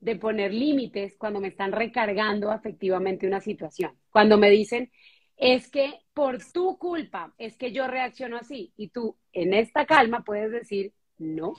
de 0.00 0.16
poner 0.16 0.52
límites 0.52 1.16
cuando 1.16 1.40
me 1.40 1.48
están 1.48 1.72
recargando 1.72 2.50
afectivamente 2.50 3.26
una 3.26 3.40
situación. 3.40 3.92
Cuando 4.10 4.36
me 4.36 4.50
dicen, 4.50 4.90
es 5.40 5.70
que 5.70 6.00
por 6.12 6.38
tu 6.52 6.76
culpa 6.78 7.34
es 7.38 7.56
que 7.56 7.72
yo 7.72 7.88
reacciono 7.88 8.36
así 8.36 8.72
y 8.76 8.88
tú 8.88 9.16
en 9.32 9.54
esta 9.54 9.86
calma 9.86 10.22
puedes 10.22 10.52
decir, 10.52 10.92
no, 11.16 11.54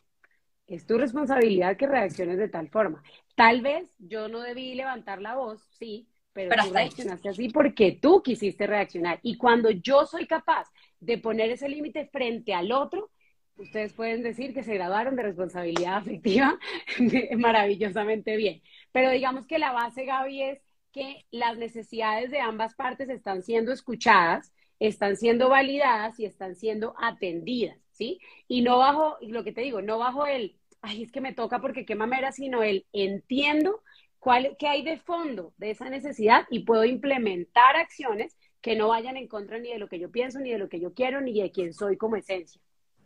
es 0.67 0.85
tu 0.85 0.99
responsabilidad 0.99 1.75
que 1.75 1.87
reacciones 1.87 2.37
de 2.37 2.47
tal 2.47 2.69
forma. 2.69 3.03
Tal 3.35 3.61
vez 3.61 3.89
yo 3.97 4.27
no 4.27 4.41
debí 4.41 4.75
levantar 4.75 5.19
la 5.19 5.35
voz, 5.35 5.67
sí, 5.71 6.07
pero, 6.31 6.55
tú 6.63 6.71
reaccionaste 6.71 7.29
así 7.29 7.49
porque 7.49 7.97
tú 7.99 8.21
quisiste 8.21 8.67
reaccionar. 8.67 9.19
Y 9.23 9.37
cuando 9.37 9.71
yo 9.71 10.05
soy 10.05 10.27
capaz 10.27 10.69
de 10.99 11.17
poner 11.17 11.49
ese 11.49 11.67
límite 11.67 12.05
frente 12.05 12.53
al 12.53 12.71
otro, 12.71 13.09
ustedes 13.57 13.93
pueden 13.93 14.21
decir 14.21 14.53
que 14.53 14.63
se 14.63 14.75
graduaron 14.75 15.15
de 15.15 15.23
responsabilidad 15.23 15.97
afectiva 15.97 16.57
maravillosamente 17.37 18.37
bien. 18.37 18.61
Pero 18.91 19.09
digamos 19.09 19.47
que 19.47 19.57
la 19.57 19.71
base, 19.71 20.05
Gaby, 20.05 20.43
es 20.43 20.61
que 20.91 21.25
las 21.31 21.57
necesidades 21.57 22.31
de 22.31 22.39
ambas 22.39 22.75
partes 22.75 23.09
están 23.09 23.43
siendo 23.43 23.71
escuchadas, 23.71 24.53
están 24.79 25.15
siendo 25.15 25.49
validadas 25.49 26.19
y 26.19 26.25
están 26.25 26.55
siendo 26.55 26.95
atendidas, 26.99 27.77
¿sí? 27.91 28.19
Y 28.47 28.61
no 28.61 28.79
bajo, 28.79 29.17
lo 29.21 29.43
que 29.43 29.51
te 29.51 29.61
digo, 29.61 29.81
no 29.81 29.99
bajo 29.99 30.25
el, 30.25 30.57
ay, 30.81 31.03
es 31.03 31.11
que 31.11 31.21
me 31.21 31.33
toca 31.33 31.59
porque 31.59 31.85
qué 31.85 31.95
mamera, 31.95 32.31
sino 32.31 32.63
el 32.63 32.85
entiendo 32.91 33.81
cuál, 34.19 34.55
qué 34.59 34.67
hay 34.67 34.83
de 34.83 34.97
fondo 34.97 35.53
de 35.57 35.71
esa 35.71 35.89
necesidad 35.89 36.45
y 36.49 36.65
puedo 36.65 36.83
implementar 36.85 37.75
acciones 37.75 38.37
que 38.61 38.75
no 38.75 38.87
vayan 38.89 39.17
en 39.17 39.27
contra 39.27 39.59
ni 39.59 39.71
de 39.71 39.79
lo 39.79 39.87
que 39.87 39.99
yo 39.99 40.11
pienso, 40.11 40.39
ni 40.39 40.51
de 40.51 40.57
lo 40.59 40.69
que 40.69 40.79
yo 40.79 40.93
quiero, 40.93 41.21
ni 41.21 41.39
de 41.39 41.51
quién 41.51 41.73
soy 41.73 41.97
como 41.97 42.15
esencia. 42.15 42.61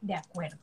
De 0.06 0.14
acuerdo. 0.14 0.60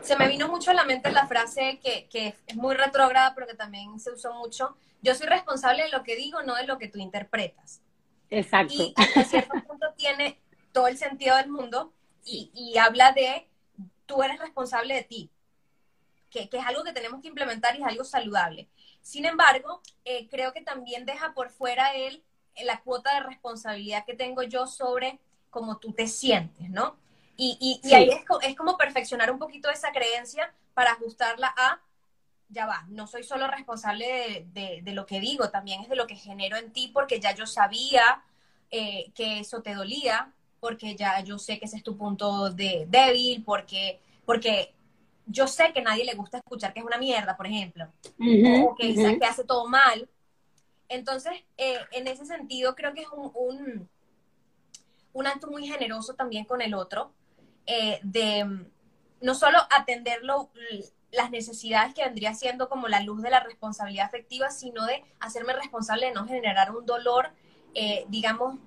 Se 0.00 0.16
me 0.16 0.26
vino 0.26 0.48
mucho 0.48 0.70
a 0.70 0.74
la 0.74 0.84
mente 0.84 1.12
la 1.12 1.26
frase 1.26 1.78
que, 1.82 2.08
que 2.08 2.34
es 2.46 2.56
muy 2.56 2.74
retrógrada, 2.74 3.34
pero 3.34 3.46
que 3.46 3.52
también 3.52 4.00
se 4.00 4.10
usó 4.10 4.32
mucho, 4.32 4.74
yo 5.02 5.14
soy 5.14 5.26
responsable 5.26 5.82
de 5.82 5.90
lo 5.90 6.02
que 6.02 6.16
digo, 6.16 6.42
no 6.42 6.54
de 6.54 6.66
lo 6.66 6.78
que 6.78 6.88
tú 6.88 6.98
interpretas. 6.98 7.82
Exacto. 8.30 8.72
Y 8.72 8.94
hasta 8.96 9.24
cierto 9.24 9.52
punto 9.68 9.92
tiene 9.98 10.40
todo 10.72 10.88
el 10.88 10.96
sentido 10.96 11.36
del 11.36 11.50
mundo 11.50 11.92
y, 12.24 12.74
habla 12.78 13.12
de 13.12 13.46
tú 14.06 14.22
eres 14.22 14.38
responsable 14.38 14.94
de 14.94 15.02
ti, 15.02 15.30
que, 16.30 16.48
es 16.50 16.66
algo 16.66 16.82
que 16.82 16.94
tenemos 16.94 17.20
que 17.20 17.28
implementar 17.28 17.76
y 17.76 17.82
es 17.82 17.86
algo 17.86 18.04
saludable. 18.04 18.66
Sin 19.02 19.26
embargo, 19.26 19.82
eh, 20.06 20.26
creo 20.30 20.54
que 20.54 20.62
también 20.62 21.04
deja 21.04 21.34
por 21.34 21.50
fuera 21.50 21.94
él 21.94 22.24
la 22.64 22.80
cuota 22.80 23.12
de 23.14 23.20
responsabilidad 23.20 24.06
que 24.06 24.14
tengo 24.14 24.42
yo 24.42 24.66
sobre 24.66 25.20
cómo 25.50 25.76
tú 25.76 25.92
te 25.92 26.08
sientes, 26.08 26.70
¿no? 26.70 26.96
Y, 27.36 27.80
y, 27.82 27.94
ahí 27.94 28.08
es, 28.08 28.24
es 28.42 28.56
como 28.56 28.76
perfeccionar 28.76 29.30
un 29.30 29.38
poquito 29.38 29.70
esa 29.70 29.92
creencia 29.92 30.52
para 30.74 30.92
ajustarla 30.92 31.52
a 31.56 31.80
ya 32.48 32.66
va, 32.66 32.84
no 32.88 33.06
soy 33.06 33.24
solo 33.24 33.48
responsable 33.48 34.46
de, 34.52 34.82
lo 34.92 35.06
que 35.06 35.20
digo, 35.20 35.50
también 35.50 35.82
es 35.82 35.88
de 35.88 35.96
lo 35.96 36.06
que 36.06 36.14
genero 36.14 36.56
en 36.56 36.72
ti, 36.72 36.90
porque 36.92 37.20
ya 37.20 37.34
yo 37.34 37.46
sabía 37.46 38.22
eh, 38.70 39.10
que 39.14 39.40
eso 39.40 39.62
te 39.62 39.74
dolía, 39.74 40.32
porque 40.60 40.94
ya 40.94 41.20
yo 41.20 41.38
sé 41.38 41.58
que 41.58 41.64
ese 41.64 41.78
es 41.78 41.82
tu 41.82 41.96
punto 41.96 42.50
de 42.50 42.86
débil, 42.88 43.42
porque, 43.44 44.00
porque 44.24 44.74
yo 45.26 45.48
sé 45.48 45.72
que 45.72 45.80
a 45.80 45.84
nadie 45.84 46.04
le 46.04 46.14
gusta 46.14 46.38
escuchar 46.38 46.72
que 46.72 46.80
es 46.80 46.86
una 46.86 46.98
mierda, 46.98 47.36
por 47.36 47.46
ejemplo, 47.46 47.88
o 48.64 48.74
que, 48.76 48.94
que 48.94 49.26
hace 49.26 49.44
todo 49.44 49.66
mal. 49.66 50.08
Entonces, 50.88 51.32
eh, 51.56 51.78
en 51.90 52.06
ese 52.06 52.24
sentido, 52.24 52.76
creo 52.76 52.94
que 52.94 53.02
es 53.02 53.08
un, 53.08 53.88
un, 55.12 55.26
acto 55.26 55.48
muy 55.48 55.66
generoso 55.66 56.14
también 56.14 56.44
con 56.44 56.62
el 56.62 56.74
otro, 56.74 57.10
eh, 57.66 58.00
de 58.02 58.66
no 59.20 59.34
solo 59.34 59.58
atenderlo 59.70 60.50
las 61.10 61.30
necesidades 61.30 61.94
que 61.94 62.04
vendría 62.04 62.34
siendo 62.34 62.68
como 62.68 62.88
la 62.88 63.00
luz 63.00 63.22
de 63.22 63.30
la 63.30 63.40
responsabilidad 63.40 64.06
afectiva, 64.06 64.50
sino 64.50 64.84
de 64.84 65.02
hacerme 65.20 65.52
responsable 65.52 66.06
de 66.06 66.12
no 66.12 66.26
generar 66.26 66.74
un 66.74 66.84
dolor, 66.84 67.30
eh, 67.74 68.04
digamos, 68.08 68.58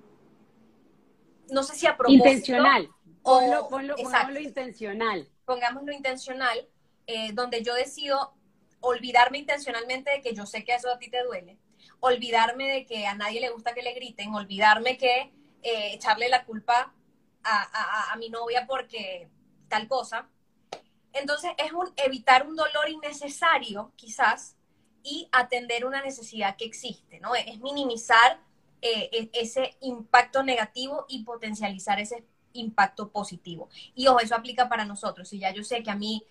no 1.50 1.62
sé 1.62 1.74
si 1.74 1.86
a 1.86 1.96
propósito. 1.96 2.24
Intencional. 2.24 2.88
O, 3.22 3.68
ponlo, 3.68 3.96
pongámoslo 3.96 4.40
intencional. 4.40 5.28
Pongámoslo 5.44 5.92
intencional, 5.92 6.68
eh, 7.06 7.32
donde 7.32 7.62
yo 7.62 7.74
decido 7.74 8.34
olvidarme 8.80 9.38
intencionalmente 9.38 10.10
de 10.10 10.22
que 10.22 10.34
yo 10.34 10.46
sé 10.46 10.64
que 10.64 10.74
eso 10.74 10.90
a 10.90 10.98
ti 10.98 11.10
te 11.10 11.22
duele, 11.22 11.58
olvidarme 12.00 12.68
de 12.72 12.86
que 12.86 13.06
a 13.06 13.14
nadie 13.14 13.40
le 13.40 13.50
gusta 13.50 13.74
que 13.74 13.82
le 13.82 13.92
griten, 13.92 14.34
olvidarme 14.34 14.96
que 14.96 15.32
eh, 15.62 15.92
echarle 15.92 16.28
la 16.30 16.44
culpa 16.44 16.94
a, 17.44 18.16
mi 18.18 18.28
novia 18.28 18.66
porque 18.66 19.28
tal 19.68 19.88
cosa, 19.88 20.28
entonces 21.12 21.52
es 21.58 21.72
un, 21.72 21.92
evitar 21.96 22.46
un 22.46 22.56
dolor 22.56 22.88
innecesario, 22.88 23.92
quizás, 23.96 24.56
y 25.02 25.28
atender 25.32 25.86
una 25.86 26.02
necesidad 26.02 26.56
que 26.56 26.66
existe, 26.66 27.20
¿no? 27.20 27.34
Es 27.34 27.58
minimizar 27.60 28.40
eh, 28.82 29.08
e, 29.12 29.30
ese 29.32 29.76
impacto 29.80 30.42
negativo 30.42 31.06
y 31.08 31.24
potencializar 31.24 31.98
ese 32.00 32.24
impacto 32.52 33.10
positivo. 33.10 33.68
Y 33.94 34.06
ojo, 34.08 34.20
eso 34.20 34.34
aplica 34.34 34.68
para 34.68 34.84
nosotros. 34.84 35.28
Si 35.28 35.38
ya 35.38 35.52
yo 35.52 35.64
sé 35.64 35.82
que 35.82 35.90
a 35.90 35.96
mí, 35.96 36.24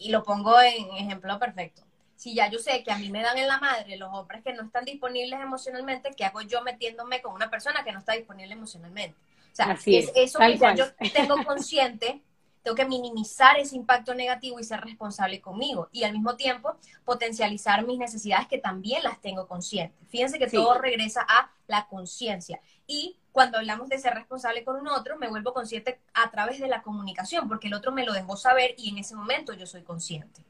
y 0.00 0.10
lo 0.10 0.22
pongo 0.22 0.60
en 0.60 0.90
ejemplo 0.92 1.38
perfecto, 1.38 1.82
si 2.16 2.34
ya 2.34 2.48
yo 2.48 2.58
sé 2.58 2.82
que 2.82 2.90
a 2.90 2.98
mí 2.98 3.10
me 3.10 3.22
dan 3.22 3.36
en 3.36 3.46
la 3.46 3.58
madre 3.58 3.96
los 3.96 4.12
hombres 4.12 4.42
que 4.42 4.54
no 4.54 4.64
están 4.64 4.84
disponibles 4.84 5.38
emocionalmente, 5.38 6.10
¿qué 6.16 6.24
hago 6.24 6.40
yo 6.40 6.62
metiéndome 6.62 7.20
con 7.20 7.34
una 7.34 7.50
persona 7.50 7.84
que 7.84 7.92
no 7.92 7.98
está 7.98 8.14
disponible 8.14 8.54
emocionalmente? 8.54 9.18
O 9.56 9.64
sea, 9.64 9.72
es, 9.86 10.12
eso 10.14 10.38
que 10.38 10.58
yo 10.76 10.84
tengo 11.14 11.36
consciente 11.46 12.22
tengo 12.66 12.74
que 12.74 12.84
minimizar 12.84 13.56
ese 13.60 13.76
impacto 13.76 14.12
negativo 14.12 14.58
y 14.58 14.64
ser 14.64 14.80
responsable 14.80 15.40
conmigo 15.40 15.88
y 15.92 16.02
al 16.02 16.12
mismo 16.12 16.34
tiempo 16.34 16.74
potencializar 17.04 17.86
mis 17.86 17.96
necesidades 17.96 18.48
que 18.48 18.58
también 18.58 19.04
las 19.04 19.20
tengo 19.20 19.46
conscientes. 19.46 19.96
Fíjense 20.08 20.36
que 20.36 20.48
todo 20.48 20.76
regresa 20.76 21.24
a 21.28 21.48
la 21.68 21.86
conciencia 21.86 22.60
y 22.84 23.18
cuando 23.30 23.58
hablamos 23.58 23.88
de 23.88 23.98
ser 23.98 24.14
responsable 24.14 24.64
con 24.64 24.80
un 24.80 24.88
otro, 24.88 25.16
me 25.16 25.28
vuelvo 25.28 25.54
consciente 25.54 26.00
a 26.12 26.28
través 26.32 26.58
de 26.58 26.66
la 26.66 26.82
comunicación, 26.82 27.46
porque 27.46 27.68
el 27.68 27.74
otro 27.74 27.92
me 27.92 28.04
lo 28.04 28.12
dejó 28.12 28.36
saber 28.36 28.74
y 28.76 28.88
en 28.88 28.98
ese 28.98 29.14
momento 29.14 29.52
yo 29.52 29.66
soy 29.66 29.82
consciente. 29.82 30.42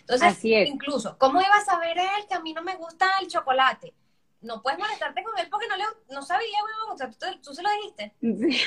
Entonces, 0.00 0.44
incluso, 0.44 1.16
¿cómo 1.16 1.40
iba 1.40 1.54
a 1.54 1.64
saber 1.64 1.96
él 1.96 2.26
que 2.28 2.34
a 2.34 2.40
mí 2.40 2.52
no 2.52 2.62
me 2.62 2.76
gusta 2.76 3.06
el 3.22 3.28
chocolate? 3.28 3.94
No 4.40 4.62
puedes 4.62 4.78
molestarte 4.78 5.22
con 5.22 5.38
él 5.38 5.48
porque 5.50 5.66
no, 5.68 5.76
le, 5.76 5.84
no 6.10 6.22
sabía, 6.22 6.58
o 6.90 6.96
sea, 6.96 7.10
tú, 7.10 7.26
tú 7.42 7.54
se 7.54 7.62
lo 7.62 7.68
dijiste. 7.70 8.14
Sí. 8.20 8.60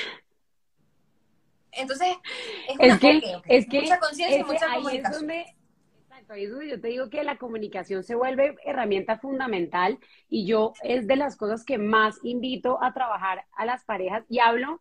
Entonces, 1.72 2.16
es, 2.68 2.98
que, 2.98 3.40
es 3.46 3.68
que, 3.68 3.80
mucha 3.80 3.98
conciencia 3.98 4.40
y 4.40 4.44
mucha 4.44 4.74
comunicación. 4.74 5.30
exacto, 5.30 6.32
ahí 6.32 6.44
es 6.44 6.50
donde 6.50 6.68
yo 6.68 6.80
te 6.80 6.88
digo 6.88 7.10
que 7.10 7.22
la 7.22 7.36
comunicación 7.38 8.02
se 8.02 8.14
vuelve 8.14 8.56
herramienta 8.64 9.18
fundamental 9.18 9.98
y 10.28 10.46
yo 10.46 10.72
es 10.82 11.06
de 11.06 11.16
las 11.16 11.36
cosas 11.36 11.64
que 11.64 11.78
más 11.78 12.18
invito 12.22 12.82
a 12.82 12.92
trabajar 12.92 13.46
a 13.52 13.64
las 13.64 13.84
parejas 13.84 14.24
y 14.28 14.40
hablo, 14.40 14.80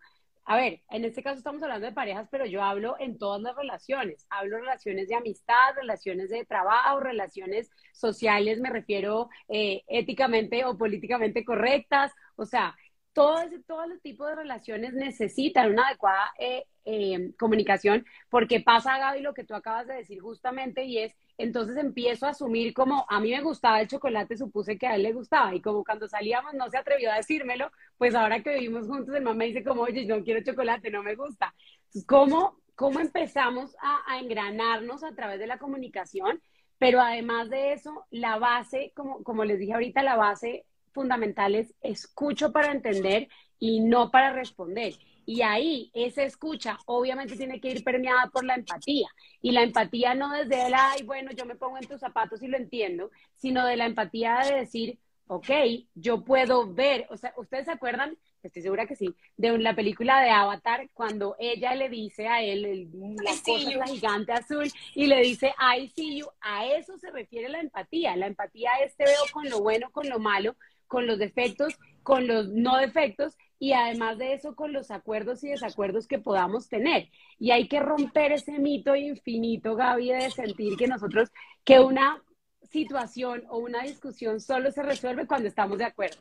a 0.50 0.56
ver, 0.56 0.82
en 0.89 1.06
este 1.06 1.22
caso 1.22 1.38
estamos 1.38 1.62
hablando 1.62 1.86
de 1.86 1.93
parejas, 1.93 2.28
pero 2.32 2.43
yo 2.43 2.64
hablo 2.64 2.95
en 3.00 3.20
todas 3.20 3.39
las 3.39 3.56
relaciones, 3.56 4.26
hablo 4.32 4.58
relaciones 4.58 5.08
de 5.08 5.14
amistad, 5.14 5.76
relaciones 5.76 6.32
de 6.32 6.43
trabajo, 6.43 7.00
relaciones 7.02 7.70
sociales, 7.93 8.60
me 8.60 8.72
refiero 8.72 9.30
eh, 9.47 9.84
éticamente 9.88 10.66
o 10.66 10.76
políticamente 10.76 11.45
correctas, 11.45 12.12
o 12.36 12.47
sea, 12.47 12.76
todo 13.14 13.39
ese, 13.41 13.60
todos 13.62 13.88
los 13.89 14.02
tipos 14.02 14.28
de 14.28 14.38
relaciones 14.38 14.93
necesitan 14.93 15.72
una 15.72 15.86
adecuada 15.86 16.32
eh, 16.39 16.66
eh, 16.84 17.32
comunicación, 17.38 18.04
porque 18.32 18.60
pasa, 18.60 18.97
Gaby, 18.97 19.22
lo 19.22 19.36
que 19.36 19.43
tú 19.43 19.54
acabas 19.54 19.86
de 19.86 19.97
decir 19.97 20.20
justamente, 20.20 20.84
y 20.84 20.97
es, 20.97 21.14
entonces 21.39 21.77
empiezo 21.77 22.25
a 22.25 22.31
asumir 22.31 22.73
como 22.73 23.05
a 23.09 23.19
mí 23.21 23.31
me 23.31 23.41
gustaba 23.41 23.79
el 23.81 23.87
chocolate, 23.87 24.37
supuse 24.37 24.77
que 24.77 24.87
a 24.87 24.95
él 24.95 25.03
le 25.03 25.13
gustaba, 25.13 25.55
y 25.55 25.61
como 25.61 25.85
cuando 25.85 26.07
salíamos 26.07 26.53
no 26.53 26.69
se 26.69 26.77
atrevió 26.77 27.11
a 27.11 27.15
decírmelo, 27.15 27.71
pues 27.97 28.13
ahora 28.13 28.43
que 28.43 28.53
vivimos 28.55 28.87
juntos, 28.87 29.15
el 29.15 29.23
mamá 29.23 29.45
dice 29.45 29.63
como, 29.63 29.83
oye, 29.83 30.05
no 30.05 30.21
quiero 30.23 30.43
chocolate, 30.43 30.91
no 30.91 31.01
me 31.01 31.15
gusta. 31.15 31.55
Entonces, 31.85 32.05
¿cómo, 32.05 32.59
cómo 32.75 32.99
empezamos 32.99 33.73
a, 33.81 34.01
a 34.05 34.19
engranarnos 34.19 35.03
a 35.03 35.15
través 35.15 35.39
de 35.39 35.47
la 35.47 35.57
comunicación? 35.59 36.41
Pero 36.77 36.99
además 36.99 37.49
de 37.49 37.71
eso, 37.73 38.05
la 38.11 38.37
base, 38.37 38.91
como, 38.93 39.23
como 39.23 39.45
les 39.45 39.59
dije 39.59 39.73
ahorita, 39.73 40.03
la 40.03 40.17
base 40.17 40.65
fundamental 40.91 41.55
es 41.55 41.73
escucho 41.81 42.51
para 42.51 42.71
entender 42.71 43.29
y 43.59 43.79
no 43.79 44.11
para 44.11 44.33
responder. 44.33 44.93
Y 45.30 45.43
ahí 45.43 45.91
esa 45.93 46.23
escucha 46.23 46.80
obviamente 46.88 47.36
tiene 47.36 47.61
que 47.61 47.69
ir 47.69 47.84
permeada 47.84 48.32
por 48.34 48.43
la 48.43 48.55
empatía. 48.55 49.07
Y 49.43 49.51
la 49.51 49.61
empatía 49.61 50.15
no 50.15 50.34
desde 50.34 50.65
el, 50.65 50.73
ay, 50.75 51.03
bueno, 51.03 51.30
yo 51.34 51.45
me 51.45 51.53
pongo 51.53 51.77
en 51.77 51.88
tus 51.88 51.99
zapatos 51.99 52.41
y 52.41 52.47
lo 52.47 52.57
entiendo, 52.57 53.11
sino 53.36 53.63
de 53.63 53.77
la 53.77 53.86
empatía 53.86 54.39
de 54.43 54.55
decir, 54.55 54.97
ok, 55.27 55.51
yo 55.93 56.25
puedo 56.25 56.73
ver, 56.73 57.05
o 57.11 57.15
sea, 57.15 57.32
¿ustedes 57.38 57.65
se 57.65 57.71
acuerdan? 57.71 58.17
Estoy 58.41 58.63
segura 58.63 58.88
que 58.88 58.95
sí, 58.95 59.13
de 59.38 59.55
la 59.59 59.75
película 59.75 60.19
de 60.19 60.32
Avatar, 60.32 60.89
cuando 60.95 61.36
ella 61.38 61.75
le 61.75 61.89
dice 61.89 62.27
a 62.27 62.41
él 62.41 62.65
el, 62.65 62.89
la 63.23 63.34
cosa 63.45 63.86
gigante 63.86 64.32
azul 64.32 64.67
y 64.95 65.05
le 65.05 65.21
dice, 65.21 65.53
I 65.59 65.89
see 65.89 66.21
you, 66.21 66.25
a 66.41 66.65
eso 66.65 66.97
se 66.97 67.11
refiere 67.11 67.49
la 67.49 67.59
empatía. 67.59 68.15
La 68.15 68.25
empatía 68.25 68.71
es 68.84 68.95
te 68.95 69.03
veo 69.03 69.21
con 69.32 69.47
lo 69.47 69.59
bueno, 69.59 69.91
con 69.91 70.09
lo 70.09 70.17
malo, 70.17 70.55
con 70.88 71.05
los 71.05 71.19
defectos, 71.19 71.77
con 72.01 72.25
los 72.25 72.47
no 72.47 72.77
defectos 72.77 73.38
y 73.60 73.74
además 73.74 74.18
de 74.18 74.34
eso 74.34 74.55
con 74.55 74.72
los 74.72 74.89
acuerdos 74.89 75.43
y 75.43 75.49
desacuerdos 75.49 76.07
que 76.07 76.18
podamos 76.18 76.70
tener. 76.70 77.10
Y 77.38 77.51
hay 77.51 77.68
que 77.68 77.82
romper 77.82 78.32
ese 78.32 78.57
mito 78.57 78.95
infinito, 78.95 79.76
Gaby, 79.76 80.12
de 80.12 80.32
sentir 80.32 80.78
que 80.78 80.88
nosotros, 80.88 81.30
que 81.66 81.80
una 81.80 82.24
situación 82.64 83.43
o 83.49 83.57
una 83.57 83.84
discusión 83.84 84.39
solo 84.39 84.72
se 84.72 84.82
resuelve 84.82 85.28
cuando 85.28 85.47
estamos 85.47 85.78
de 85.78 85.86
acuerdo. 85.86 86.18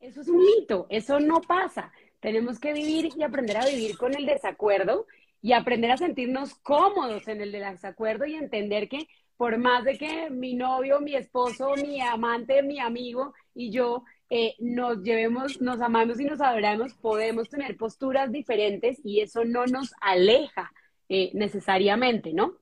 Eso 0.00 0.20
es 0.20 0.28
un 0.28 0.38
mito, 0.38 0.86
eso 0.90 1.20
no 1.20 1.40
pasa. 1.40 1.92
Tenemos 2.18 2.58
que 2.58 2.72
vivir 2.72 3.10
y 3.16 3.22
aprender 3.22 3.56
a 3.56 3.66
vivir 3.66 3.96
con 3.96 4.14
el 4.14 4.26
desacuerdo 4.26 5.06
y 5.40 5.52
aprender 5.52 5.92
a 5.92 5.96
sentirnos 5.96 6.54
cómodos 6.56 7.28
en 7.28 7.40
el 7.40 7.52
desacuerdo 7.52 8.26
y 8.26 8.34
entender 8.34 8.88
que 8.88 9.06
por 9.36 9.58
más 9.58 9.84
de 9.84 9.98
que 9.98 10.30
mi 10.30 10.54
novio, 10.54 11.00
mi 11.00 11.14
esposo, 11.14 11.74
mi 11.76 12.00
amante, 12.00 12.62
mi 12.62 12.78
amigo 12.78 13.34
y 13.54 13.70
yo 13.70 14.04
eh, 14.34 14.56
nos 14.60 15.02
llevemos, 15.02 15.60
nos 15.60 15.82
amamos 15.82 16.18
y 16.18 16.24
nos 16.24 16.40
adoramos, 16.40 16.94
podemos 16.94 17.50
tener 17.50 17.76
posturas 17.76 18.32
diferentes 18.32 18.98
y 19.04 19.20
eso 19.20 19.44
no 19.44 19.66
nos 19.66 19.92
aleja 20.00 20.72
eh, 21.10 21.30
necesariamente, 21.34 22.32
¿no? 22.32 22.56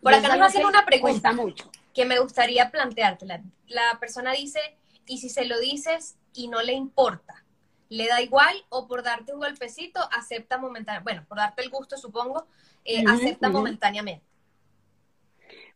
Por 0.00 0.14
acá 0.14 0.36
nos 0.36 0.46
hacen 0.46 0.64
una 0.64 0.86
pregunta 0.86 1.32
mucho. 1.32 1.68
que 1.92 2.04
me 2.04 2.20
gustaría 2.20 2.70
plantearte. 2.70 3.26
La, 3.26 3.42
la 3.66 3.98
persona 3.98 4.34
dice, 4.34 4.60
¿y 5.04 5.18
si 5.18 5.30
se 5.30 5.46
lo 5.46 5.58
dices 5.58 6.16
y 6.32 6.46
no 6.46 6.62
le 6.62 6.74
importa? 6.74 7.44
¿Le 7.88 8.06
da 8.06 8.22
igual 8.22 8.54
o 8.68 8.86
por 8.86 9.02
darte 9.02 9.34
un 9.34 9.40
golpecito 9.40 9.98
acepta 10.16 10.58
momentáneamente? 10.58 11.02
Bueno, 11.02 11.26
por 11.28 11.38
darte 11.38 11.62
el 11.62 11.70
gusto, 11.70 11.96
supongo, 11.96 12.46
eh, 12.84 13.02
acepta 13.08 13.48
momentáneamente. 13.48 14.24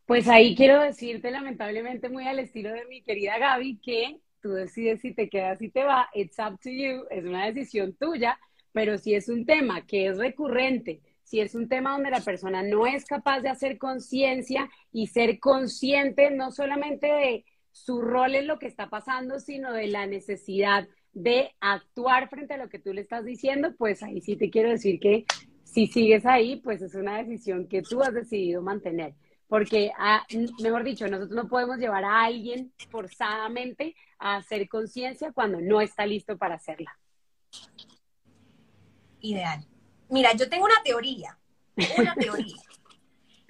Pues 0.07 0.29
ahí 0.29 0.55
quiero 0.55 0.81
decirte, 0.81 1.33
lamentablemente, 1.33 2.09
muy 2.09 2.29
al 2.29 2.39
estilo 2.39 2.71
de 2.71 2.85
mi 2.85 3.03
querida 3.03 3.37
Gaby, 3.37 3.81
que 3.83 4.21
tú 4.45 4.53
decides 4.53 5.01
si 5.01 5.15
te 5.15 5.31
quedas 5.31 5.63
y 5.63 5.71
te 5.71 5.85
va, 5.85 6.11
it's 6.13 6.39
up 6.39 6.61
to 6.61 6.69
you, 6.69 7.07
es 7.11 7.25
una 7.25 7.47
decisión 7.47 7.95
tuya, 7.95 8.39
pero 8.73 8.99
si 8.99 9.15
es 9.15 9.31
un 9.31 9.47
tema 9.47 9.87
que 9.87 10.09
es 10.09 10.19
recurrente, 10.19 11.01
si 11.23 11.41
es 11.41 11.55
un 11.55 11.67
tema 11.67 11.93
donde 11.93 12.11
la 12.11 12.21
persona 12.21 12.63
no 12.63 12.87
es 12.87 13.07
capaz 13.07 13.41
de 13.41 13.49
hacer 13.49 13.79
conciencia 13.79 14.69
y 14.93 15.07
ser 15.07 15.41
consciente 15.41 16.31
no 16.31 16.53
solamente 16.53 17.07
de 17.07 17.45
su 17.73 18.03
rol 18.03 18.35
en 18.35 18.47
lo 18.47 18.59
que 18.59 18.67
está 18.67 18.91
pasando, 18.91 19.41
sino 19.41 19.73
de 19.73 19.87
la 19.87 20.05
necesidad 20.07 20.87
de 21.15 21.53
actuar 21.61 22.29
frente 22.29 22.53
a 22.53 22.59
lo 22.59 22.69
que 22.69 22.79
tú 22.79 22.93
le 22.93 23.01
estás 23.01 23.25
diciendo, 23.25 23.75
pues 23.79 24.03
ahí 24.03 24.21
sí 24.21 24.37
te 24.37 24.51
quiero 24.51 24.69
decir 24.69 25.01
que 25.01 25.25
si 25.63 25.87
sigues 25.87 26.27
ahí, 26.27 26.57
pues 26.57 26.83
es 26.83 26.95
una 26.95 27.17
decisión 27.17 27.67
que 27.67 27.81
tú 27.81 28.03
has 28.03 28.13
decidido 28.13 28.61
mantener 28.61 29.15
porque, 29.49 29.93
ah, 29.99 30.25
mejor 30.61 30.85
dicho, 30.85 31.07
nosotros 31.07 31.37
no 31.37 31.49
podemos 31.49 31.79
llevar 31.79 32.05
a 32.05 32.23
alguien 32.25 32.73
forzadamente 32.91 33.95
a 34.19 34.37
hacer 34.37 34.69
conciencia 34.69 35.33
cuando 35.33 35.61
no 35.61 35.81
está 35.81 36.07
listo 36.07 36.37
para 36.37 36.55
hacerla. 36.57 36.99
Ideal. 39.21 39.67
Mira, 40.09 40.33
yo 40.35 40.49
tengo 40.49 40.65
una 40.65 40.83
teoría, 40.83 41.39
una 41.99 42.15
teoría, 42.21 42.63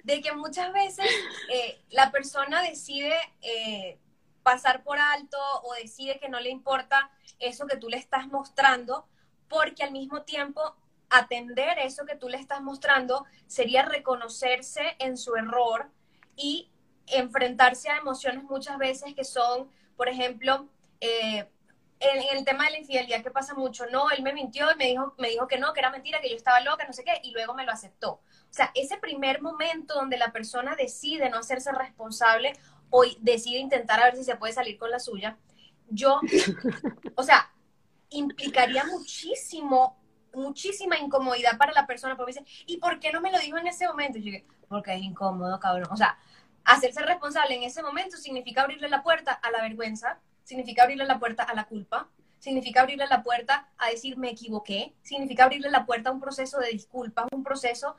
de 0.03 0.21
que 0.21 0.33
muchas 0.33 0.71
veces 0.73 1.09
eh, 1.51 1.81
la 1.89 2.11
persona 2.11 2.61
decide 2.61 3.13
eh, 3.41 3.97
pasar 4.43 4.83
por 4.83 4.99
alto 4.99 5.37
o 5.63 5.73
decide 5.73 6.19
que 6.19 6.29
no 6.29 6.39
le 6.39 6.49
importa 6.49 7.09
eso 7.39 7.65
que 7.65 7.77
tú 7.77 7.89
le 7.89 7.97
estás 7.97 8.27
mostrando, 8.27 9.07
porque 9.49 9.83
al 9.83 9.91
mismo 9.91 10.23
tiempo 10.23 10.75
atender 11.09 11.79
eso 11.79 12.05
que 12.05 12.15
tú 12.15 12.29
le 12.29 12.37
estás 12.37 12.61
mostrando 12.61 13.25
sería 13.47 13.83
reconocerse 13.83 14.95
en 14.99 15.17
su 15.17 15.35
error 15.35 15.89
y 16.35 16.69
enfrentarse 17.07 17.89
a 17.89 17.97
emociones 17.97 18.43
muchas 18.43 18.77
veces 18.77 19.13
que 19.13 19.23
son, 19.23 19.69
por 19.95 20.09
ejemplo, 20.09 20.67
eh, 20.99 21.47
en, 21.99 22.37
el 22.37 22.45
tema 22.45 22.65
de 22.65 22.71
la 22.71 22.77
infidelidad 22.79 23.23
que 23.23 23.31
pasa 23.31 23.53
mucho, 23.53 23.85
no, 23.87 24.09
él 24.11 24.23
me 24.23 24.33
mintió 24.33 24.71
y 24.71 24.75
me 24.75 24.87
dijo, 24.87 25.13
me 25.17 25.29
dijo 25.29 25.47
que 25.47 25.57
no, 25.57 25.73
que 25.73 25.79
era 25.79 25.89
mentira, 25.89 26.19
que 26.21 26.29
yo 26.29 26.35
estaba 26.35 26.59
loca, 26.61 26.85
no 26.85 26.93
sé 26.93 27.03
qué, 27.03 27.19
y 27.23 27.31
luego 27.31 27.53
me 27.53 27.65
lo 27.65 27.71
aceptó. 27.71 28.13
O 28.13 28.53
sea, 28.53 28.71
ese 28.75 28.97
primer 28.97 29.41
momento 29.41 29.93
donde 29.93 30.17
la 30.17 30.31
persona 30.31 30.75
decide 30.75 31.29
no 31.29 31.37
hacerse 31.37 31.71
responsable 31.71 32.53
o 32.89 33.03
decide 33.19 33.59
intentar 33.59 33.99
a 33.99 34.05
ver 34.05 34.15
si 34.15 34.23
se 34.23 34.35
puede 34.35 34.53
salir 34.53 34.77
con 34.77 34.91
la 34.91 34.99
suya, 34.99 35.37
yo, 35.89 36.19
o 37.15 37.23
sea, 37.23 37.51
implicaría 38.09 38.83
muchísimo 38.85 39.97
muchísima 40.35 40.97
incomodidad 40.97 41.57
para 41.57 41.73
la 41.73 41.87
persona, 41.87 42.15
porque 42.15 42.33
dice, 42.33 42.45
¿y 42.65 42.77
por 42.77 42.99
qué 42.99 43.11
no 43.11 43.21
me 43.21 43.31
lo 43.31 43.39
dijo 43.39 43.57
en 43.57 43.67
ese 43.67 43.87
momento? 43.87 44.17
Y 44.17 44.23
yo 44.23 44.31
dije, 44.31 44.45
porque 44.67 44.93
es 44.93 45.01
incómodo, 45.01 45.59
cabrón. 45.59 45.89
O 45.91 45.97
sea, 45.97 46.17
hacerse 46.63 47.01
responsable 47.03 47.55
en 47.55 47.63
ese 47.63 47.83
momento 47.83 48.17
significa 48.17 48.63
abrirle 48.63 48.89
la 48.89 49.03
puerta 49.03 49.31
a 49.31 49.51
la 49.51 49.61
vergüenza, 49.61 50.19
significa 50.43 50.83
abrirle 50.83 51.05
la 51.05 51.19
puerta 51.19 51.43
a 51.43 51.53
la 51.53 51.65
culpa, 51.65 52.09
significa 52.39 52.81
abrirle 52.81 53.07
la 53.07 53.23
puerta 53.23 53.69
a 53.77 53.89
decir 53.89 54.17
me 54.17 54.29
equivoqué, 54.29 54.93
significa 55.01 55.45
abrirle 55.45 55.71
la 55.71 55.85
puerta 55.85 56.09
a 56.09 56.13
un 56.13 56.19
proceso 56.19 56.59
de 56.59 56.69
disculpas, 56.69 57.25
un 57.31 57.43
proceso 57.43 57.95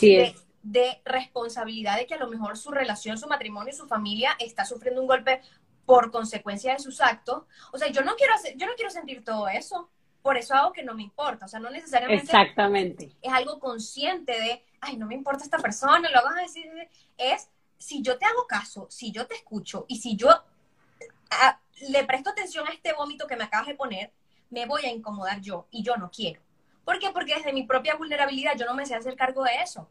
de, 0.00 0.34
de, 0.62 1.02
responsabilidad 1.04 1.96
de 1.96 2.06
que 2.06 2.14
a 2.14 2.18
lo 2.18 2.28
mejor 2.28 2.56
su 2.56 2.70
relación, 2.70 3.18
su 3.18 3.26
matrimonio, 3.26 3.72
su 3.72 3.86
familia 3.86 4.36
está 4.38 4.64
sufriendo 4.64 5.00
un 5.00 5.08
golpe 5.08 5.40
por 5.84 6.10
consecuencia 6.10 6.74
de 6.74 6.78
sus 6.78 7.00
actos. 7.00 7.44
O 7.72 7.78
sea, 7.78 7.88
yo 7.88 8.02
no 8.02 8.14
quiero 8.14 8.34
hacer, 8.34 8.56
yo 8.56 8.66
no 8.66 8.74
quiero 8.74 8.90
sentir 8.90 9.24
todo 9.24 9.48
eso 9.48 9.90
por 10.28 10.36
eso 10.36 10.54
hago 10.54 10.74
que 10.74 10.82
no 10.82 10.92
me 10.92 11.02
importa, 11.02 11.46
o 11.46 11.48
sea, 11.48 11.58
no 11.58 11.70
necesariamente 11.70 12.22
Exactamente. 12.22 13.16
es 13.22 13.32
algo 13.32 13.58
consciente 13.58 14.38
de, 14.38 14.62
ay, 14.78 14.98
no 14.98 15.06
me 15.06 15.14
importa 15.14 15.42
esta 15.42 15.56
persona, 15.56 16.06
lo 16.10 16.18
a 16.18 16.42
decir, 16.42 16.70
es, 17.16 17.48
si 17.78 18.02
yo 18.02 18.18
te 18.18 18.26
hago 18.26 18.46
caso, 18.46 18.86
si 18.90 19.10
yo 19.10 19.26
te 19.26 19.36
escucho 19.36 19.86
y 19.88 20.00
si 20.00 20.16
yo 20.16 20.28
ah, 21.30 21.58
le 21.88 22.04
presto 22.04 22.28
atención 22.28 22.68
a 22.68 22.72
este 22.72 22.92
vómito 22.92 23.26
que 23.26 23.36
me 23.36 23.44
acabas 23.44 23.68
de 23.68 23.74
poner, 23.74 24.12
me 24.50 24.66
voy 24.66 24.84
a 24.84 24.90
incomodar 24.90 25.40
yo 25.40 25.66
y 25.70 25.82
yo 25.82 25.96
no 25.96 26.10
quiero. 26.10 26.42
¿Por 26.84 26.98
qué? 26.98 27.08
Porque 27.10 27.34
desde 27.34 27.54
mi 27.54 27.62
propia 27.62 27.94
vulnerabilidad 27.94 28.52
yo 28.54 28.66
no 28.66 28.74
me 28.74 28.84
sé 28.84 28.96
hacer 28.96 29.16
cargo 29.16 29.44
de 29.44 29.62
eso. 29.62 29.88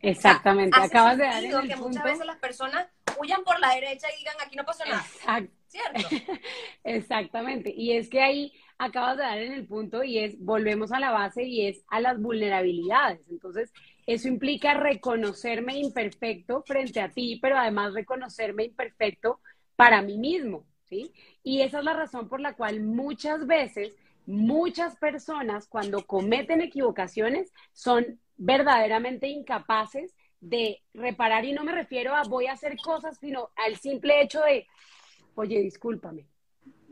Exactamente, 0.00 0.76
acabas 0.76 1.18
de 1.18 1.24
dar 1.24 1.68
que 1.68 1.76
muchas 1.76 2.02
veces 2.02 2.26
las 2.26 2.38
personas 2.38 2.88
huyan 3.20 3.44
por 3.44 3.60
la 3.60 3.76
derecha 3.76 4.08
y 4.12 4.18
digan 4.18 4.34
aquí 4.44 4.56
no 4.56 4.64
pasa 4.64 4.84
nada. 4.86 5.06
Exacto. 5.14 5.52
¿Cierto? 5.68 6.08
Exactamente. 6.82 7.72
Y 7.74 7.96
es 7.96 8.08
que 8.08 8.20
ahí 8.20 8.52
acabas 8.78 9.16
de 9.16 9.22
dar 9.22 9.38
en 9.38 9.52
el 9.52 9.66
punto 9.66 10.02
y 10.04 10.18
es, 10.18 10.38
volvemos 10.38 10.92
a 10.92 11.00
la 11.00 11.10
base 11.10 11.44
y 11.44 11.66
es 11.66 11.84
a 11.88 12.00
las 12.00 12.20
vulnerabilidades. 12.20 13.20
Entonces, 13.30 13.72
eso 14.06 14.28
implica 14.28 14.74
reconocerme 14.74 15.78
imperfecto 15.78 16.62
frente 16.62 17.00
a 17.00 17.10
ti, 17.10 17.38
pero 17.40 17.56
además 17.58 17.94
reconocerme 17.94 18.64
imperfecto 18.64 19.40
para 19.76 20.02
mí 20.02 20.18
mismo, 20.18 20.66
¿sí? 20.84 21.12
Y 21.42 21.62
esa 21.62 21.78
es 21.78 21.84
la 21.84 21.94
razón 21.94 22.28
por 22.28 22.40
la 22.40 22.54
cual 22.54 22.80
muchas 22.80 23.46
veces, 23.46 23.96
muchas 24.26 24.96
personas 24.96 25.66
cuando 25.68 26.06
cometen 26.06 26.60
equivocaciones 26.60 27.52
son 27.72 28.20
verdaderamente 28.36 29.28
incapaces 29.28 30.14
de 30.40 30.82
reparar 30.92 31.44
y 31.44 31.52
no 31.52 31.62
me 31.62 31.72
refiero 31.72 32.14
a 32.14 32.24
voy 32.24 32.46
a 32.46 32.52
hacer 32.52 32.76
cosas, 32.76 33.18
sino 33.18 33.50
al 33.56 33.76
simple 33.76 34.20
hecho 34.20 34.40
de, 34.42 34.66
oye, 35.36 35.60
discúlpame, 35.60 36.26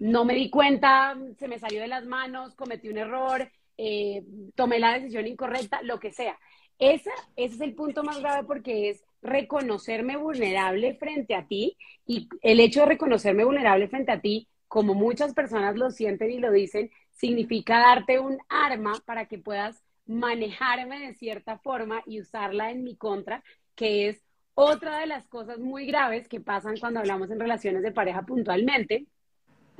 no 0.01 0.25
me 0.25 0.35
di 0.35 0.51
cuenta, 0.51 1.17
se 1.39 1.47
me 1.47 1.59
salió 1.59 1.81
de 1.81 1.87
las 1.87 2.07
manos, 2.07 2.55
cometí 2.55 2.89
un 2.89 2.99
error, 2.99 3.51
eh, 3.77 4.25
tomé 4.55 4.79
la 4.79 4.95
decisión 4.95 5.27
incorrecta, 5.27 5.83
lo 5.83 6.01
que 6.01 6.11
sea. 6.11 6.37
ese 6.79 7.11
es 7.37 7.61
el 7.61 7.75
punto 7.75 8.03
más 8.03 8.19
grave 8.21 8.47
porque 8.47 8.89
es 8.89 9.05
reconocerme 9.23 10.17
vulnerable 10.17 10.95
frente 10.95 11.35
a 11.35 11.47
ti 11.47 11.77
y 12.07 12.29
el 12.41 12.61
hecho 12.61 12.81
de 12.81 12.87
reconocerme 12.87 13.45
vulnerable 13.45 13.89
frente 13.89 14.13
a 14.13 14.21
ti, 14.21 14.49
como 14.69 14.95
muchas 14.95 15.35
personas 15.35 15.77
lo 15.77 15.91
sienten 15.91 16.31
y 16.31 16.39
lo 16.39 16.51
dicen, 16.51 16.91
significa 17.11 17.79
darte 17.79 18.19
un 18.19 18.39
arma 18.49 18.95
para 19.05 19.27
que 19.27 19.39
puedas 19.39 19.85
manejarme 20.07 20.99
de 21.01 21.15
cierta 21.15 21.59
forma 21.59 22.03
y 22.07 22.21
usarla 22.21 22.71
en 22.71 22.85
mi 22.85 22.97
contra, 22.97 23.45
que 23.75 24.09
es 24.09 24.23
otra 24.55 24.99
de 25.01 25.07
las 25.07 25.27
cosas 25.27 25.59
muy 25.59 25.87
graves 25.87 26.29
que 26.29 26.41
pasan 26.41 26.79
cuando 26.79 27.01
hablamos 27.01 27.31
en 27.31 27.41
relaciones 27.41 27.83
de 27.83 27.93
pareja 27.93 28.23
puntualmente, 28.23 29.07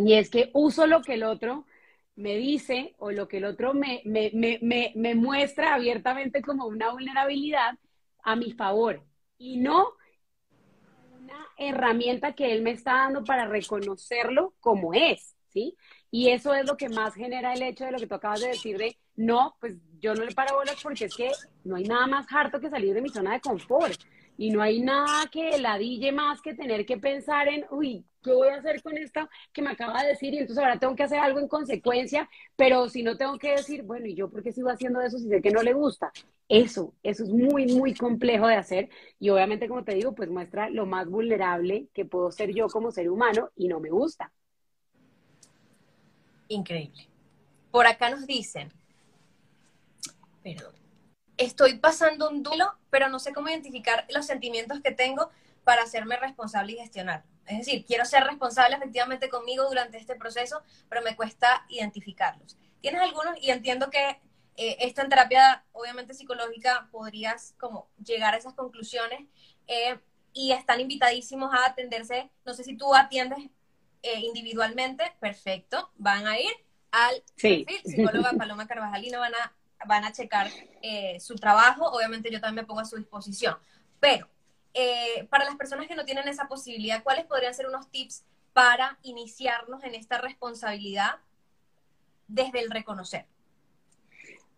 y 0.01 0.15
es 0.15 0.31
que 0.31 0.51
uso 0.55 0.87
lo 0.87 1.03
que 1.03 1.15
el 1.15 1.23
otro 1.23 1.65
me 2.17 2.37
dice 2.37 2.95
o 2.99 3.11
lo 3.11 3.29
que 3.29 3.39
el 3.39 3.45
otro 3.45 3.75
me, 3.75 4.03
me, 4.05 4.31
me, 4.35 4.93
me, 4.95 5.15
muestra 5.15 5.75
abiertamente 5.75 6.43
como 6.43 6.67
una 6.67 6.91
vulnerabilidad 6.93 7.79
a 8.23 8.37
mi 8.37 8.53
favor 8.53 9.03
y 9.39 9.57
no 9.57 9.93
una 11.19 11.47
herramienta 11.57 12.35
que 12.35 12.53
él 12.53 12.63
me 12.63 12.73
está 12.73 12.95
dando 12.95 13.25
para 13.25 13.47
reconocerlo 13.47 14.55
como 14.61 14.93
es, 14.93 15.35
¿sí? 15.49 15.77
Y 16.11 16.29
eso 16.29 16.55
es 16.55 16.67
lo 16.67 16.77
que 16.77 16.89
más 16.89 17.15
genera 17.15 17.55
el 17.55 17.63
hecho 17.63 17.85
de 17.85 17.93
lo 17.93 17.99
que 17.99 18.07
tú 18.07 18.15
acabas 18.15 18.41
de 18.41 18.49
decir 18.49 18.77
de, 18.77 18.99
no, 19.17 19.57
pues 19.61 19.75
yo 20.01 20.15
no 20.15 20.25
le 20.25 20.35
paro 20.35 20.57
bolas 20.57 20.77
porque 20.83 21.07
es 21.07 21.15
que 21.15 21.31
no 21.65 21.77
hay 21.77 21.85
nada 21.85 22.07
más 22.07 22.27
harto 22.31 22.61
que 22.61 22.69
salir 22.69 22.95
de 22.95 23.03
mi 23.03 23.09
zona 23.09 23.33
de 23.33 23.41
confort 23.41 24.01
y 24.41 24.49
no 24.49 24.63
hay 24.63 24.81
nada 24.81 25.27
que 25.31 25.59
ladille 25.59 26.13
más 26.13 26.41
que 26.41 26.55
tener 26.55 26.87
que 26.87 26.97
pensar 26.97 27.47
en, 27.49 27.67
uy, 27.71 28.07
¿qué 28.23 28.33
voy 28.33 28.49
a 28.49 28.55
hacer 28.55 28.83
con 28.83 28.97
esto 28.97 29.29
que 29.53 29.61
me 29.61 29.69
acaba 29.69 30.01
de 30.01 30.09
decir? 30.09 30.33
Y 30.33 30.39
entonces 30.39 30.65
ahora 30.65 30.79
tengo 30.79 30.97
que 30.97 31.03
hacer 31.03 31.19
algo 31.19 31.41
en 31.41 31.47
consecuencia, 31.47 32.27
pero 32.57 32.89
si 32.89 33.03
no 33.03 33.19
tengo 33.19 33.37
que 33.37 33.51
decir, 33.51 33.83
bueno, 33.83 34.07
¿y 34.07 34.15
yo 34.15 34.31
por 34.31 34.43
qué 34.43 34.51
sigo 34.51 34.71
haciendo 34.71 35.03
eso 35.03 35.19
si 35.19 35.29
sé 35.29 35.43
que 35.43 35.51
no 35.51 35.63
le 35.63 35.75
gusta? 35.75 36.11
Eso, 36.49 36.95
eso 37.03 37.25
es 37.25 37.29
muy, 37.29 37.67
muy 37.67 37.93
complejo 37.93 38.47
de 38.47 38.55
hacer 38.55 38.89
y 39.19 39.29
obviamente, 39.29 39.69
como 39.69 39.85
te 39.85 39.95
digo, 39.95 40.15
pues 40.15 40.31
muestra 40.31 40.71
lo 40.71 40.87
más 40.87 41.07
vulnerable 41.07 41.89
que 41.93 42.07
puedo 42.07 42.33
ser 42.33 42.55
yo 42.55 42.69
como 42.69 42.93
ser 42.93 43.11
humano 43.11 43.51
y 43.57 43.69
no 43.69 43.79
me 43.79 43.91
gusta. 43.91 44.33
Increíble. 46.49 47.11
Por 47.71 47.87
acá 47.87 48.09
nos 48.09 48.27
dicen, 48.27 48.73
perdón, 50.43 50.80
estoy 51.41 51.79
pasando 51.79 52.29
un 52.29 52.43
duelo, 52.43 52.75
pero 52.91 53.09
no 53.09 53.19
sé 53.19 53.33
cómo 53.33 53.49
identificar 53.49 54.07
los 54.11 54.27
sentimientos 54.27 54.81
que 54.81 54.93
tengo 54.93 55.31
para 55.65 55.83
hacerme 55.83 56.17
responsable 56.17 56.73
y 56.73 56.77
gestionar. 56.77 57.25
Es 57.47 57.59
decir, 57.59 57.85
quiero 57.85 58.05
ser 58.05 58.25
responsable 58.25 58.77
efectivamente 58.77 59.29
conmigo 59.29 59.67
durante 59.69 59.99
este 59.99 60.15
proceso, 60.15 60.63
pero 60.89 61.03
me 61.03 61.17
cuesta 61.17 61.65
identificarlos. 61.69 62.57
¿Tienes 62.81 63.01
algunos? 63.01 63.37
Y 63.41 63.51
entiendo 63.51 63.91
que 63.91 64.21
eh, 64.57 64.77
esta 64.81 65.03
en 65.03 65.09
terapia, 65.09 65.65
obviamente 65.73 66.15
psicológica, 66.15 66.89
podrías 66.93 67.55
como 67.59 67.89
llegar 68.05 68.35
a 68.35 68.37
esas 68.37 68.55
conclusiones 68.55 69.21
eh, 69.67 69.99
y 70.33 70.53
están 70.53 70.81
invitadísimos 70.81 71.53
a 71.55 71.67
atenderse. 71.67 72.31
No 72.45 72.53
sé 72.55 72.65
si 72.65 72.77
tú 72.77 72.95
atiendes 72.95 73.39
eh, 74.03 74.21
individualmente, 74.21 75.13
perfecto, 75.21 75.91
van 75.97 76.27
a 76.27 76.39
ir 76.39 76.53
al 76.91 77.23
sí. 77.37 77.67
psicóloga 77.85 78.33
Paloma 78.33 78.67
Carvajalino, 78.67 79.21
van 79.21 79.35
a, 79.35 79.55
van 79.87 80.05
a 80.05 80.13
checar 80.13 80.49
su 81.19 81.37
trabajo, 81.37 81.87
obviamente 81.91 82.31
yo 82.31 82.41
también 82.41 82.65
me 82.65 82.67
pongo 82.67 82.81
a 82.81 82.85
su 82.85 82.97
disposición, 82.97 83.57
pero 83.99 84.29
eh, 84.73 85.27
para 85.31 85.45
las 85.45 85.57
personas 85.57 85.89
que 85.89 85.97
no 85.97 86.05
tienen 86.05 86.29
esa 86.29 86.47
posibilidad, 86.47 87.03
¿cuáles 87.03 87.27
podrían 87.27 87.55
ser 87.55 87.67
unos 87.67 87.91
tips 87.91 88.25
para 88.53 88.99
iniciarnos 89.03 89.83
en 89.85 89.95
esta 89.95 90.19
responsabilidad 90.19 91.17
desde 92.29 92.61
el 92.61 92.71
reconocer? 92.71 93.27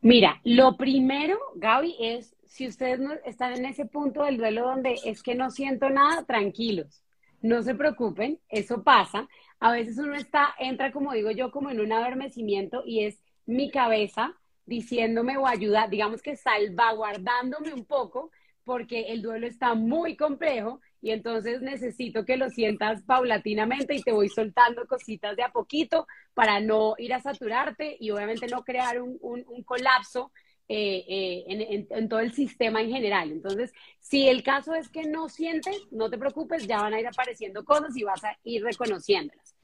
Mira, 0.02 0.40
lo 0.44 0.76
primero, 0.76 1.38
Gaby, 1.54 1.96
es 1.98 2.34
si 2.44 2.68
ustedes 2.68 3.00
no 3.00 3.12
están 3.24 3.54
en 3.54 3.64
ese 3.64 3.86
punto 3.86 4.24
del 4.24 4.36
duelo 4.36 4.66
donde 4.66 4.98
es 5.04 5.22
que 5.22 5.34
no 5.34 5.50
siento 5.50 5.88
nada, 5.88 6.24
tranquilos, 6.24 7.02
no 7.40 7.62
se 7.62 7.74
preocupen, 7.74 8.38
eso 8.48 8.82
pasa. 8.82 9.28
A 9.58 9.72
veces 9.72 9.96
uno 9.96 10.14
está, 10.14 10.54
entra, 10.58 10.92
como 10.92 11.12
digo 11.12 11.30
yo, 11.30 11.50
como 11.50 11.70
en 11.70 11.80
un 11.80 11.92
adormecimiento 11.92 12.82
y 12.84 13.04
es 13.04 13.22
mi 13.46 13.70
cabeza 13.70 14.34
diciéndome 14.72 15.36
o 15.36 15.46
ayuda, 15.46 15.86
digamos 15.86 16.22
que 16.22 16.34
salvaguardándome 16.34 17.74
un 17.74 17.84
poco 17.84 18.30
porque 18.64 19.12
el 19.12 19.20
duelo 19.20 19.46
está 19.46 19.74
muy 19.74 20.16
complejo 20.16 20.80
y 21.02 21.10
entonces 21.10 21.60
necesito 21.60 22.24
que 22.24 22.38
lo 22.38 22.48
sientas 22.48 23.02
paulatinamente 23.02 23.94
y 23.94 24.02
te 24.02 24.12
voy 24.12 24.30
soltando 24.30 24.86
cositas 24.86 25.36
de 25.36 25.42
a 25.42 25.52
poquito 25.52 26.06
para 26.32 26.58
no 26.60 26.94
ir 26.96 27.12
a 27.12 27.20
saturarte 27.20 27.96
y 28.00 28.10
obviamente 28.12 28.46
no 28.46 28.64
crear 28.64 29.02
un, 29.02 29.42
colapso 29.64 30.32
eh, 30.68 31.04
eh, 31.06 31.86
en, 31.90 32.08
todo 32.08 32.20
el 32.20 32.32
sistema 32.32 32.80
en 32.80 32.90
general. 32.90 33.30
Entonces, 33.30 33.74
si 34.00 34.26
el 34.28 34.42
caso 34.42 34.74
es 34.74 34.88
que 34.88 35.04
no 35.04 35.28
sientes, 35.28 35.76
no 35.90 36.08
te 36.08 36.16
preocupes, 36.16 36.66
ya 36.66 36.80
van 36.80 36.94
a 36.94 37.00
ir 37.00 37.06
apareciendo 37.06 37.64
cosas 37.64 37.94
y 37.94 38.04
vas 38.04 38.24
a 38.24 38.38
ir 38.44 38.62
reconociéndolas. 38.62 39.54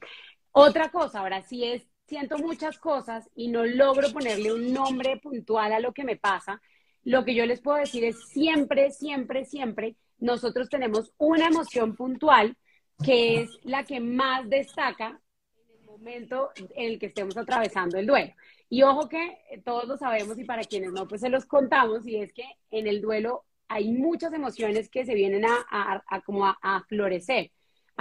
Otra 0.51 0.89
cosa, 0.89 1.21
ahora 1.21 1.41
si 1.41 1.63
es, 1.63 1.87
siento 2.09 2.39
muchas 2.39 2.79
cosas 2.79 3.29
y 3.35 3.47
no 3.47 3.65
logro 3.65 4.11
ponerle 4.11 4.51
un 4.51 4.73
nombre 4.73 5.17
puntual 5.17 5.71
a 5.71 5.79
lo 5.79 5.93
que 5.93 6.03
me 6.03 6.17
pasa, 6.17 6.61
lo 7.03 7.23
que 7.23 7.35
yo 7.35 7.45
les 7.45 7.61
puedo 7.61 7.77
decir 7.77 8.03
es 8.03 8.17
siempre, 8.29 8.91
siempre, 8.91 9.45
siempre, 9.45 9.95
nosotros 10.17 10.69
tenemos 10.69 11.13
una 11.17 11.47
emoción 11.47 11.95
puntual 11.95 12.57
que 13.05 13.41
es 13.41 13.49
la 13.63 13.85
que 13.85 14.01
más 14.01 14.49
destaca 14.49 15.21
en 15.55 15.79
el 15.79 15.85
momento 15.85 16.49
en 16.57 16.91
el 16.91 16.99
que 16.99 17.05
estemos 17.05 17.37
atravesando 17.37 17.97
el 17.97 18.07
duelo. 18.07 18.33
Y 18.67 18.83
ojo 18.83 19.07
que 19.07 19.37
todos 19.63 19.85
lo 19.85 19.97
sabemos 19.97 20.37
y 20.37 20.43
para 20.43 20.63
quienes 20.63 20.91
no, 20.91 21.07
pues 21.07 21.21
se 21.21 21.29
los 21.29 21.45
contamos 21.45 22.05
y 22.05 22.17
es 22.17 22.33
que 22.33 22.43
en 22.71 22.87
el 22.87 23.01
duelo 23.01 23.45
hay 23.69 23.91
muchas 23.91 24.33
emociones 24.33 24.89
que 24.89 25.05
se 25.05 25.13
vienen 25.13 25.45
a, 25.45 26.23
como 26.25 26.45
a 26.45 26.83
florecer. 26.89 27.51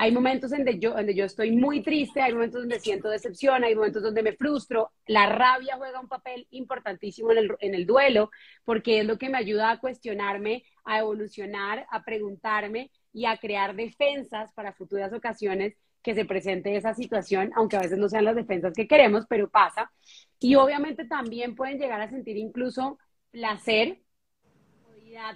Hay 0.00 0.12
momentos 0.12 0.52
en 0.52 0.58
donde 0.58 0.78
yo, 0.78 0.92
donde 0.92 1.12
yo 1.12 1.24
estoy 1.24 1.50
muy 1.50 1.82
triste, 1.82 2.22
hay 2.22 2.32
momentos 2.32 2.60
donde 2.60 2.78
siento 2.78 3.08
decepción, 3.08 3.64
hay 3.64 3.74
momentos 3.74 4.00
donde 4.00 4.22
me 4.22 4.32
frustro. 4.32 4.92
La 5.08 5.26
rabia 5.26 5.76
juega 5.76 5.98
un 5.98 6.06
papel 6.06 6.46
importantísimo 6.50 7.32
en 7.32 7.38
el, 7.38 7.56
en 7.58 7.74
el 7.74 7.84
duelo 7.84 8.30
porque 8.64 9.00
es 9.00 9.06
lo 9.06 9.18
que 9.18 9.28
me 9.28 9.38
ayuda 9.38 9.72
a 9.72 9.80
cuestionarme, 9.80 10.62
a 10.84 11.00
evolucionar, 11.00 11.84
a 11.90 12.04
preguntarme 12.04 12.92
y 13.12 13.24
a 13.24 13.38
crear 13.38 13.74
defensas 13.74 14.52
para 14.52 14.72
futuras 14.72 15.12
ocasiones 15.12 15.74
que 16.00 16.14
se 16.14 16.24
presente 16.24 16.76
esa 16.76 16.94
situación, 16.94 17.50
aunque 17.56 17.76
a 17.76 17.80
veces 17.80 17.98
no 17.98 18.08
sean 18.08 18.24
las 18.24 18.36
defensas 18.36 18.74
que 18.74 18.86
queremos, 18.86 19.26
pero 19.28 19.50
pasa. 19.50 19.90
Y 20.38 20.54
obviamente 20.54 21.06
también 21.06 21.56
pueden 21.56 21.80
llegar 21.80 22.00
a 22.00 22.08
sentir 22.08 22.36
incluso 22.36 23.00
placer 23.32 23.98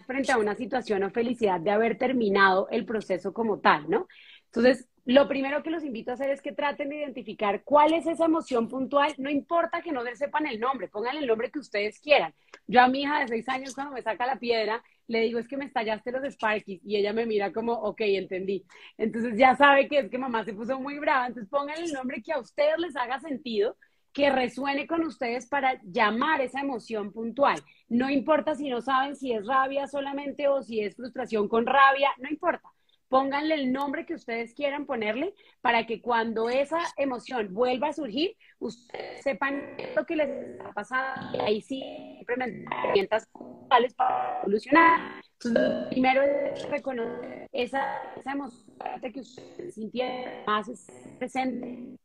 frente 0.07 0.33
a 0.33 0.39
una 0.39 0.55
situación 0.55 1.03
o 1.03 1.11
felicidad 1.11 1.61
de 1.61 1.71
haber 1.71 1.99
terminado 1.99 2.69
el 2.71 2.85
proceso 2.85 3.33
como 3.33 3.61
tal, 3.61 3.89
¿no? 3.89 4.07
Entonces, 4.55 4.87
lo 5.07 5.27
primero 5.29 5.63
que 5.63 5.71
los 5.71 5.83
invito 5.83 6.11
a 6.11 6.15
hacer 6.15 6.31
es 6.31 6.43
que 6.43 6.53
traten 6.53 6.91
de 6.91 6.99
identificar 6.99 7.65
cuál 7.65 7.95
es 7.95 8.07
esa 8.07 8.27
emoción 8.27 8.69
puntual. 8.69 9.15
No 9.17 9.31
importa 9.31 9.81
que 9.81 9.93
no 9.93 10.03
sepan 10.15 10.47
el 10.47 10.61
nombre, 10.61 10.89
pongan 10.89 11.17
el 11.17 11.27
nombre 11.27 11.51
que 11.51 11.59
ustedes 11.59 11.99
quieran. 11.99 12.35
Yo 12.67 12.83
a 12.83 12.89
mi 12.89 13.03
hija 13.03 13.21
de 13.21 13.29
seis 13.29 13.49
años, 13.49 13.75
cuando 13.75 13.95
me 13.95 14.03
saca 14.03 14.27
la 14.27 14.39
piedra, 14.39 14.85
le 15.09 15.21
digo, 15.21 15.39
es 15.39 15.49
que 15.49 15.57
me 15.57 15.65
estallaste 15.65 16.13
los 16.13 16.31
Sparkies. 16.35 16.83
Y 16.85 16.97
ella 16.97 17.15
me 17.15 17.25
mira 17.25 17.51
como, 17.51 17.73
ok, 17.73 18.03
entendí. 18.03 18.65
Entonces 18.99 19.39
ya 19.39 19.57
sabe 19.57 19.89
que 19.89 20.01
es 20.01 20.11
que 20.11 20.19
mamá 20.19 20.45
se 20.45 20.53
puso 20.53 20.79
muy 20.79 20.99
brava. 20.99 21.29
Entonces 21.29 21.51
pongan 21.51 21.83
el 21.83 21.93
nombre 21.93 22.23
que 22.23 22.33
a 22.33 22.39
ustedes 22.39 22.79
les 22.79 22.95
haga 22.95 23.21
sentido, 23.21 23.79
que 24.13 24.31
resuene 24.31 24.87
con 24.87 25.01
ustedes 25.07 25.47
para 25.47 25.81
llamar 25.83 26.43
esa 26.43 26.61
emoción 26.61 27.11
puntual. 27.11 27.59
No 27.89 28.11
importa 28.11 28.55
si 28.55 28.69
no 28.69 28.83
saben 28.83 29.17
si 29.17 29.33
es 29.33 29.47
rabia 29.47 29.87
solamente 29.87 30.47
o 30.49 30.63
si 30.63 30.81
es 30.81 30.95
frustración 30.95 31.49
con 31.49 31.65
rabia, 31.65 32.11
no 32.19 32.29
importa 32.29 32.71
pónganle 33.13 33.57
el 33.57 33.73
nombre 33.75 34.07
que 34.07 34.15
ustedes 34.15 34.55
quieran 34.55 34.87
ponerle 34.87 35.35
para 35.61 35.85
que 35.87 36.01
cuando 36.01 36.49
esa 36.49 36.79
emoción 36.97 37.53
vuelva 37.53 37.89
a 37.89 37.93
surgir, 37.93 38.35
ustedes 38.59 39.23
sepan 39.23 39.77
lo 39.95 40.07
que 40.07 40.17
les 40.17 40.59
ha 40.63 40.73
pasado 40.73 41.21
y 41.35 41.41
ahí 41.41 41.61
sí 41.61 41.83
implementar 42.21 42.73
herramientas 42.73 43.29
para 43.69 44.43
solucionar. 44.43 45.23
Entonces, 45.45 45.89
primero 45.91 46.23
es 46.23 46.67
reconocer 46.71 47.51
esa, 47.53 48.01
esa 48.17 48.33
emoción 48.33 48.65
que 49.13 49.21
ustedes 49.21 49.75
sintieron 49.75 50.47
más 50.47 50.71
presente. 51.19 51.99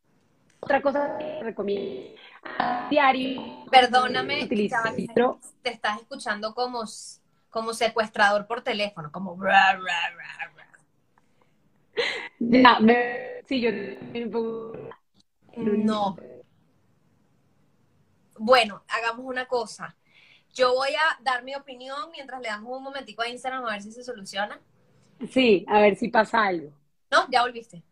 Otra 0.60 0.82
cosa 0.82 1.18
que 1.18 1.41
recomiendo 1.41 2.20
diario. 2.89 3.66
Perdóname, 3.72 4.45
te 4.47 5.70
estás 5.72 6.01
escuchando 6.01 6.53
como, 6.53 6.84
como 7.49 7.74
secuestrador 7.74 8.45
por 8.45 8.62
teléfono, 8.62 9.10
como 9.10 9.38
ya, 12.40 12.80
me, 12.80 13.44
sí, 13.46 13.62
yo 13.62 13.72
No. 15.58 16.16
Bueno, 18.40 18.84
hagamos 18.88 19.26
una 19.26 19.48
cosa. 19.48 19.96
Yo 20.54 20.74
voy 20.74 20.90
a 20.90 21.22
dar 21.24 21.44
mi 21.44 21.56
opinión 21.56 22.10
mientras 22.12 22.42
le 22.42 22.48
damos 22.48 22.78
un 22.78 22.84
momentico 22.84 23.22
a 23.22 23.30
Instagram 23.30 23.66
a 23.66 23.72
ver 23.72 23.82
si 23.82 23.92
se 23.92 24.04
soluciona. 24.04 24.60
Sí, 25.30 25.66
a 25.68 25.82
ver 25.82 25.96
si 25.96 26.10
pasa 26.10 26.46
algo. 26.46 26.72
No, 27.12 27.28
ya 27.32 27.42
volviste. 27.42 27.84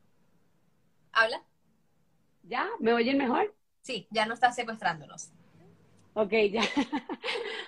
¿Habla? 1.11 1.41
¿Ya? 2.43 2.67
¿Me 2.79 2.93
oyen 2.93 3.17
mejor? 3.17 3.53
Sí, 3.81 4.07
ya 4.11 4.25
no 4.25 4.33
estás 4.33 4.55
secuestrándonos. 4.55 5.31
Ok, 6.13 6.31
ya. 6.51 6.61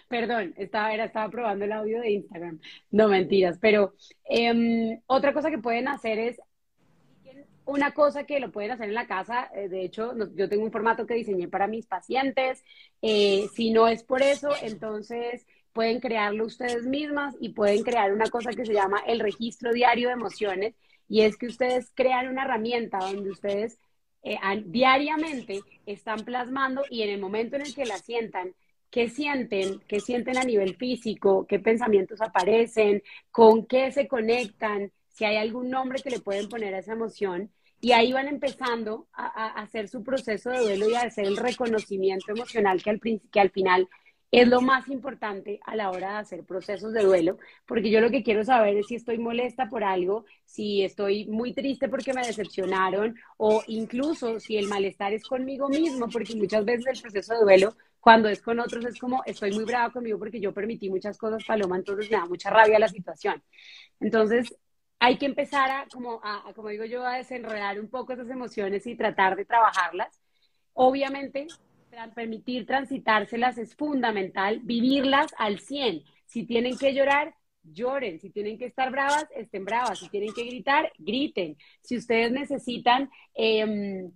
Perdón, 0.07 0.53
estaba, 0.57 0.93
era, 0.93 1.05
estaba 1.05 1.29
probando 1.29 1.65
el 1.65 1.71
audio 1.71 2.01
de 2.01 2.11
Instagram. 2.11 2.59
No, 2.91 3.07
mentiras. 3.07 3.57
Pero 3.59 3.93
em, 4.25 4.99
otra 5.07 5.33
cosa 5.33 5.49
que 5.49 5.57
pueden 5.57 5.87
hacer 5.87 6.19
es 6.19 6.39
una 7.67 7.93
cosa 7.93 8.23
que 8.25 8.39
lo 8.39 8.51
pueden 8.51 8.71
hacer 8.71 8.87
en 8.87 8.95
la 8.95 9.07
casa. 9.07 9.49
Eh, 9.53 9.69
de 9.69 9.83
hecho, 9.83 10.13
yo 10.35 10.49
tengo 10.49 10.63
un 10.63 10.71
formato 10.71 11.05
que 11.05 11.13
diseñé 11.13 11.47
para 11.47 11.67
mis 11.67 11.85
pacientes. 11.85 12.63
Eh, 13.01 13.47
si 13.53 13.71
no 13.71 13.87
es 13.87 14.03
por 14.03 14.21
eso, 14.23 14.49
entonces 14.61 15.45
pueden 15.73 15.99
crearlo 15.99 16.45
ustedes 16.45 16.85
mismas 16.85 17.35
y 17.39 17.49
pueden 17.49 17.83
crear 17.83 18.11
una 18.13 18.29
cosa 18.29 18.51
que 18.51 18.65
se 18.65 18.73
llama 18.73 18.99
el 19.05 19.19
registro 19.19 19.73
diario 19.73 20.07
de 20.07 20.13
emociones. 20.15 20.75
Y 21.07 21.21
es 21.21 21.37
que 21.37 21.47
ustedes 21.47 21.91
crean 21.93 22.27
una 22.27 22.43
herramienta 22.43 22.99
donde 22.99 23.29
ustedes 23.29 23.79
eh, 24.23 24.37
diariamente 24.65 25.61
están 25.85 26.25
plasmando 26.25 26.83
y 26.89 27.03
en 27.03 27.09
el 27.11 27.19
momento 27.19 27.55
en 27.55 27.61
el 27.63 27.73
que 27.75 27.85
la 27.85 27.97
sientan, 27.97 28.55
qué 28.89 29.09
sienten, 29.09 29.79
qué 29.87 29.99
sienten 29.99 30.37
a 30.37 30.43
nivel 30.43 30.75
físico, 30.75 31.45
qué 31.47 31.59
pensamientos 31.59 32.21
aparecen, 32.21 33.03
con 33.31 33.65
qué 33.67 33.91
se 33.91 34.07
conectan, 34.07 34.91
si 35.09 35.25
hay 35.25 35.37
algún 35.37 35.69
nombre 35.69 36.01
que 36.01 36.11
le 36.11 36.19
pueden 36.19 36.47
poner 36.49 36.75
a 36.75 36.79
esa 36.79 36.93
emoción. 36.93 37.51
Y 37.79 37.91
ahí 37.91 38.11
van 38.11 38.27
empezando 38.27 39.07
a, 39.13 39.61
hacer 39.61 39.87
su 39.87 40.03
proceso 40.03 40.49
de 40.49 40.59
duelo 40.59 40.89
y 40.89 40.95
a 40.95 41.01
hacer 41.01 41.25
el 41.25 41.37
reconocimiento 41.37 42.31
emocional 42.31 42.81
que 42.81 42.89
al, 42.89 42.99
que 42.99 43.39
al 43.39 43.51
final 43.51 43.87
es 44.31 44.47
lo 44.47 44.61
más 44.61 44.87
importante 44.89 45.59
a 45.65 45.75
la 45.75 45.89
hora 45.89 46.11
de 46.11 46.17
hacer 46.17 46.43
procesos 46.43 46.91
de 46.93 47.03
duelo, 47.03 47.37
porque 47.65 47.89
yo 47.89 48.01
lo 48.01 48.11
que 48.11 48.23
quiero 48.23 48.43
saber 48.43 48.75
es 48.77 48.87
si 48.87 48.95
estoy 48.95 49.17
molesta 49.17 49.69
por 49.69 49.83
algo, 49.83 50.25
si 50.45 50.83
estoy 50.83 51.27
muy 51.27 51.53
triste 51.53 51.87
porque 51.87 52.13
me 52.13 52.25
decepcionaron 52.25 53.15
o 53.37 53.63
incluso 53.67 54.39
si 54.39 54.57
el 54.57 54.67
malestar 54.67 55.13
es 55.13 55.23
conmigo 55.23 55.69
mismo, 55.69 56.09
porque 56.09 56.35
muchas 56.35 56.65
veces 56.65 56.85
el 56.87 57.01
proceso 57.01 57.33
de 57.35 57.39
duelo 57.41 57.77
cuando 57.99 58.29
es 58.29 58.41
con 58.41 58.59
otros 58.59 58.85
es 58.85 58.99
como 58.99 59.23
estoy 59.25 59.51
muy 59.53 59.63
brava 59.65 59.91
conmigo 59.91 60.19
porque 60.19 60.39
yo 60.39 60.53
permití 60.53 60.89
muchas 60.89 61.17
cosas, 61.17 61.43
Paloma, 61.45 61.77
entonces 61.77 62.11
me 62.11 62.17
da 62.17 62.25
mucha 62.25 62.49
rabia 62.49 62.79
la 62.79 62.89
situación. 62.89 63.41
Entonces, 63.99 64.53
hay 64.99 65.17
que 65.17 65.25
empezar 65.25 65.69
a, 65.69 65.87
como, 65.91 66.19
a, 66.23 66.53
digo 66.69 66.85
yo, 66.85 67.05
a 67.05 67.17
desenredar 67.17 67.79
un 67.79 67.89
poco 67.89 68.13
esas 68.13 68.29
emociones 68.29 68.85
y 68.87 68.95
tratar 68.95 69.35
de 69.35 69.45
trabajarlas. 69.45 70.19
Obviamente, 70.73 71.47
permitir 72.13 72.65
transitárselas 72.65 73.57
es 73.57 73.75
fundamental, 73.75 74.59
vivirlas 74.63 75.33
al 75.37 75.59
100. 75.59 76.03
Si 76.25 76.45
tienen 76.45 76.77
que 76.77 76.93
llorar, 76.93 77.35
lloren. 77.63 78.19
Si 78.19 78.29
tienen 78.29 78.57
que 78.57 78.65
estar 78.65 78.91
bravas, 78.91 79.27
estén 79.35 79.65
bravas. 79.65 79.99
Si 79.99 80.09
tienen 80.09 80.33
que 80.33 80.43
gritar, 80.43 80.91
griten. 80.97 81.57
Si 81.81 81.97
ustedes 81.97 82.31
necesitan 82.31 83.09
em, 83.33 84.11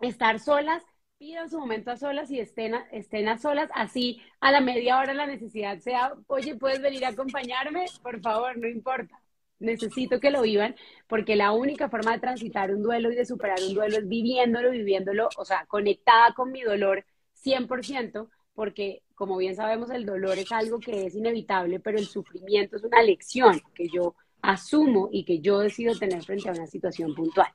estar 0.00 0.38
solas, 0.38 0.82
pidan 1.18 1.50
su 1.50 1.58
momento 1.58 1.90
a 1.90 1.96
solas 1.96 2.30
y 2.30 2.40
estén 2.40 2.74
a, 2.74 2.86
estén 2.92 3.28
a 3.28 3.38
solas. 3.38 3.70
Así 3.74 4.20
a 4.40 4.52
la 4.52 4.60
media 4.60 4.98
hora 4.98 5.14
la 5.14 5.26
necesidad 5.26 5.78
sea, 5.80 6.14
oye, 6.28 6.56
¿puedes 6.56 6.80
venir 6.80 7.04
a 7.04 7.08
acompañarme? 7.08 7.86
Por 8.02 8.20
favor, 8.20 8.56
no 8.58 8.68
importa 8.68 9.20
necesito 9.60 10.20
que 10.20 10.30
lo 10.30 10.42
vivan, 10.42 10.74
porque 11.06 11.36
la 11.36 11.52
única 11.52 11.88
forma 11.88 12.12
de 12.12 12.20
transitar 12.20 12.74
un 12.74 12.82
duelo 12.82 13.12
y 13.12 13.16
de 13.16 13.24
superar 13.24 13.58
un 13.66 13.74
duelo 13.74 13.98
es 13.98 14.08
viviéndolo, 14.08 14.70
viviéndolo, 14.70 15.28
o 15.36 15.44
sea, 15.44 15.66
conectada 15.66 16.34
con 16.34 16.50
mi 16.50 16.62
dolor 16.62 17.04
100%, 17.34 18.28
porque 18.54 19.02
como 19.14 19.36
bien 19.36 19.54
sabemos, 19.54 19.90
el 19.90 20.06
dolor 20.06 20.38
es 20.38 20.50
algo 20.50 20.80
que 20.80 21.06
es 21.06 21.14
inevitable, 21.14 21.78
pero 21.78 21.98
el 21.98 22.06
sufrimiento 22.06 22.76
es 22.76 22.84
una 22.84 23.02
lección 23.02 23.60
que 23.74 23.86
yo 23.88 24.14
asumo 24.40 25.10
y 25.12 25.24
que 25.24 25.40
yo 25.40 25.58
decido 25.58 25.94
tener 25.98 26.22
frente 26.24 26.48
a 26.48 26.52
una 26.52 26.66
situación 26.66 27.14
puntual. 27.14 27.52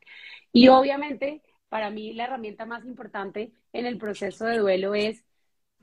Y 0.53 0.67
obviamente, 0.67 1.41
para 1.69 1.89
mí 1.89 2.13
la 2.13 2.25
herramienta 2.25 2.67
más 2.67 2.85
importante 2.85 3.51
en 3.73 3.87
el 3.87 3.97
proceso 3.97 4.45
de 4.45 4.59
duelo 4.59 4.93
es 4.93 5.25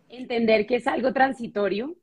entender 0.08 0.66
que 0.66 0.76
es 0.76 0.86
algo 0.86 1.12
transitorio, 1.12 1.96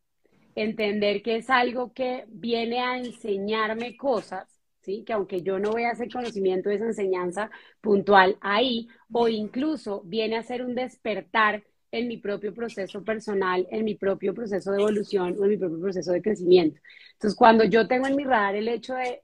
entender 0.56 1.22
que 1.22 1.38
es 1.38 1.50
algo 1.50 1.94
que 1.94 2.26
viene 2.28 2.80
a 2.80 2.98
enseñarme 2.98 3.96
cosas, 3.98 4.48
¿sí? 4.82 5.04
Que 5.06 5.14
aunque 5.14 5.42
yo 5.42 5.60
no 5.60 5.74
vea 5.74 5.92
ese 5.92 6.10
conocimiento, 6.10 6.70
esa 6.70 6.86
enseñanza 6.86 7.50
puntual 7.82 8.38
ahí, 8.42 8.88
o 9.12 9.28
incluso 9.28 10.02
viene 10.06 10.38
a 10.38 10.44
ser 10.44 10.64
un 10.64 10.76
despertar 10.76 11.64
en 11.92 12.08
mi 12.08 12.18
propio 12.18 12.54
proceso 12.54 13.04
personal, 13.04 13.68
en 13.72 13.84
mi 13.84 13.96
propio 13.96 14.34
proceso 14.34 14.72
de 14.72 14.78
evolución 14.78 15.36
o 15.40 15.44
en 15.44 15.50
mi 15.50 15.58
propio 15.58 15.80
proceso 15.80 16.12
de 16.12 16.22
crecimiento. 16.22 16.80
Entonces, 17.14 17.38
cuando 17.38 17.64
yo 17.64 17.88
tengo 17.88 18.08
en 18.08 18.16
mi 18.16 18.24
radar 18.24 18.56
el 18.56 18.68
hecho 18.68 18.94
de 18.96 19.24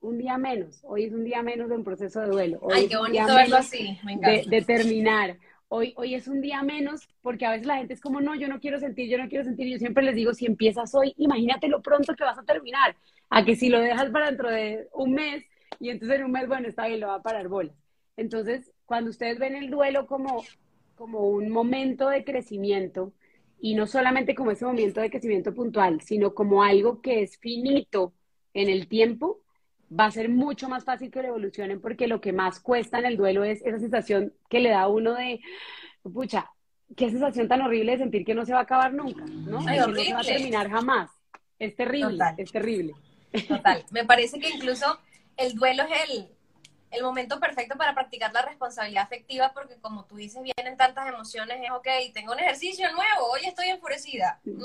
un 0.00 0.18
día 0.18 0.38
menos, 0.38 0.80
hoy 0.84 1.04
es 1.04 1.12
un 1.12 1.24
día 1.24 1.42
menos 1.42 1.68
de 1.68 1.76
un 1.76 1.84
proceso 1.84 2.20
de 2.20 2.28
duelo. 2.28 2.58
Hoy 2.62 2.72
Ay, 2.74 2.88
qué 2.88 2.96
bonito 2.96 3.34
verlo 3.34 3.56
así, 3.56 3.98
me 4.04 4.12
encanta. 4.12 4.50
de 4.50 4.62
terminar, 4.62 5.38
Hoy, 5.68 5.92
hoy 5.96 6.14
es 6.14 6.28
un 6.28 6.40
día 6.40 6.62
menos 6.62 7.08
porque 7.20 7.46
a 7.46 7.50
veces 7.50 7.66
la 7.66 7.78
gente 7.78 7.94
es 7.94 8.00
como, 8.00 8.20
no, 8.20 8.34
yo 8.34 8.48
no 8.48 8.60
quiero 8.60 8.78
sentir, 8.78 9.08
yo 9.08 9.18
no 9.18 9.28
quiero 9.28 9.44
sentir. 9.44 9.68
Yo 9.68 9.78
siempre 9.78 10.04
les 10.04 10.14
digo, 10.14 10.32
si 10.34 10.46
empiezas 10.46 10.94
hoy, 10.94 11.14
imagínate 11.16 11.68
lo 11.68 11.82
pronto 11.82 12.14
que 12.14 12.24
vas 12.24 12.38
a 12.38 12.44
terminar. 12.44 12.96
A 13.30 13.44
que 13.44 13.56
si 13.56 13.68
lo 13.68 13.80
dejas 13.80 14.10
para 14.10 14.26
dentro 14.26 14.50
de 14.50 14.88
un 14.92 15.12
mes 15.14 15.44
y 15.80 15.90
entonces 15.90 16.18
en 16.18 16.24
un 16.26 16.32
mes, 16.32 16.46
bueno, 16.46 16.68
está 16.68 16.86
bien, 16.86 17.00
lo 17.00 17.08
va 17.08 17.16
a 17.16 17.22
parar 17.22 17.48
bolas. 17.48 17.74
Entonces, 18.16 18.72
cuando 18.86 19.10
ustedes 19.10 19.38
ven 19.38 19.56
el 19.56 19.70
duelo 19.70 20.06
como, 20.06 20.44
como 20.94 21.28
un 21.28 21.50
momento 21.50 22.08
de 22.08 22.24
crecimiento, 22.24 23.12
y 23.60 23.74
no 23.74 23.86
solamente 23.86 24.34
como 24.34 24.50
ese 24.50 24.66
momento 24.66 25.00
de 25.00 25.10
crecimiento 25.10 25.54
puntual, 25.54 26.00
sino 26.02 26.34
como 26.34 26.62
algo 26.62 27.00
que 27.00 27.22
es 27.22 27.38
finito 27.38 28.12
en 28.52 28.68
el 28.68 28.88
tiempo, 28.88 29.40
va 29.98 30.06
a 30.06 30.10
ser 30.10 30.28
mucho 30.28 30.68
más 30.68 30.84
fácil 30.84 31.10
que 31.10 31.22
lo 31.22 31.28
evolucionen 31.28 31.80
porque 31.80 32.06
lo 32.08 32.20
que 32.20 32.32
más 32.32 32.60
cuesta 32.60 32.98
en 32.98 33.06
el 33.06 33.16
duelo 33.16 33.44
es 33.44 33.62
esa 33.62 33.78
sensación 33.78 34.32
que 34.48 34.60
le 34.60 34.70
da 34.70 34.82
a 34.82 34.88
uno 34.88 35.14
de, 35.14 35.40
pucha, 36.02 36.50
qué 36.96 37.10
sensación 37.10 37.48
tan 37.48 37.62
horrible 37.62 37.92
de 37.92 37.98
sentir 37.98 38.24
que 38.24 38.34
no 38.34 38.44
se 38.44 38.52
va 38.52 38.60
a 38.60 38.62
acabar 38.62 38.92
nunca, 38.92 39.24
¿no? 39.24 39.64
que 39.64 39.76
no 39.76 39.94
se 39.94 40.12
va 40.12 40.20
a 40.20 40.24
terminar 40.24 40.70
jamás. 40.70 41.10
Es 41.58 41.76
terrible, 41.76 42.18
es 42.36 42.50
terrible. 42.50 42.94
Total. 43.48 43.84
Me 43.90 44.04
parece 44.04 44.38
que 44.38 44.50
incluso 44.50 44.98
el 45.36 45.54
duelo 45.54 45.84
es 45.84 46.10
el, 46.10 46.28
el 46.94 47.02
momento 47.02 47.40
perfecto 47.40 47.76
para 47.76 47.94
practicar 47.94 48.32
la 48.32 48.42
responsabilidad 48.42 49.04
afectiva 49.04 49.52
porque 49.52 49.76
como 49.80 50.04
tú 50.04 50.16
dices, 50.16 50.42
vienen 50.42 50.76
tantas 50.76 51.08
emociones, 51.08 51.60
es 51.62 51.70
ok, 51.70 51.88
tengo 52.12 52.32
un 52.32 52.38
ejercicio 52.38 52.90
nuevo, 52.92 53.30
hoy 53.32 53.40
estoy 53.44 53.68
enfurecida. 53.68 54.40
Mm. 54.44 54.62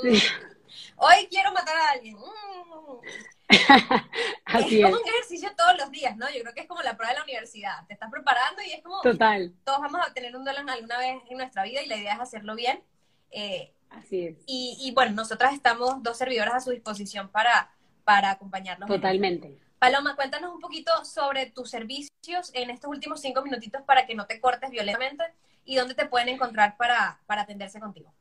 Hoy 0.96 1.26
quiero 1.28 1.52
matar 1.52 1.76
a 1.76 1.90
alguien. 1.92 2.16
Mm. 2.16 3.00
Así 4.44 4.80
es, 4.80 4.84
como 4.84 4.96
un 5.00 5.08
ejercicio 5.08 5.50
todos 5.56 5.76
los 5.78 5.90
días, 5.90 6.16
¿no? 6.16 6.28
Yo 6.30 6.40
creo 6.42 6.54
que 6.54 6.60
es 6.60 6.66
como 6.66 6.82
la 6.82 6.96
prueba 6.96 7.12
de 7.12 7.18
la 7.18 7.24
universidad. 7.24 7.86
Te 7.86 7.94
estás 7.94 8.10
preparando 8.10 8.62
y 8.62 8.72
es 8.72 8.82
como... 8.82 9.00
Total. 9.00 9.52
Todos 9.64 9.80
vamos 9.80 10.00
a 10.06 10.12
tener 10.12 10.36
un 10.36 10.44
duelo 10.44 10.60
alguna 10.70 10.98
vez 10.98 11.20
en 11.28 11.36
nuestra 11.36 11.64
vida 11.64 11.82
y 11.82 11.86
la 11.86 11.96
idea 11.96 12.14
es 12.14 12.20
hacerlo 12.20 12.54
bien. 12.54 12.82
Eh, 13.30 13.72
Así 13.90 14.26
es. 14.26 14.36
Y, 14.46 14.76
y, 14.80 14.92
bueno, 14.92 15.12
nosotras 15.12 15.52
estamos 15.52 16.02
dos 16.02 16.16
servidoras 16.16 16.54
a 16.54 16.60
su 16.60 16.70
disposición 16.70 17.28
para, 17.28 17.72
para 18.04 18.30
acompañarnos. 18.30 18.88
Totalmente. 18.88 19.58
Paloma, 19.80 20.14
cuéntanos 20.14 20.52
un 20.52 20.60
poquito 20.60 20.92
sobre 21.06 21.46
tus 21.46 21.70
servicios 21.70 22.50
en 22.52 22.68
estos 22.68 22.90
últimos 22.90 23.22
cinco 23.22 23.40
minutitos 23.40 23.80
para 23.80 24.06
que 24.06 24.14
no 24.14 24.26
te 24.26 24.38
cortes 24.38 24.70
violentamente 24.70 25.24
y 25.64 25.74
dónde 25.76 25.94
te 25.94 26.04
pueden 26.04 26.28
encontrar 26.28 26.76
para, 26.76 27.18
para 27.26 27.42
atenderse 27.42 27.80
contigo. 27.80 28.12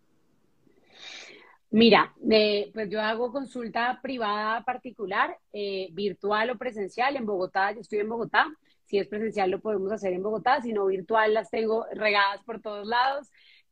Mira, 1.70 2.14
eh, 2.32 2.72
pues 2.74 2.90
yo 2.90 3.02
hago 3.02 3.34
consulta 3.34 4.00
privada 4.02 4.64
particular, 4.64 5.38
eh, 5.52 5.90
virtual 5.92 6.52
o 6.52 6.58
presencial 6.58 7.18
en 7.18 7.26
Bogotá. 7.26 7.74
Yo 7.74 7.82
estoy 7.82 8.00
en 8.00 8.10
Bogotá. 8.10 8.48
Si 8.86 8.98
es 8.98 9.10
presencial 9.10 9.52
lo 9.52 9.60
podemos 9.60 9.92
hacer 9.92 10.14
en 10.14 10.24
Bogotá, 10.24 10.62
si 10.62 10.72
no 10.72 10.86
virtual 10.86 11.34
las 11.34 11.50
tengo 11.50 11.86
regadas 11.92 12.42
por 12.46 12.62
todos 12.62 12.88
lados. 12.88 13.30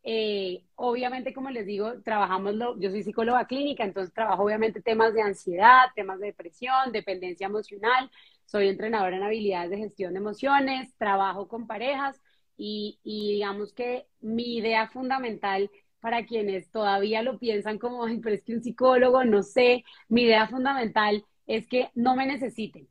Eh, 0.10 0.64
obviamente, 0.76 1.34
como 1.34 1.49
les 1.49 1.66
digo, 1.66 2.01
trabajamos, 2.01 2.55
lo, 2.55 2.80
yo 2.80 2.89
soy 2.89 3.03
psicóloga 3.03 3.45
clínica, 3.45 3.84
entonces 3.84 4.14
trabajo 4.14 4.43
obviamente 4.43 4.82
temas 4.82 5.14
de 5.14 5.22
ansiedad, 5.22 5.88
temas 5.95 6.22
de 6.22 6.28
depresión, 6.28 6.93
dependencia 6.93 7.47
emocional. 7.47 8.10
Soy 8.45 8.70
entrenadora 8.70 9.18
en 9.18 9.24
habilidades 9.24 9.70
de 9.70 9.80
gestión 9.80 10.14
de 10.14 10.20
emociones, 10.20 10.95
trabajo 10.95 11.49
con 11.49 11.68
parejas 11.68 12.22
y, 12.55 13.01
digamos 13.03 13.74
que 13.74 14.08
mi 14.22 14.55
idea 14.55 14.88
fundamental 14.88 15.70
para 15.99 16.26
quienes 16.26 16.72
todavía 16.72 17.22
lo 17.22 17.38
piensan 17.38 17.78
como, 17.78 18.05
Ay, 18.05 18.22
pero 18.22 18.34
es 18.34 18.43
que 18.45 18.53
un 18.53 18.64
psicólogo, 18.64 19.26
no 19.26 19.43
sé, 19.43 19.84
mi 20.08 20.22
idea 20.22 20.47
fundamental 20.47 21.26
es 21.47 21.68
que 21.68 21.91
no 21.95 22.16
me 22.16 22.26
necesiten. 22.26 22.88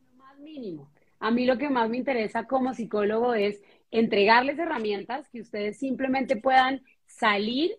Lo 0.00 0.16
más 0.16 0.36
mínimo. 0.40 0.90
A 1.20 1.30
mí 1.30 1.46
lo 1.46 1.58
que 1.58 1.70
más 1.70 1.88
me 1.88 1.98
interesa 1.98 2.48
como 2.48 2.74
psicólogo 2.74 3.34
es 3.34 3.62
entregarles 3.90 4.58
herramientas 4.58 5.28
que 5.28 5.40
ustedes 5.40 5.78
simplemente 5.78 6.36
puedan 6.36 6.82
salir, 7.06 7.78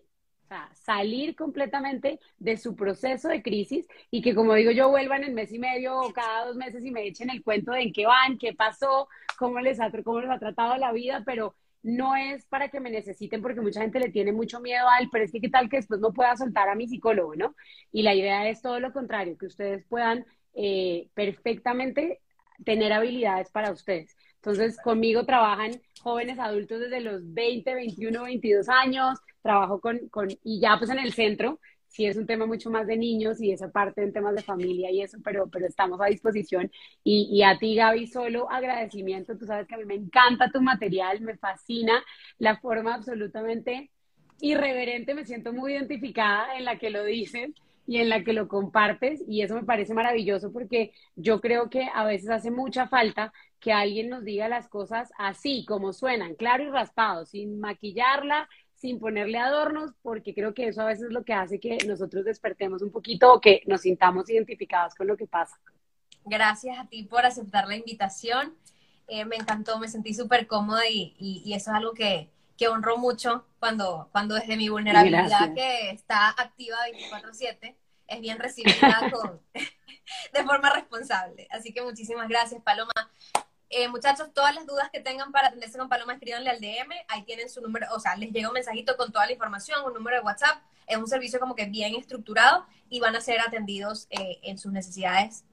salir 0.74 1.34
completamente 1.34 2.20
de 2.38 2.56
su 2.56 2.76
proceso 2.76 3.28
de 3.28 3.42
crisis 3.42 3.86
y 4.10 4.20
que, 4.20 4.34
como 4.34 4.54
digo 4.54 4.70
yo, 4.70 4.90
vuelvan 4.90 5.24
en 5.24 5.34
mes 5.34 5.52
y 5.52 5.58
medio 5.58 5.98
o 5.98 6.12
cada 6.12 6.46
dos 6.46 6.56
meses 6.56 6.84
y 6.84 6.90
me 6.90 7.06
echen 7.06 7.30
el 7.30 7.42
cuento 7.42 7.72
de 7.72 7.82
en 7.82 7.92
qué 7.92 8.06
van, 8.06 8.38
qué 8.38 8.52
pasó, 8.52 9.08
cómo 9.38 9.60
les 9.60 9.80
ha, 9.80 9.90
cómo 10.04 10.20
les 10.20 10.30
ha 10.30 10.38
tratado 10.38 10.76
la 10.76 10.92
vida, 10.92 11.22
pero 11.24 11.54
no 11.82 12.14
es 12.14 12.44
para 12.46 12.68
que 12.68 12.80
me 12.80 12.90
necesiten 12.90 13.42
porque 13.42 13.60
mucha 13.60 13.80
gente 13.80 13.98
le 13.98 14.10
tiene 14.10 14.32
mucho 14.32 14.60
miedo 14.60 14.88
al, 14.88 15.08
pero 15.10 15.24
es 15.24 15.32
que 15.32 15.40
qué 15.40 15.48
tal 15.48 15.68
que 15.68 15.78
después 15.78 16.00
no 16.00 16.12
pueda 16.12 16.36
soltar 16.36 16.68
a 16.68 16.74
mi 16.74 16.86
psicólogo, 16.86 17.34
¿no? 17.34 17.56
Y 17.90 18.02
la 18.02 18.14
idea 18.14 18.48
es 18.48 18.62
todo 18.62 18.78
lo 18.78 18.92
contrario, 18.92 19.36
que 19.38 19.46
ustedes 19.46 19.84
puedan 19.88 20.24
eh, 20.54 21.08
perfectamente 21.14 22.20
tener 22.64 22.92
habilidades 22.92 23.50
para 23.50 23.72
ustedes. 23.72 24.16
Entonces, 24.44 24.76
conmigo 24.82 25.24
trabajan 25.24 25.80
jóvenes 26.00 26.36
adultos 26.40 26.80
desde 26.80 27.00
los 27.00 27.20
20, 27.32 27.74
21, 27.74 28.24
22 28.24 28.68
años, 28.68 29.20
trabajo 29.40 29.80
con, 29.80 30.08
con 30.08 30.28
y 30.42 30.60
ya 30.60 30.76
pues 30.78 30.90
en 30.90 30.98
el 30.98 31.12
centro, 31.12 31.60
sí 31.86 32.06
es 32.06 32.16
un 32.16 32.26
tema 32.26 32.44
mucho 32.44 32.68
más 32.68 32.88
de 32.88 32.96
niños 32.96 33.40
y 33.40 33.52
esa 33.52 33.70
parte 33.70 34.02
en 34.02 34.12
temas 34.12 34.34
de 34.34 34.42
familia 34.42 34.90
y 34.90 35.00
eso, 35.00 35.18
pero, 35.22 35.48
pero 35.48 35.66
estamos 35.66 36.00
a 36.00 36.06
disposición. 36.06 36.72
Y, 37.04 37.28
y 37.30 37.44
a 37.44 37.56
ti, 37.56 37.76
Gaby, 37.76 38.08
solo 38.08 38.50
agradecimiento. 38.50 39.38
Tú 39.38 39.46
sabes 39.46 39.68
que 39.68 39.76
a 39.76 39.78
mí 39.78 39.84
me 39.84 39.94
encanta 39.94 40.50
tu 40.50 40.60
material, 40.60 41.20
me 41.20 41.36
fascina 41.36 42.02
la 42.38 42.56
forma 42.56 42.94
absolutamente 42.94 43.90
irreverente, 44.40 45.14
me 45.14 45.24
siento 45.24 45.52
muy 45.52 45.74
identificada 45.74 46.56
en 46.56 46.64
la 46.64 46.80
que 46.80 46.90
lo 46.90 47.04
dices 47.04 47.52
y 47.86 47.98
en 47.98 48.08
la 48.08 48.24
que 48.24 48.32
lo 48.32 48.48
compartes 48.48 49.22
y 49.28 49.42
eso 49.42 49.54
me 49.54 49.64
parece 49.64 49.94
maravilloso 49.94 50.52
porque 50.52 50.92
yo 51.14 51.40
creo 51.40 51.70
que 51.70 51.88
a 51.94 52.04
veces 52.04 52.30
hace 52.30 52.50
mucha 52.50 52.88
falta 52.88 53.32
que 53.62 53.72
alguien 53.72 54.10
nos 54.10 54.24
diga 54.24 54.48
las 54.48 54.68
cosas 54.68 55.12
así 55.16 55.64
como 55.64 55.92
suenan, 55.92 56.34
claro 56.34 56.64
y 56.64 56.68
raspado, 56.68 57.24
sin 57.24 57.60
maquillarla, 57.60 58.48
sin 58.74 58.98
ponerle 58.98 59.38
adornos, 59.38 59.92
porque 60.02 60.34
creo 60.34 60.52
que 60.52 60.66
eso 60.66 60.82
a 60.82 60.86
veces 60.86 61.04
es 61.04 61.12
lo 61.12 61.24
que 61.24 61.32
hace 61.32 61.60
que 61.60 61.78
nosotros 61.86 62.24
despertemos 62.24 62.82
un 62.82 62.90
poquito 62.90 63.32
o 63.32 63.40
que 63.40 63.62
nos 63.66 63.82
sintamos 63.82 64.28
identificados 64.28 64.96
con 64.96 65.06
lo 65.06 65.16
que 65.16 65.28
pasa. 65.28 65.60
Gracias 66.24 66.76
a 66.76 66.88
ti 66.88 67.04
por 67.04 67.24
aceptar 67.24 67.68
la 67.68 67.76
invitación. 67.76 68.56
Eh, 69.06 69.24
me 69.24 69.36
encantó, 69.36 69.78
me 69.78 69.86
sentí 69.86 70.12
súper 70.12 70.48
cómoda 70.48 70.88
y, 70.88 71.14
y, 71.16 71.54
eso 71.54 71.70
es 71.70 71.76
algo 71.76 71.92
que, 71.92 72.30
que, 72.58 72.66
honro 72.66 72.96
mucho 72.96 73.46
cuando, 73.60 74.08
cuando 74.10 74.34
desde 74.34 74.56
mi 74.56 74.68
vulnerabilidad 74.68 75.54
que 75.54 75.90
está 75.90 76.30
activa 76.30 76.78
24/7 77.10 77.76
es 78.08 78.20
bien 78.20 78.40
recibida 78.40 79.10
con, 79.12 79.40
de 80.32 80.44
forma 80.44 80.70
responsable. 80.70 81.46
Así 81.52 81.72
que 81.72 81.82
muchísimas 81.82 82.28
gracias, 82.28 82.60
Paloma. 82.62 82.92
Eh, 83.74 83.88
muchachos, 83.88 84.32
todas 84.34 84.54
las 84.54 84.66
dudas 84.66 84.90
que 84.92 85.00
tengan 85.00 85.32
para 85.32 85.48
atenderse 85.48 85.78
con 85.78 85.88
Paloma, 85.88 86.12
escríbanle 86.12 86.50
al 86.50 86.60
DM, 86.60 86.92
ahí 87.08 87.22
tienen 87.22 87.48
su 87.48 87.62
número, 87.62 87.86
o 87.92 88.00
sea, 88.00 88.14
les 88.16 88.30
llega 88.30 88.48
un 88.48 88.54
mensajito 88.54 88.98
con 88.98 89.10
toda 89.10 89.24
la 89.24 89.32
información, 89.32 89.80
un 89.86 89.94
número 89.94 90.18
de 90.18 90.22
WhatsApp, 90.22 90.62
es 90.86 90.98
un 90.98 91.06
servicio 91.06 91.40
como 91.40 91.54
que 91.54 91.64
bien 91.64 91.94
estructurado 91.94 92.66
y 92.90 93.00
van 93.00 93.16
a 93.16 93.22
ser 93.22 93.40
atendidos 93.40 94.08
eh, 94.10 94.38
en 94.42 94.58
sus 94.58 94.72
necesidades 94.72 95.44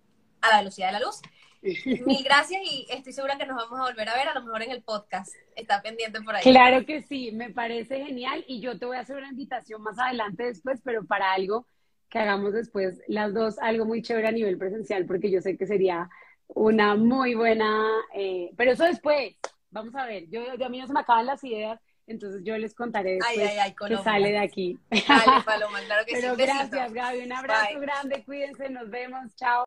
a 0.41 0.49
la 0.49 0.57
velocidad 0.57 0.87
de 0.87 0.93
la 0.93 0.99
luz. 0.99 1.21
Mil 1.61 2.23
gracias 2.23 2.61
y 2.63 2.87
estoy 2.89 3.13
segura 3.13 3.37
que 3.37 3.45
nos 3.45 3.55
vamos 3.55 3.79
a 3.79 3.83
volver 3.83 4.09
a 4.09 4.15
ver, 4.15 4.27
a 4.27 4.33
lo 4.33 4.43
mejor 4.43 4.63
en 4.63 4.71
el 4.71 4.81
podcast. 4.81 5.33
Está 5.55 5.81
pendiente 5.81 6.19
por 6.21 6.35
ahí. 6.35 6.43
Claro 6.43 6.85
que 6.85 7.01
sí, 7.01 7.31
me 7.31 7.51
parece 7.51 8.03
genial 8.05 8.43
y 8.47 8.59
yo 8.59 8.77
te 8.77 8.85
voy 8.85 8.97
a 8.97 9.01
hacer 9.01 9.15
una 9.15 9.29
invitación 9.29 9.81
más 9.81 9.97
adelante 9.97 10.43
después, 10.43 10.81
pero 10.83 11.05
para 11.05 11.31
algo 11.31 11.65
que 12.09 12.19
hagamos 12.19 12.51
después 12.51 13.01
las 13.07 13.33
dos, 13.33 13.59
algo 13.59 13.85
muy 13.85 14.01
chévere 14.01 14.27
a 14.27 14.31
nivel 14.31 14.57
presencial, 14.57 15.05
porque 15.05 15.31
yo 15.31 15.41
sé 15.41 15.57
que 15.57 15.67
sería 15.67 16.09
una 16.49 16.95
muy 16.95 17.35
buena, 17.35 17.87
eh, 18.13 18.51
pero 18.57 18.71
eso 18.71 18.83
después, 18.83 19.35
vamos 19.69 19.95
a 19.95 20.05
ver, 20.05 20.27
yo, 20.29 20.41
a 20.63 20.69
mí 20.69 20.79
no 20.79 20.87
se 20.87 20.93
me 20.93 20.99
acaban 20.99 21.25
las 21.25 21.43
ideas, 21.43 21.79
entonces 22.07 22.41
yo 22.43 22.57
les 22.57 22.73
contaré 22.73 23.19
después 23.19 23.51
que 23.87 23.97
sale 23.97 24.31
de 24.31 24.39
aquí. 24.39 24.79
Dale, 24.89 25.43
Paloma, 25.45 25.79
claro 25.85 26.05
que 26.05 26.13
pero 26.13 26.35
gracias, 26.35 26.91
Gaby, 26.91 27.19
un 27.19 27.33
abrazo 27.33 27.79
grande, 27.79 28.23
cuídense, 28.25 28.69
nos 28.69 28.89
vemos, 28.89 29.35
chao. 29.35 29.57